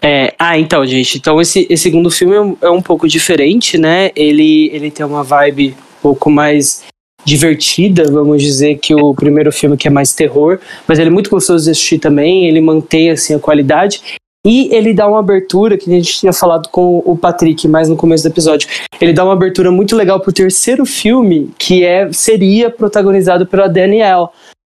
É, 0.02 0.34
ah, 0.40 0.58
então, 0.58 0.86
gente, 0.86 1.18
então 1.18 1.40
esse, 1.40 1.68
esse 1.70 1.84
segundo 1.84 2.10
filme 2.10 2.36
é 2.36 2.42
um, 2.42 2.58
é 2.62 2.70
um 2.70 2.82
pouco 2.82 3.08
diferente, 3.08 3.78
né? 3.78 4.10
Ele, 4.16 4.70
ele 4.74 4.90
tem 4.90 5.06
uma 5.06 5.24
vibe 5.24 5.76
um 6.00 6.02
pouco 6.02 6.30
mais 6.30 6.84
divertida, 7.24 8.10
vamos 8.10 8.42
dizer, 8.42 8.80
que 8.80 8.96
o 8.96 9.14
primeiro 9.14 9.52
filme 9.52 9.78
que 9.78 9.88
é 9.88 9.92
mais 9.92 10.12
terror, 10.12 10.60
mas 10.88 10.98
ele 10.98 11.10
é 11.10 11.14
muito 11.14 11.30
gostoso 11.30 11.66
de 11.66 11.72
assistir 11.72 12.00
também, 12.00 12.48
ele 12.48 12.60
mantém 12.60 13.12
assim 13.12 13.36
a 13.36 13.40
qualidade 13.40 14.02
e 14.44 14.74
ele 14.74 14.92
dá 14.92 15.08
uma 15.08 15.20
abertura 15.20 15.78
que 15.78 15.88
a 15.88 15.94
gente 15.94 16.20
tinha 16.20 16.34
falado 16.34 16.68
com 16.70 16.98
o 17.06 17.16
Patrick 17.16 17.68
mais 17.68 17.88
no 17.88 17.96
começo 17.96 18.24
do 18.24 18.32
episódio. 18.32 18.68
Ele 19.00 19.14
dá 19.14 19.24
uma 19.24 19.34
abertura 19.34 19.72
muito 19.72 19.96
legal 19.96 20.20
pro 20.20 20.34
terceiro 20.34 20.84
filme, 20.84 21.52
que 21.60 21.84
é 21.84 22.12
seria 22.12 22.72
protagonizado 22.72 23.46
pela 23.46 23.68
Danielle, 23.68 24.30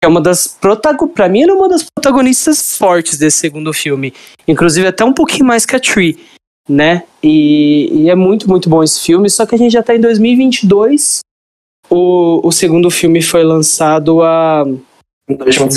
é 0.03 0.07
uma 0.07 0.21
das 0.21 0.47
protago 0.47 1.07
para 1.07 1.29
mim 1.29 1.43
era 1.43 1.53
uma 1.53 1.69
das 1.69 1.83
protagonistas 1.83 2.77
fortes 2.77 3.17
desse 3.17 3.37
segundo 3.37 3.71
filme. 3.73 4.13
Inclusive 4.47 4.87
até 4.87 5.03
um 5.03 5.13
pouquinho 5.13 5.45
mais 5.45 5.65
que 5.65 5.75
a 5.75 5.79
Tree, 5.79 6.17
né? 6.67 7.03
E, 7.21 7.89
e 7.91 8.09
é 8.09 8.15
muito, 8.15 8.49
muito 8.49 8.69
bom 8.69 8.83
esse 8.83 8.99
filme. 8.99 9.29
Só 9.29 9.45
que 9.45 9.55
a 9.55 9.57
gente 9.57 9.71
já 9.71 9.83
tá 9.83 9.95
em 9.95 10.01
2022. 10.01 11.19
O, 11.89 12.47
o 12.47 12.51
segundo 12.51 12.89
filme 12.89 13.21
foi 13.21 13.43
lançado 13.43 14.21
há 14.21 14.65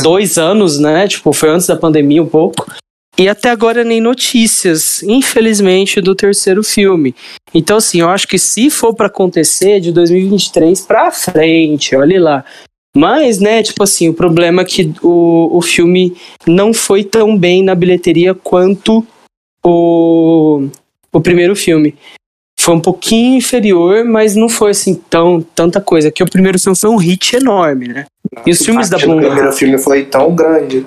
dois 0.03 0.39
anos, 0.39 0.79
né? 0.79 1.07
Tipo, 1.09 1.33
foi 1.33 1.51
antes 1.51 1.67
da 1.67 1.77
pandemia 1.77 2.23
um 2.23 2.29
pouco. 2.29 2.67
E 3.19 3.29
até 3.29 3.49
agora 3.49 3.83
nem 3.83 3.99
notícias, 3.99 5.03
infelizmente, 5.03 6.03
do 6.03 6.15
terceiro 6.15 6.63
filme. 6.63 7.15
Então, 7.55 7.79
assim, 7.79 8.01
eu 8.01 8.11
acho 8.11 8.29
que 8.29 8.39
se 8.39 8.69
for 8.69 8.95
pra 8.95 9.07
acontecer 9.07 9.81
de 9.81 9.91
2023 9.91 10.83
pra 10.83 11.11
frente, 11.11 11.97
olhe 11.97 12.19
lá. 12.19 12.45
Mas, 12.97 13.39
né, 13.39 13.63
tipo 13.63 13.83
assim, 13.83 14.09
o 14.09 14.15
problema 14.15 14.63
é 14.63 14.65
que 14.65 14.91
o, 15.03 15.51
o 15.59 15.61
filme 15.61 16.17
não 16.47 16.73
foi 16.73 17.05
tão 17.05 17.37
bem 17.37 17.63
na 17.63 17.75
bilheteria 17.75 18.35
quanto 18.35 19.07
o, 19.63 20.67
o 21.13 21.21
primeiro 21.21 21.55
filme. 21.55 21.95
Foi 22.59 22.75
um 22.75 22.81
pouquinho 22.81 23.37
inferior, 23.37 24.03
mas 24.07 24.35
não 24.35 24.49
foi 24.49 24.71
assim 24.71 24.95
tão 24.95 25.43
tanta 25.43 25.79
coisa. 25.79 26.11
Que 26.11 26.23
o 26.23 26.31
primeiro 26.31 26.59
filme 26.59 26.75
foi 26.75 26.89
um 26.89 26.97
hit 26.97 27.37
enorme, 27.37 27.89
né? 27.89 28.07
E 28.47 28.51
os 28.51 28.65
filmes 28.65 28.89
da 28.89 28.97
O 28.97 29.01
primeiro 29.01 29.35
Blumhouse. 29.35 29.59
filme 29.59 29.77
foi 29.77 30.07
tão 30.07 30.35
grande. 30.35 30.87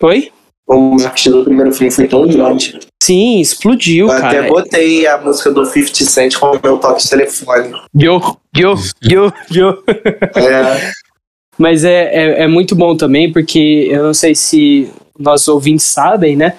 Oi? 0.00 0.32
O 0.66 0.96
marketing 0.96 1.30
do 1.30 1.44
primeiro 1.44 1.72
filme 1.72 1.90
foi 1.90 2.08
tão 2.08 2.26
grande. 2.26 2.78
Sim, 3.02 3.40
explodiu, 3.40 4.06
Eu 4.06 4.20
cara. 4.20 4.40
até 4.40 4.48
botei 4.48 5.06
a 5.06 5.18
música 5.18 5.50
do 5.50 5.64
50 5.64 6.04
Cent 6.10 6.36
como 6.38 6.58
meu 6.60 6.78
toque 6.78 7.02
de 7.02 7.10
telefone. 7.10 7.72
Yo, 7.94 8.20
yo, 8.56 8.74
yo, 9.02 9.32
yo. 9.50 9.84
É, 10.34 10.90
Mas 11.58 11.84
é, 11.84 12.04
é, 12.14 12.42
é 12.42 12.46
muito 12.48 12.74
bom 12.74 12.96
também, 12.96 13.32
porque 13.32 13.88
eu 13.90 14.02
não 14.04 14.14
sei 14.14 14.34
se 14.34 14.90
nossos 15.18 15.48
ouvintes 15.48 15.86
sabem, 15.86 16.36
né? 16.36 16.56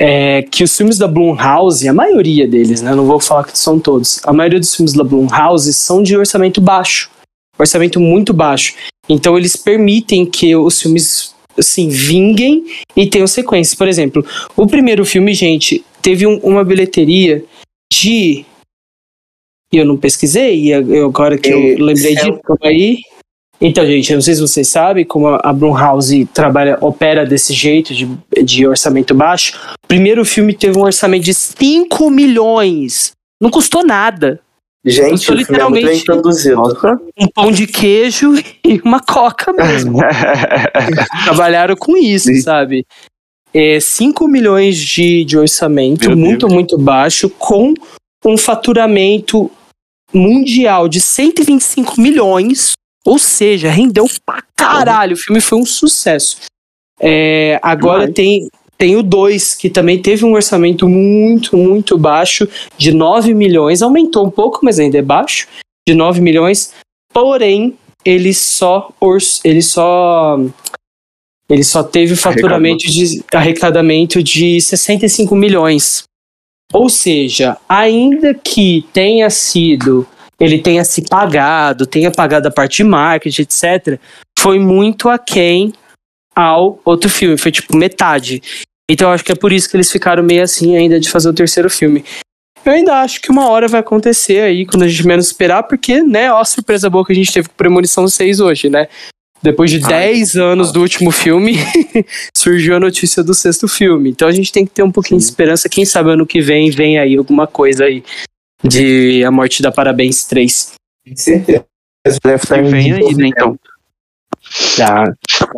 É, 0.00 0.42
que 0.42 0.62
os 0.62 0.76
filmes 0.76 0.96
da 0.98 1.08
Blumhouse, 1.08 1.88
a 1.88 1.92
maioria 1.92 2.46
deles, 2.46 2.80
né? 2.82 2.94
Não 2.94 3.04
vou 3.06 3.18
falar 3.18 3.44
que 3.44 3.58
são 3.58 3.80
todos. 3.80 4.20
A 4.24 4.32
maioria 4.32 4.60
dos 4.60 4.74
filmes 4.74 4.92
da 4.92 5.02
Blumhouse 5.02 5.72
são 5.74 6.02
de 6.02 6.16
orçamento 6.16 6.60
baixo. 6.60 7.10
Orçamento 7.58 7.98
muito 7.98 8.32
baixo. 8.32 8.74
Então 9.08 9.36
eles 9.36 9.56
permitem 9.56 10.24
que 10.24 10.54
os 10.54 10.80
filmes, 10.80 11.34
assim, 11.58 11.88
vinguem 11.88 12.64
e 12.94 13.08
tenham 13.08 13.26
sequências. 13.26 13.74
Por 13.74 13.88
exemplo, 13.88 14.24
o 14.56 14.66
primeiro 14.66 15.04
filme, 15.04 15.34
gente, 15.34 15.84
teve 16.00 16.26
um- 16.26 16.38
uma 16.44 16.62
bilheteria 16.62 17.44
de. 17.92 18.44
E 19.72 19.76
eu 19.76 19.84
não 19.84 19.96
pesquisei, 19.96 20.66
e 20.66 20.72
agora 20.74 21.36
que 21.36 21.48
eu 21.50 21.58
lembrei 21.84 22.14
disso, 22.14 22.40
aí. 22.62 22.98
Então, 23.60 23.84
gente, 23.84 24.10
eu 24.12 24.16
não 24.16 24.22
sei 24.22 24.34
se 24.34 24.40
vocês 24.40 24.68
sabem 24.68 25.04
como 25.04 25.26
a 25.42 25.52
Blumhouse 25.52 26.26
trabalha, 26.26 26.78
opera 26.80 27.26
desse 27.26 27.52
jeito, 27.52 27.92
de, 27.92 28.08
de 28.44 28.66
orçamento 28.66 29.12
baixo. 29.14 29.56
O 29.84 29.88
primeiro 29.88 30.24
filme 30.24 30.54
teve 30.54 30.78
um 30.78 30.82
orçamento 30.82 31.24
de 31.24 31.34
5 31.34 32.08
milhões. 32.08 33.12
Não 33.42 33.50
custou 33.50 33.84
nada. 33.84 34.40
gente, 34.86 35.10
Custou 35.10 35.34
é 35.34 35.38
muito 35.38 35.48
bem 35.48 35.64
literalmente- 35.72 36.04
produzido. 36.04 36.62
Um 37.20 37.26
pão 37.34 37.50
de 37.50 37.66
queijo 37.66 38.32
e 38.64 38.80
uma 38.84 39.00
coca 39.00 39.52
mesmo. 39.52 39.98
Trabalharam 41.24 41.74
com 41.76 41.96
isso, 41.96 42.26
Sim. 42.28 42.40
sabe? 42.40 42.86
É, 43.52 43.80
5 43.80 44.28
milhões 44.28 44.76
de, 44.76 45.24
de 45.24 45.36
orçamento, 45.36 46.08
Meu 46.10 46.16
muito, 46.16 46.46
Deus. 46.46 46.52
muito 46.52 46.78
baixo, 46.78 47.28
com 47.30 47.74
um 48.24 48.36
faturamento 48.36 49.50
mundial 50.14 50.88
de 50.88 51.00
125 51.00 52.00
milhões. 52.00 52.72
Ou 53.04 53.18
seja, 53.18 53.70
rendeu 53.70 54.06
pra 54.24 54.42
caralho. 54.56 55.14
O 55.14 55.18
filme 55.18 55.40
foi 55.40 55.58
um 55.58 55.66
sucesso. 55.66 56.38
É, 57.00 57.58
agora 57.62 58.00
Demais. 58.00 58.14
tem, 58.14 58.48
tem 58.76 58.96
o 58.96 59.02
2, 59.02 59.54
que 59.54 59.70
também 59.70 60.00
teve 60.00 60.24
um 60.24 60.32
orçamento 60.32 60.88
muito, 60.88 61.56
muito 61.56 61.96
baixo, 61.96 62.48
de 62.76 62.92
9 62.92 63.34
milhões. 63.34 63.82
Aumentou 63.82 64.26
um 64.26 64.30
pouco, 64.30 64.60
mas 64.62 64.78
ainda 64.78 64.98
é 64.98 65.02
baixo. 65.02 65.46
De 65.88 65.94
9 65.94 66.20
milhões. 66.20 66.74
Porém, 67.12 67.78
ele 68.04 68.34
só, 68.34 68.92
ele 69.44 69.62
só 69.62 70.38
ele 71.48 71.64
só 71.64 71.82
teve 71.82 72.14
faturamento 72.14 72.86
de 72.86 73.24
arrecadamento 73.32 74.22
de 74.22 74.60
65 74.60 75.34
milhões. 75.34 76.04
Ou 76.72 76.90
seja, 76.90 77.56
ainda 77.66 78.34
que 78.34 78.86
tenha 78.92 79.30
sido, 79.30 80.06
ele 80.40 80.58
tenha 80.58 80.84
se 80.84 81.02
pagado, 81.02 81.86
tenha 81.86 82.10
pagado 82.10 82.48
a 82.48 82.50
parte 82.50 82.78
de 82.78 82.84
marketing, 82.84 83.42
etc., 83.42 83.98
foi 84.38 84.58
muito 84.58 85.08
aquém 85.08 85.72
ao 86.34 86.80
outro 86.84 87.10
filme, 87.10 87.36
foi 87.36 87.50
tipo 87.50 87.76
metade. 87.76 88.40
Então 88.88 89.08
eu 89.08 89.14
acho 89.14 89.24
que 89.24 89.32
é 89.32 89.34
por 89.34 89.52
isso 89.52 89.68
que 89.68 89.76
eles 89.76 89.90
ficaram 89.90 90.22
meio 90.22 90.42
assim 90.42 90.76
ainda 90.76 91.00
de 91.00 91.10
fazer 91.10 91.28
o 91.28 91.34
terceiro 91.34 91.68
filme. 91.68 92.04
Eu 92.64 92.72
ainda 92.72 93.00
acho 93.00 93.20
que 93.20 93.30
uma 93.30 93.48
hora 93.48 93.66
vai 93.66 93.80
acontecer 93.80 94.40
aí, 94.40 94.64
quando 94.64 94.84
a 94.84 94.88
gente 94.88 95.06
menos 95.06 95.26
esperar, 95.26 95.62
porque, 95.64 96.02
né, 96.02 96.32
ó 96.32 96.40
a 96.40 96.44
surpresa 96.44 96.88
boa 96.88 97.04
que 97.04 97.12
a 97.12 97.14
gente 97.14 97.32
teve 97.32 97.48
com 97.48 97.54
Premonição 97.54 98.06
6 98.06 98.40
hoje, 98.40 98.68
né? 98.68 98.88
Depois 99.42 99.70
de 99.70 99.78
10 99.78 100.34
anos 100.36 100.72
do 100.72 100.80
último 100.80 101.10
filme, 101.12 101.56
surgiu 102.36 102.76
a 102.76 102.80
notícia 102.80 103.22
do 103.22 103.32
sexto 103.34 103.68
filme. 103.68 104.10
Então 104.10 104.26
a 104.26 104.32
gente 104.32 104.50
tem 104.50 104.64
que 104.64 104.72
ter 104.72 104.82
um 104.82 104.90
pouquinho 104.90 105.18
de 105.18 105.24
esperança. 105.24 105.68
Quem 105.68 105.84
sabe 105.84 106.10
ano 106.10 106.26
que 106.26 106.40
vem 106.40 106.70
vem 106.70 106.98
aí 106.98 107.16
alguma 107.16 107.46
coisa 107.46 107.84
aí 107.84 108.02
de 108.64 109.24
A 109.24 109.30
Morte 109.30 109.62
da 109.62 109.70
Parabéns 109.70 110.24
3. 110.24 110.74
Com 111.08 111.16
certeza. 111.16 111.64
Deve 112.24 112.36
estar 112.36 112.58
E 112.58 112.70
vem 112.70 112.92
aí, 112.92 113.14
né, 113.14 113.28
então. 113.28 113.58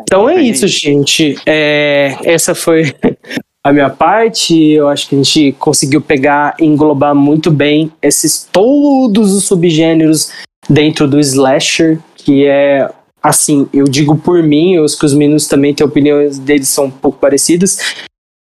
Então 0.03 0.29
é 0.29 0.41
isso, 0.41 0.67
gente. 0.67 1.37
É, 1.47 2.17
essa 2.25 2.55
foi 2.55 2.95
a 3.63 3.73
minha 3.73 3.91
parte. 3.91 4.57
Eu 4.57 4.89
acho 4.89 5.09
que 5.09 5.15
a 5.15 5.19
gente 5.19 5.53
conseguiu 5.53 6.01
pegar 6.01 6.57
e 6.59 6.65
englobar 6.65 7.15
muito 7.15 7.51
bem 7.51 7.93
esses 8.03 8.49
todos 8.51 9.33
os 9.33 9.45
subgêneros 9.45 10.33
dentro 10.69 11.09
do 11.09 11.19
slasher, 11.21 11.99
que 12.17 12.47
é 12.47 12.91
assim, 13.23 13.69
eu 13.73 13.85
digo 13.85 14.17
por 14.17 14.43
mim, 14.43 14.75
eu 14.75 14.85
acho 14.85 14.99
que 14.99 15.05
os 15.05 15.15
meninos 15.15 15.47
também 15.47 15.75
têm 15.75 15.87
opiniões 15.87 16.39
deles 16.39 16.69
são 16.69 16.87
um 16.87 16.91
pouco 16.91 17.19
parecidas, 17.19 17.79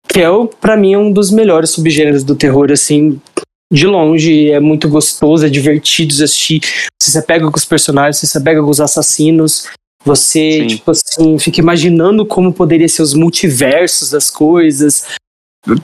que 0.08 0.20
é 0.20 0.30
o 0.30 0.48
para 0.48 0.76
mim 0.76 0.94
é 0.94 0.98
um 0.98 1.12
dos 1.12 1.32
melhores 1.32 1.70
subgêneros 1.70 2.24
do 2.24 2.36
terror 2.36 2.72
assim, 2.72 3.20
de 3.72 3.88
longe, 3.88 4.52
é 4.52 4.60
muito 4.60 4.88
gostoso, 4.88 5.46
é 5.46 5.50
divertido 5.50 6.14
de 6.14 6.24
assistir. 6.24 6.62
Você 7.02 7.12
se 7.12 7.18
apega 7.18 7.50
com 7.50 7.58
os 7.58 7.66
personagens, 7.66 8.18
você 8.18 8.28
se 8.28 8.38
apega 8.38 8.62
com 8.62 8.70
os 8.70 8.80
assassinos. 8.80 9.68
Você, 10.04 10.62
Sim. 10.62 10.68
tipo 10.68 10.92
assim, 10.92 11.40
fica 11.40 11.60
imaginando 11.60 12.26
como 12.26 12.54
poderia 12.54 12.88
ser 12.88 13.02
os 13.02 13.14
multiversos 13.14 14.12
das 14.12 14.30
coisas. 14.30 15.06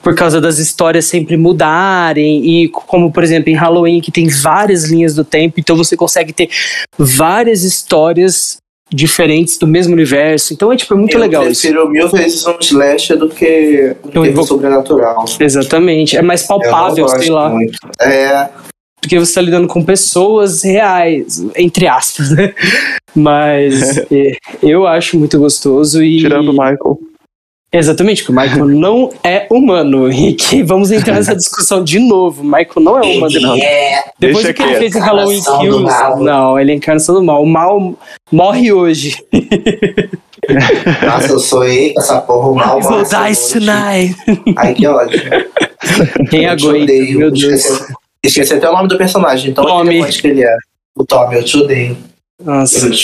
por 0.04 0.14
causa 0.14 0.40
das 0.40 0.60
histórias 0.60 1.06
sempre 1.06 1.36
mudarem 1.36 2.46
e 2.46 2.70
como 2.70 3.12
por 3.12 3.24
exemplo 3.24 3.50
em 3.50 3.56
Halloween 3.56 4.00
que 4.00 4.12
tem 4.12 4.28
várias 4.28 4.84
linhas 4.84 5.16
do 5.16 5.26
tempo, 5.26 5.60
então 5.60 5.76
você 5.76 5.98
consegue 5.98 6.32
ter 6.32 6.50
várias 7.00 7.64
histórias 7.64 8.61
diferentes 8.94 9.58
do 9.58 9.66
mesmo 9.66 9.94
universo. 9.94 10.54
Então 10.54 10.72
é 10.72 10.76
tipo 10.76 10.94
é 10.94 10.98
muito 10.98 11.16
eu 11.16 11.20
legal 11.22 11.48
isso. 11.48 11.62
prefiro 11.62 11.90
mil 11.90 12.10
vezes 12.10 12.46
um 12.46 12.58
slasher 12.60 13.18
do 13.18 13.30
que 13.30 13.96
um 14.16 14.26
Eu 14.26 14.34
vou- 14.34 14.44
sobrenatural. 14.46 15.26
Exatamente, 15.40 16.18
é 16.18 16.22
mais 16.22 16.42
Eu 16.50 16.58
não 16.58 16.60
palpável, 16.62 17.08
sei 17.08 17.30
lá, 17.30 17.50
muito. 17.50 17.78
É, 18.02 18.50
porque 19.02 19.18
você 19.18 19.34
tá 19.34 19.42
lidando 19.42 19.68
com 19.68 19.84
pessoas 19.84 20.62
reais, 20.64 21.44
entre 21.56 21.88
aspas, 21.88 22.32
né? 22.32 22.54
Mas 23.16 23.98
é, 24.12 24.36
eu 24.62 24.86
acho 24.88 25.18
muito 25.18 25.38
gostoso 25.40 26.04
e 26.04 26.20
Tirando 26.20 26.50
o 26.50 26.54
Michael. 26.54 27.00
Exatamente, 27.74 28.24
que 28.26 28.32
o 28.32 28.36
Michael 28.36 28.66
não 28.76 29.12
é 29.24 29.48
humano. 29.50 30.12
E 30.12 30.34
que 30.34 30.62
vamos 30.64 30.92
entrar 30.92 31.16
nessa 31.16 31.36
discussão 31.38 31.84
de 31.84 32.00
novo. 32.00 32.42
O 32.42 32.46
Michael 32.46 32.68
não 32.82 32.98
é 32.98 33.02
humano. 33.02 33.34
ele 33.36 33.64
é 33.64 34.04
Depois 34.20 34.44
Deixa 34.46 34.48
do 34.50 34.54
que 34.54 34.62
ele 34.64 34.76
fez 34.76 34.96
em 34.96 35.00
Halloween 35.00 35.42
Kills. 35.42 36.24
Não, 36.24 36.60
ele 36.60 36.72
é 36.72 36.76
encarnação 36.76 37.16
do 37.16 37.24
mal. 37.24 37.42
O 37.42 37.46
mal 37.48 37.96
morre 38.32 38.72
hoje. 38.74 39.16
Nossa, 41.06 41.32
eu 41.32 41.40
sou 41.40 41.64
ele, 41.64 41.94
essa 41.98 42.20
porra, 42.22 42.50
o 42.50 42.56
mal. 42.56 42.80
Evil 42.80 42.92
massa, 42.92 43.28
dies 43.28 43.56
hoje. 43.56 43.66
tonight. 43.66 44.16
Ai, 44.58 44.74
que 44.74 44.88
ódio. 44.88 45.22
Quem 46.30 46.44
Eu 46.46 46.52
aguenta? 46.52 46.84
odeio. 46.84 47.20
Meu 47.20 47.32
Deus. 47.32 47.44
Esqueci, 47.66 47.94
esqueci 48.26 48.54
até 48.56 48.70
o 48.70 48.74
nome 48.74 48.88
do 48.90 48.98
personagem, 48.98 49.52
então 49.52 49.64
Tommy. 49.64 50.00
eu 50.00 50.06
que 50.06 50.28
ele 50.28 50.44
é. 50.44 50.56
O 50.96 51.06
Tommy, 51.06 51.36
eu 51.36 51.44
te 51.44 51.58
odeio. 51.58 51.98
Nossa. 52.44 52.90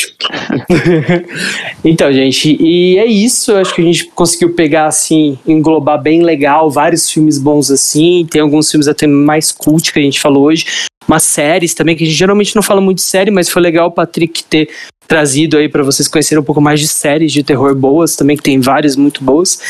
Então, 1.84 2.12
gente, 2.12 2.58
e 2.60 2.98
é 2.98 3.06
isso. 3.06 3.52
Eu 3.52 3.58
acho 3.58 3.74
que 3.74 3.82
a 3.82 3.84
gente 3.84 4.06
conseguiu 4.08 4.54
pegar, 4.54 4.88
assim, 4.88 5.38
englobar 5.48 6.02
bem 6.02 6.22
legal 6.22 6.70
vários 6.70 7.10
filmes 7.10 7.38
bons 7.38 7.72
assim. 7.72 8.28
Tem 8.30 8.42
alguns 8.42 8.70
filmes 8.70 8.88
até 8.88 9.08
mais 9.08 9.52
cult 9.52 9.94
que 9.94 10.00
a 10.00 10.02
gente 10.02 10.20
falou 10.20 10.46
hoje. 10.46 10.66
Umas 11.08 11.24
séries 11.24 11.74
também, 11.74 11.96
que 11.96 12.04
a 12.04 12.08
gente 12.08 12.18
geralmente 12.18 12.56
não 12.56 12.64
fala 12.64 12.82
muito 12.82 12.98
de 12.98 13.04
série, 13.04 13.32
mas 13.32 13.48
foi 13.48 13.62
legal 13.62 13.88
o 13.88 13.92
Patrick 13.92 14.44
ter 14.44 14.70
trazido 15.08 15.56
aí 15.56 15.70
pra 15.70 15.84
vocês 15.84 16.08
conhecerem 16.08 16.42
um 16.42 16.46
pouco 16.46 16.60
mais 16.60 16.80
de 16.82 16.88
séries 16.88 17.32
de 17.32 17.44
terror 17.44 17.74
boas 17.74 18.16
também, 18.16 18.36
que 18.36 18.44
tem 18.44 18.60
várias 18.60 18.98
muito 18.98 19.24
boas. 19.24 19.62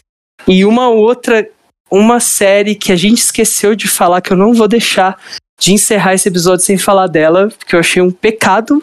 E 0.47 0.65
uma 0.65 0.89
outra, 0.89 1.47
uma 1.91 2.19
série 2.19 2.73
que 2.73 2.91
a 2.91 2.95
gente 2.95 3.19
esqueceu 3.19 3.75
de 3.75 3.87
falar, 3.87 4.21
que 4.21 4.33
eu 4.33 4.37
não 4.37 4.53
vou 4.53 4.67
deixar 4.67 5.21
de 5.59 5.73
encerrar 5.73 6.15
esse 6.15 6.27
episódio 6.27 6.65
sem 6.65 6.77
falar 6.77 7.07
dela, 7.07 7.49
porque 7.57 7.75
eu 7.75 7.79
achei 7.79 8.01
um 8.01 8.11
pecado 8.11 8.81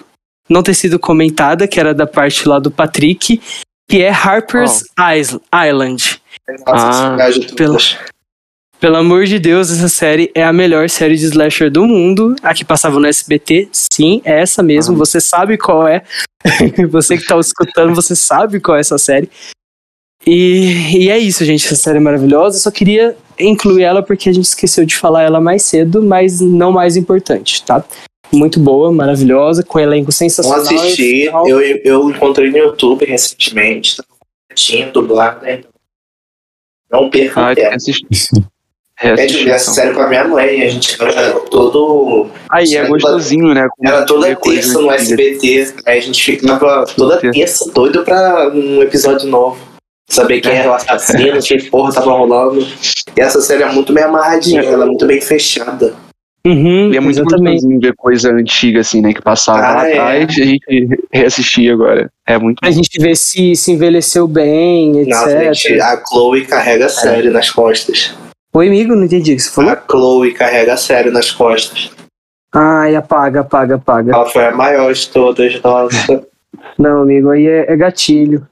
não 0.49 0.63
ter 0.63 0.75
sido 0.75 0.99
comentada, 0.99 1.67
que 1.69 1.79
era 1.81 1.95
da 1.95 2.07
parte 2.07 2.47
lá 2.49 2.59
do 2.59 2.71
Patrick, 2.71 3.41
que 3.89 4.03
é 4.03 4.11
Harper's 4.11 4.83
Is- 5.17 5.39
Island. 5.53 6.21
Nossa, 6.67 7.17
Ah, 7.17 7.31
de 7.31 7.55
pelo-. 7.55 7.79
Pelo 8.81 8.97
amor 8.97 9.25
de 9.25 9.39
Deus, 9.39 9.71
essa 9.71 9.89
série 9.89 10.31
é 10.35 10.45
a 10.45 10.53
melhor 10.53 10.91
série 10.91 11.17
de 11.17 11.25
slasher 11.25 11.71
do 11.71 11.87
mundo. 11.87 12.37
A 12.43 12.53
que 12.53 12.65
passava 12.67 13.01
no 13.01 13.07
SBT, 13.07 13.69
sim, 13.73 14.21
é 14.25 14.41
essa 14.43 14.63
mesmo. 14.63 14.95
Você 14.97 15.21
sabe 15.21 15.57
qual 15.57 15.89
é. 15.89 16.03
você 16.91 17.17
que 17.17 17.25
tá 17.27 17.39
escutando, 17.39 17.95
você 17.95 18.15
sabe 18.15 18.61
qual 18.61 18.77
é 18.77 18.81
essa 18.81 18.99
série. 18.99 19.31
E, 20.27 20.99
e 21.05 21.11
é 21.11 21.19
isso, 21.19 21.45
gente. 21.45 21.65
Essa 21.67 21.77
série 21.77 21.97
é 21.99 22.01
maravilhosa. 22.01 22.57
Eu 22.59 22.61
só 22.61 22.71
queria 22.71 23.17
incluir 23.39 23.83
ela 23.85 24.03
porque 24.03 24.29
a 24.29 24.33
gente 24.33 24.45
esqueceu 24.47 24.85
de 24.85 24.97
falar 24.97 25.23
ela 25.23 25.41
mais 25.41 25.63
cedo, 25.63 26.03
mas 26.03 26.41
não 26.41 26.71
mais 26.73 26.97
importante, 26.97 27.63
tá? 27.65 27.83
Muito 28.35 28.59
boa, 28.61 28.93
maravilhosa, 28.93 29.63
com 29.63 29.79
elenco 29.79 30.07
Não 30.09 30.13
sensacional. 30.13 30.61
assisti, 30.61 31.27
Final- 31.27 31.49
eu, 31.49 31.61
eu 31.61 32.11
encontrei 32.11 32.51
no 32.51 32.59
YouTube 32.59 33.05
recentemente, 33.05 33.97
tá 33.97 34.05
tinha 34.55 34.91
dublado, 34.91 35.45
né? 35.45 35.63
Não 36.91 37.11
perca 37.11 37.51
Ah, 37.51 37.55
tempo. 37.55 37.77
É 39.01 39.27
de 39.27 39.45
ver 39.45 39.51
essa 39.51 39.73
série 39.73 39.93
com 39.93 40.01
a 40.03 40.09
minha 40.09 40.25
mãe, 40.29 40.63
a 40.63 40.69
gente 40.69 40.97
era 41.03 41.33
todo. 41.51 42.29
Aí 42.49 42.77
é 42.77 42.87
gostosinho, 42.87 43.53
né? 43.53 43.67
com- 43.77 43.89
Era 43.89 44.07
toda 44.07 44.35
terça 44.37 44.81
no. 44.81 44.91
SBT, 44.93 45.75
aí 45.85 45.99
a 45.99 46.01
gente 46.01 46.23
ficava 46.25 46.85
toda 46.97 47.17
Terça. 47.19 47.33
terça 47.39 47.71
doido 47.73 48.05
pra 48.05 48.49
um 48.55 48.81
episódio 48.83 49.29
novo. 49.29 49.59
Saber 50.09 50.41
quem 50.41 50.53
era 50.53 50.71
o 50.71 50.75
assassino, 50.75 51.41
que 51.43 51.71
porra 51.71 51.93
tava 51.93 52.13
rolando. 52.13 52.61
E 53.17 53.21
essa 53.21 53.41
série 53.41 53.65
é 53.65 53.73
muito 53.73 53.93
bem 53.93 54.05
amarradinha, 54.05 54.63
ela 54.63 54.85
é 54.85 54.87
muito 54.87 55.05
bem 55.07 55.21
fechada. 55.21 55.95
Uhum, 56.47 56.93
E 56.93 56.97
é 56.97 57.01
muito 57.01 57.21
exatamente. 57.21 57.53
gostosinho 57.55 57.81
ver 57.81 57.95
coisa 57.97 58.31
antiga, 58.31 58.81
assim, 58.81 59.01
né? 59.01 59.15
Que 59.15 59.23
passava 59.23 59.61
Ah, 59.61 59.75
lá 59.77 59.89
é. 59.89 59.93
atrás 59.93 60.37
e 60.37 60.43
a 60.43 60.45
gente 60.45 60.99
reassistia 61.11 61.73
agora. 61.73 62.11
É 62.27 62.37
muito 62.39 62.59
A 62.63 62.71
gente 62.71 63.01
vê 63.01 63.15
se, 63.17 63.57
se 63.57 63.73
envelheceu 63.73 64.29
bem, 64.29 64.99
etc. 65.01 65.11
Nossa, 65.15 65.55
gente, 65.55 65.81
a 65.81 66.03
Chloe 66.07 66.45
carrega 66.45 66.85
a 66.87 66.89
série 66.91 67.31
nas 67.31 67.49
costas. 67.49 68.15
Oi, 68.53 68.69
amigo, 68.69 68.95
não 68.95 69.05
entendi 69.05 69.33
o 69.33 69.37
que 69.37 69.43
você 69.43 69.51
falou. 69.51 69.71
A 69.71 69.83
Chloe 69.91 70.35
carrega 70.35 70.75
a 70.75 70.77
série 70.77 71.11
nas 71.11 71.31
costas. 71.31 71.91
Ai, 72.55 72.95
apaga, 72.95 73.41
apaga, 73.41 73.77
apaga. 73.77 74.13
Ela 74.13 74.27
foi 74.27 74.45
a 74.45 74.53
maior 74.53 74.93
de 74.93 75.09
todas, 75.09 75.61
nossa. 75.63 76.27
Não, 76.79 77.03
amigo, 77.03 77.31
aí 77.31 77.47
é, 77.47 77.73
é 77.73 77.77
gatilho. 77.77 78.47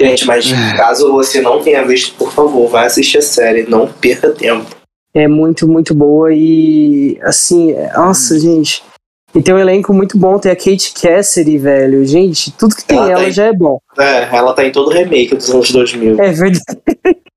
Gente, 0.00 0.26
mas 0.26 0.50
caso 0.76 1.12
você 1.12 1.42
não 1.42 1.62
tenha 1.62 1.84
visto, 1.84 2.14
por 2.16 2.32
favor, 2.32 2.68
vai 2.68 2.86
assistir 2.86 3.18
a 3.18 3.22
série, 3.22 3.64
não 3.68 3.86
perca 3.86 4.30
tempo. 4.30 4.64
É 5.12 5.26
muito, 5.26 5.66
muito 5.66 5.94
boa 5.94 6.32
e, 6.32 7.18
assim, 7.22 7.72
é- 7.72 7.92
nossa, 7.94 8.38
gente. 8.38 8.82
E 9.34 9.40
tem 9.42 9.54
um 9.54 9.58
elenco 9.58 9.92
muito 9.94 10.18
bom, 10.18 10.38
tem 10.38 10.50
a 10.50 10.56
Kate 10.56 10.92
Cassidy, 11.00 11.56
velho. 11.58 12.04
Gente, 12.04 12.50
tudo 12.52 12.74
que 12.74 12.84
tem 12.84 12.98
Ela 12.98 13.12
ela 13.12 13.22
tem. 13.24 13.32
já 13.32 13.46
é 13.46 13.52
bom. 13.52 13.78
É, 13.98 14.36
ela 14.36 14.52
tá 14.52 14.64
em 14.64 14.72
todo 14.72 14.90
remake 14.90 15.34
dos 15.36 15.50
anos 15.50 15.70
2000. 15.70 16.20
É 16.20 16.32
verdade. 16.32 16.60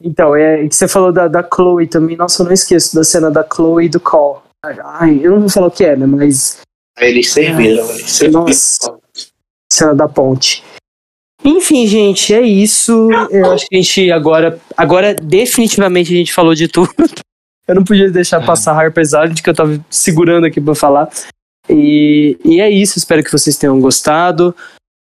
Então, 0.00 0.36
é 0.36 0.64
que 0.68 0.76
você 0.76 0.86
falou 0.86 1.10
da, 1.12 1.26
da 1.26 1.42
Chloe 1.42 1.88
também. 1.88 2.16
Nossa, 2.16 2.40
eu 2.42 2.46
não 2.46 2.52
esqueço 2.52 2.94
da 2.94 3.02
cena 3.02 3.32
da 3.32 3.44
Chloe 3.44 3.86
e 3.86 3.88
do 3.88 3.98
Call. 3.98 4.40
Ai, 4.84 5.18
eu 5.20 5.32
não 5.32 5.40
vou 5.40 5.48
falar 5.48 5.66
o 5.66 5.70
que 5.72 5.84
é, 5.84 5.96
né? 5.96 6.06
Mas 6.06 6.58
eles 7.00 7.32
serviram, 7.32 7.84
eles 7.90 8.08
serviram. 8.08 8.44
Nossa. 8.44 8.96
cena 9.72 9.96
da 9.96 10.06
ponte. 10.08 10.62
Enfim, 11.44 11.86
gente, 11.86 12.34
é 12.34 12.42
isso. 12.42 13.08
Eu 13.30 13.52
acho 13.52 13.66
que 13.68 13.76
a 13.76 13.80
gente 13.80 14.10
agora, 14.10 14.58
agora 14.76 15.14
definitivamente 15.14 16.12
a 16.12 16.16
gente 16.16 16.32
falou 16.32 16.54
de 16.54 16.68
tudo. 16.68 16.92
Eu 17.66 17.74
não 17.74 17.84
podia 17.84 18.10
deixar 18.10 18.44
passar 18.44 18.72
Harper's 18.72 19.08
Island 19.08 19.42
que 19.42 19.50
eu 19.50 19.54
tava 19.54 19.78
segurando 19.90 20.46
aqui 20.46 20.58
pra 20.58 20.74
falar. 20.74 21.08
E, 21.68 22.38
e 22.42 22.60
é 22.62 22.70
isso, 22.70 22.96
espero 22.96 23.22
que 23.22 23.30
vocês 23.30 23.58
tenham 23.58 23.78
gostado. 23.78 24.54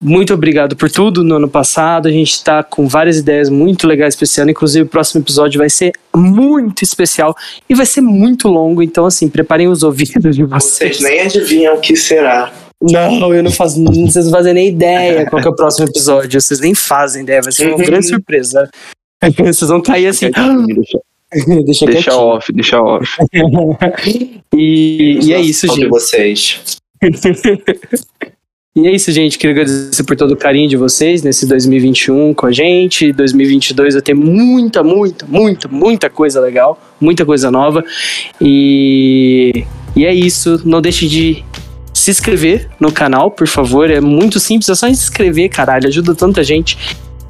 Muito 0.02 0.34
obrigado 0.34 0.76
por 0.76 0.90
tudo 0.90 1.24
no 1.24 1.36
ano 1.36 1.48
passado. 1.48 2.08
A 2.08 2.10
gente 2.10 2.42
tá 2.44 2.62
com 2.62 2.86
várias 2.86 3.18
ideias 3.18 3.48
muito 3.48 3.86
legais 3.86 4.14
pra 4.14 4.24
esse 4.24 4.40
ano. 4.40 4.50
Inclusive, 4.50 4.84
o 4.84 4.88
próximo 4.88 5.22
episódio 5.22 5.58
vai 5.58 5.70
ser 5.70 5.92
muito 6.14 6.82
especial 6.82 7.34
e 7.68 7.74
vai 7.74 7.86
ser 7.86 8.02
muito 8.02 8.48
longo. 8.48 8.82
Então, 8.82 9.06
assim, 9.06 9.28
preparem 9.28 9.68
os 9.68 9.82
ouvidos 9.82 10.36
de 10.36 10.44
vocês. 10.44 10.98
Vocês 10.98 11.00
nem 11.00 11.20
adivinham 11.20 11.76
o 11.76 11.80
que 11.80 11.96
será. 11.96 12.52
Não, 12.80 13.34
eu 13.34 13.42
não 13.42 13.50
faço. 13.50 13.82
Vocês 13.84 14.26
não 14.26 14.32
fazem 14.32 14.54
nem 14.54 14.68
ideia 14.68 15.26
qual 15.28 15.42
é 15.42 15.48
o 15.48 15.54
próximo 15.56 15.88
episódio. 15.88 16.40
Vocês 16.40 16.60
nem 16.60 16.74
fazem 16.74 17.22
ideia. 17.22 17.40
Vai 17.42 17.52
ser 17.52 17.68
uma 17.68 17.84
grande 17.84 18.06
surpresa. 18.06 18.68
Vocês 19.38 19.70
vão 19.70 19.80
cair 19.80 20.08
assim. 20.08 20.30
Deixa, 21.64 21.86
Deixa 21.86 22.14
off, 22.16 22.52
deixa 22.52 22.80
off. 22.80 23.16
E, 24.54 25.18
e 25.22 25.34
é 25.34 25.40
isso, 25.40 25.66
gente. 25.66 25.88
vocês. 25.88 26.78
E 28.76 28.86
é 28.86 28.94
isso, 28.94 29.10
gente. 29.10 29.38
Queria 29.38 29.54
agradecer 29.54 30.04
por 30.04 30.14
todo 30.14 30.32
o 30.32 30.36
carinho 30.36 30.68
de 30.68 30.76
vocês 30.76 31.22
nesse 31.22 31.46
2021 31.46 32.34
com 32.34 32.44
a 32.44 32.52
gente. 32.52 33.10
2022 33.10 33.94
vai 33.94 34.02
ter 34.02 34.12
muita, 34.12 34.82
muita, 34.84 35.24
muita, 35.26 35.66
muita 35.66 36.10
coisa 36.10 36.40
legal, 36.40 36.78
muita 37.00 37.24
coisa 37.24 37.50
nova. 37.50 37.82
E, 38.38 39.64
e 39.96 40.04
é 40.04 40.12
isso. 40.12 40.60
Não 40.62 40.82
deixe 40.82 41.08
de 41.08 41.42
se 42.06 42.10
inscrever 42.20 42.68
no 42.80 42.90
canal, 42.92 43.30
por 43.30 43.46
favor. 43.46 43.90
É 43.90 44.00
muito 44.00 44.38
simples, 44.40 44.68
é 44.68 44.74
só 44.74 44.86
se 44.86 44.92
inscrever, 44.92 45.48
caralho. 45.48 45.86
Ajuda 45.88 46.14
tanta 46.14 46.42
gente. 46.44 46.76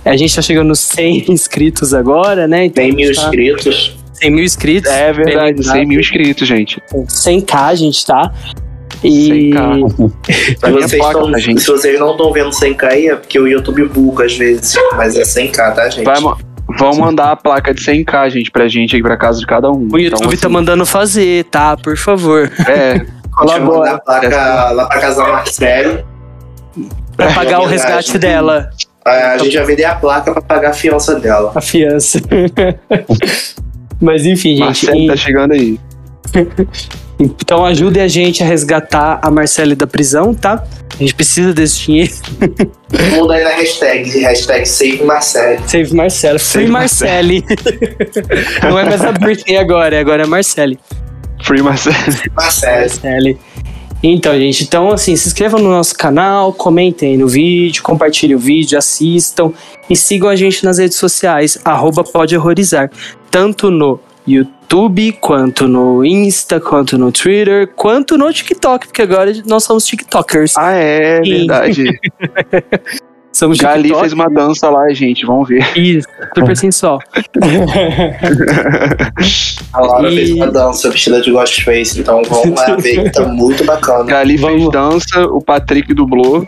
A 0.05 0.17
gente 0.17 0.35
tá 0.35 0.41
chegando 0.43 0.69
nos 0.69 0.81
100 0.81 1.25
inscritos 1.33 1.93
agora, 1.93 2.47
né? 2.47 2.67
Então, 2.67 2.85
Tem 2.85 2.93
mil 2.95 3.13
tá- 3.15 3.23
inscritos. 3.23 3.97
100 4.15 4.31
mil 4.31 4.45
inscritos. 4.45 4.91
É 4.91 5.13
verdade, 5.13 5.55
Bem 5.55 5.63
100 5.63 5.87
mil 5.87 6.01
inscritos, 6.01 6.47
gente. 6.49 6.81
100k 7.09 7.55
a 7.55 7.75
gente 7.75 8.07
tá. 8.07 8.33
E 9.05 9.51
100K. 9.51 10.13
Se 10.25 10.55
Tá 10.57 10.71
vocês, 10.71 11.01
placa, 11.03 11.19
tão- 11.19 11.31
tá, 11.33 11.39
gente? 11.39 11.61
se 11.61 11.67
vocês 11.67 11.99
não 12.01 12.13
estão 12.13 12.33
vendo 12.33 12.51
100k 12.51 12.85
aí, 12.85 13.09
é 13.09 13.17
porque 13.17 13.39
o 13.39 13.47
YouTube 13.47 13.85
buga 13.89 14.25
às 14.25 14.35
vezes. 14.37 14.75
Mas 14.97 15.17
é 15.17 15.23
100k, 15.23 15.75
tá, 15.75 15.89
gente? 15.91 16.05
Vai, 16.05 16.19
ma- 16.21 16.39
vão 16.79 16.95
mandar 16.97 17.33
a 17.33 17.37
placa 17.37 17.75
de 17.75 17.83
100k, 17.83 18.31
gente, 18.31 18.51
pra 18.51 18.67
gente 18.69 18.97
aí, 18.97 19.03
pra 19.03 19.17
casa 19.17 19.39
de 19.39 19.47
cada 19.47 19.71
um. 19.71 19.87
o 19.93 19.99
YouTube 19.99 20.27
Então, 20.29 20.39
tá 20.41 20.49
mandando 20.49 20.87
fazer, 20.87 21.45
tá? 21.45 21.77
Por 21.77 21.97
favor. 21.99 22.51
assim, 22.59 22.71
É, 22.73 23.07
colabora. 23.37 23.93
a 23.93 23.99
placa 23.99 24.71
lá 24.73 24.87
pra 24.87 25.01
casa 25.01 25.23
da 25.23 25.29
Marcele. 25.33 26.05
Pra 27.17 27.33
pagar 27.33 27.61
o 27.61 27.67
resgate 27.67 28.19
dela, 28.19 28.71
A 29.05 29.11
a 29.33 29.39
gente 29.39 29.57
vai 29.57 29.67
vender 29.67 29.85
a 29.85 29.95
placa 29.95 30.33
pra 30.33 30.43
pagar 30.43 30.71
a 30.71 30.75
fiança 30.75 31.19
dela. 31.19 31.53
a 31.55 31.61
fiança. 31.61 32.19
Mas 34.01 34.27
enfim, 34.27 34.51
gente. 34.57 34.61
Marcelo 34.61 34.99
e- 34.99 35.07
tá 35.07 35.17
chegando 35.17 35.53
aí. 35.53 35.81
Então 37.19 37.65
ajudem 37.65 38.03
a 38.03 38.09
gente 38.09 38.43
a 38.43 38.47
resgatar 38.47 39.19
a 39.23 39.31
Marcele 39.31 39.75
da 39.75 39.87
prisão, 39.87 40.35
tá? 40.35 40.63
A 40.95 40.99
gente 40.99 41.15
precisa 41.15 41.51
desse 41.55 41.87
dinheiro. 41.87 42.13
Muda 43.17 43.33
aí 43.33 43.43
na 43.43 43.51
hashtag, 43.53 44.21
hashtag 44.21 44.67
Save 44.69 45.03
Marcele. 45.03 45.59
Save 45.67 45.95
Marcele. 45.95 46.39
Free 46.39 46.67
Marcele. 46.67 47.43
Não 48.63 48.79
é 48.79 48.85
mais 48.85 49.03
a 49.03 49.13
Britney 49.13 49.57
agora, 49.57 49.99
agora 49.99 50.25
é 50.25 50.27
Marcele. 50.27 50.79
Free 51.47 51.63
Marcelo. 51.63 51.97
Marcele. 52.35 52.81
Marcele. 52.81 53.39
Então, 54.03 54.37
gente, 54.37 54.65
então 54.65 54.91
assim, 54.91 55.17
se 55.17 55.29
inscrevam 55.29 55.61
no 55.61 55.71
nosso 55.71 55.97
canal, 55.97 56.53
comentem 56.53 57.13
aí 57.13 57.17
no 57.17 57.29
vídeo, 57.29 57.83
compartilhem 57.83 58.37
o 58.37 58.39
vídeo, 58.39 58.77
assistam 58.77 59.53
e 59.89 59.97
sigam 59.97 60.29
a 60.29 60.37
gente 60.37 60.65
nas 60.65 60.79
redes 60.79 60.99
sociais, 60.99 61.57
arroba 61.65 62.05
pode 62.05 62.37
horrorizar, 62.37 62.91
tanto 63.31 63.71
no 63.71 63.99
YouTube, 64.27 65.13
quanto 65.13 65.67
no 65.67 66.05
Insta, 66.05 66.61
quanto 66.61 66.99
no 66.99 67.11
Twitter, 67.11 67.69
quanto 67.75 68.19
no 68.19 68.31
TikTok, 68.33 68.89
porque 68.89 69.03
agora 69.03 69.33
nós 69.47 69.65
somos 69.65 69.87
TikTokers. 69.87 70.57
Ah, 70.57 70.73
é 70.73 71.23
Sim. 71.25 71.31
verdade. 71.31 71.85
somos 73.37 73.59
Gali 73.59 73.83
TikTok. 73.85 74.01
fez 74.01 74.13
uma 74.13 74.29
dança 74.29 74.69
lá, 74.71 74.89
gente. 74.93 75.25
Vamos 75.27 75.49
ver. 75.49 75.65
Isso, 75.77 76.09
super 76.35 76.57
sensual. 76.57 76.99
A 79.73 79.81
Laura 79.81 80.11
E- 80.13 80.17
fez 80.17 80.31
uma 80.33 80.51
dança 80.51 80.91
vestida 80.91 81.21
de 81.21 81.31
Ghostface, 81.31 82.01
então 82.01 82.23
vamos 82.29 82.59
lá 82.61 82.77
ver 82.77 83.05
que 83.05 83.11
tá 83.11 83.25
muito 83.29 83.65
bacana. 83.65 84.05
Gali 84.05 84.39
fez 84.39 84.41
Vamos. 84.63 84.73
dança, 84.73 85.23
o 85.27 85.41
Patrick 85.43 85.93
dublou. 85.95 86.47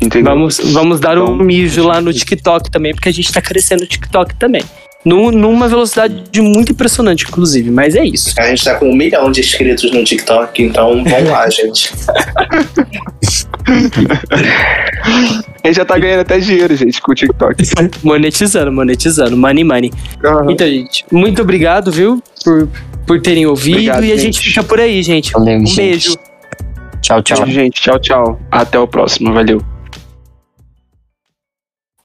Entendeu? 0.00 0.32
Vamos, 0.34 0.58
vamos 0.72 0.98
dar 0.98 1.16
um 1.18 1.22
Então, 1.24 1.36
mijo 1.36 1.84
lá 1.86 2.00
no 2.00 2.12
TikTok 2.12 2.68
também, 2.70 2.92
porque 2.94 3.08
a 3.08 3.12
gente 3.12 3.32
tá 3.32 3.40
crescendo 3.40 3.80
no 3.82 3.86
TikTok 3.86 4.34
também. 4.34 4.62
Num- 5.04 5.30
numa 5.30 5.68
velocidade 5.68 6.24
muito 6.40 6.72
impressionante, 6.72 7.24
inclusive, 7.24 7.70
mas 7.70 7.94
é 7.94 8.04
isso. 8.04 8.34
A 8.38 8.48
gente 8.48 8.64
tá 8.64 8.74
com 8.74 8.90
um 8.90 8.94
milhão 8.94 9.30
de 9.30 9.40
inscritos 9.40 9.90
no 9.92 10.02
TikTok, 10.04 10.62
então 10.62 11.02
vamos 11.04 11.30
lá, 11.30 11.48
gente. 11.50 11.92
Ele 15.64 15.74
já 15.74 15.84
tá 15.84 15.98
ganhando 15.98 16.20
até 16.20 16.38
dinheiro, 16.38 16.74
gente, 16.76 17.00
com 17.00 17.12
o 17.12 17.14
TikTok. 17.14 17.62
Monetizando, 18.02 18.72
monetizando, 18.72 19.36
money 19.36 19.64
money. 19.64 19.92
Aham. 20.24 20.50
Então, 20.50 20.66
gente, 20.66 21.04
muito 21.10 21.42
obrigado, 21.42 21.90
viu, 21.92 22.22
por, 22.44 22.68
por 23.06 23.20
terem 23.20 23.46
ouvido 23.46 23.74
Obrigado, 23.76 24.04
e 24.04 24.12
a 24.12 24.16
gente. 24.16 24.36
gente 24.36 24.40
fica 24.48 24.62
por 24.62 24.80
aí, 24.80 25.02
gente. 25.02 25.32
Valeu, 25.32 25.58
Um 25.58 25.66
gente. 25.66 25.76
beijo. 25.76 26.16
Tchau, 27.00 27.22
tchau. 27.22 27.46
Gente, 27.46 27.80
tchau, 27.80 27.98
tchau. 27.98 28.40
Até 28.50 28.78
o 28.78 28.86
próximo. 28.86 29.32
Valeu. 29.32 29.62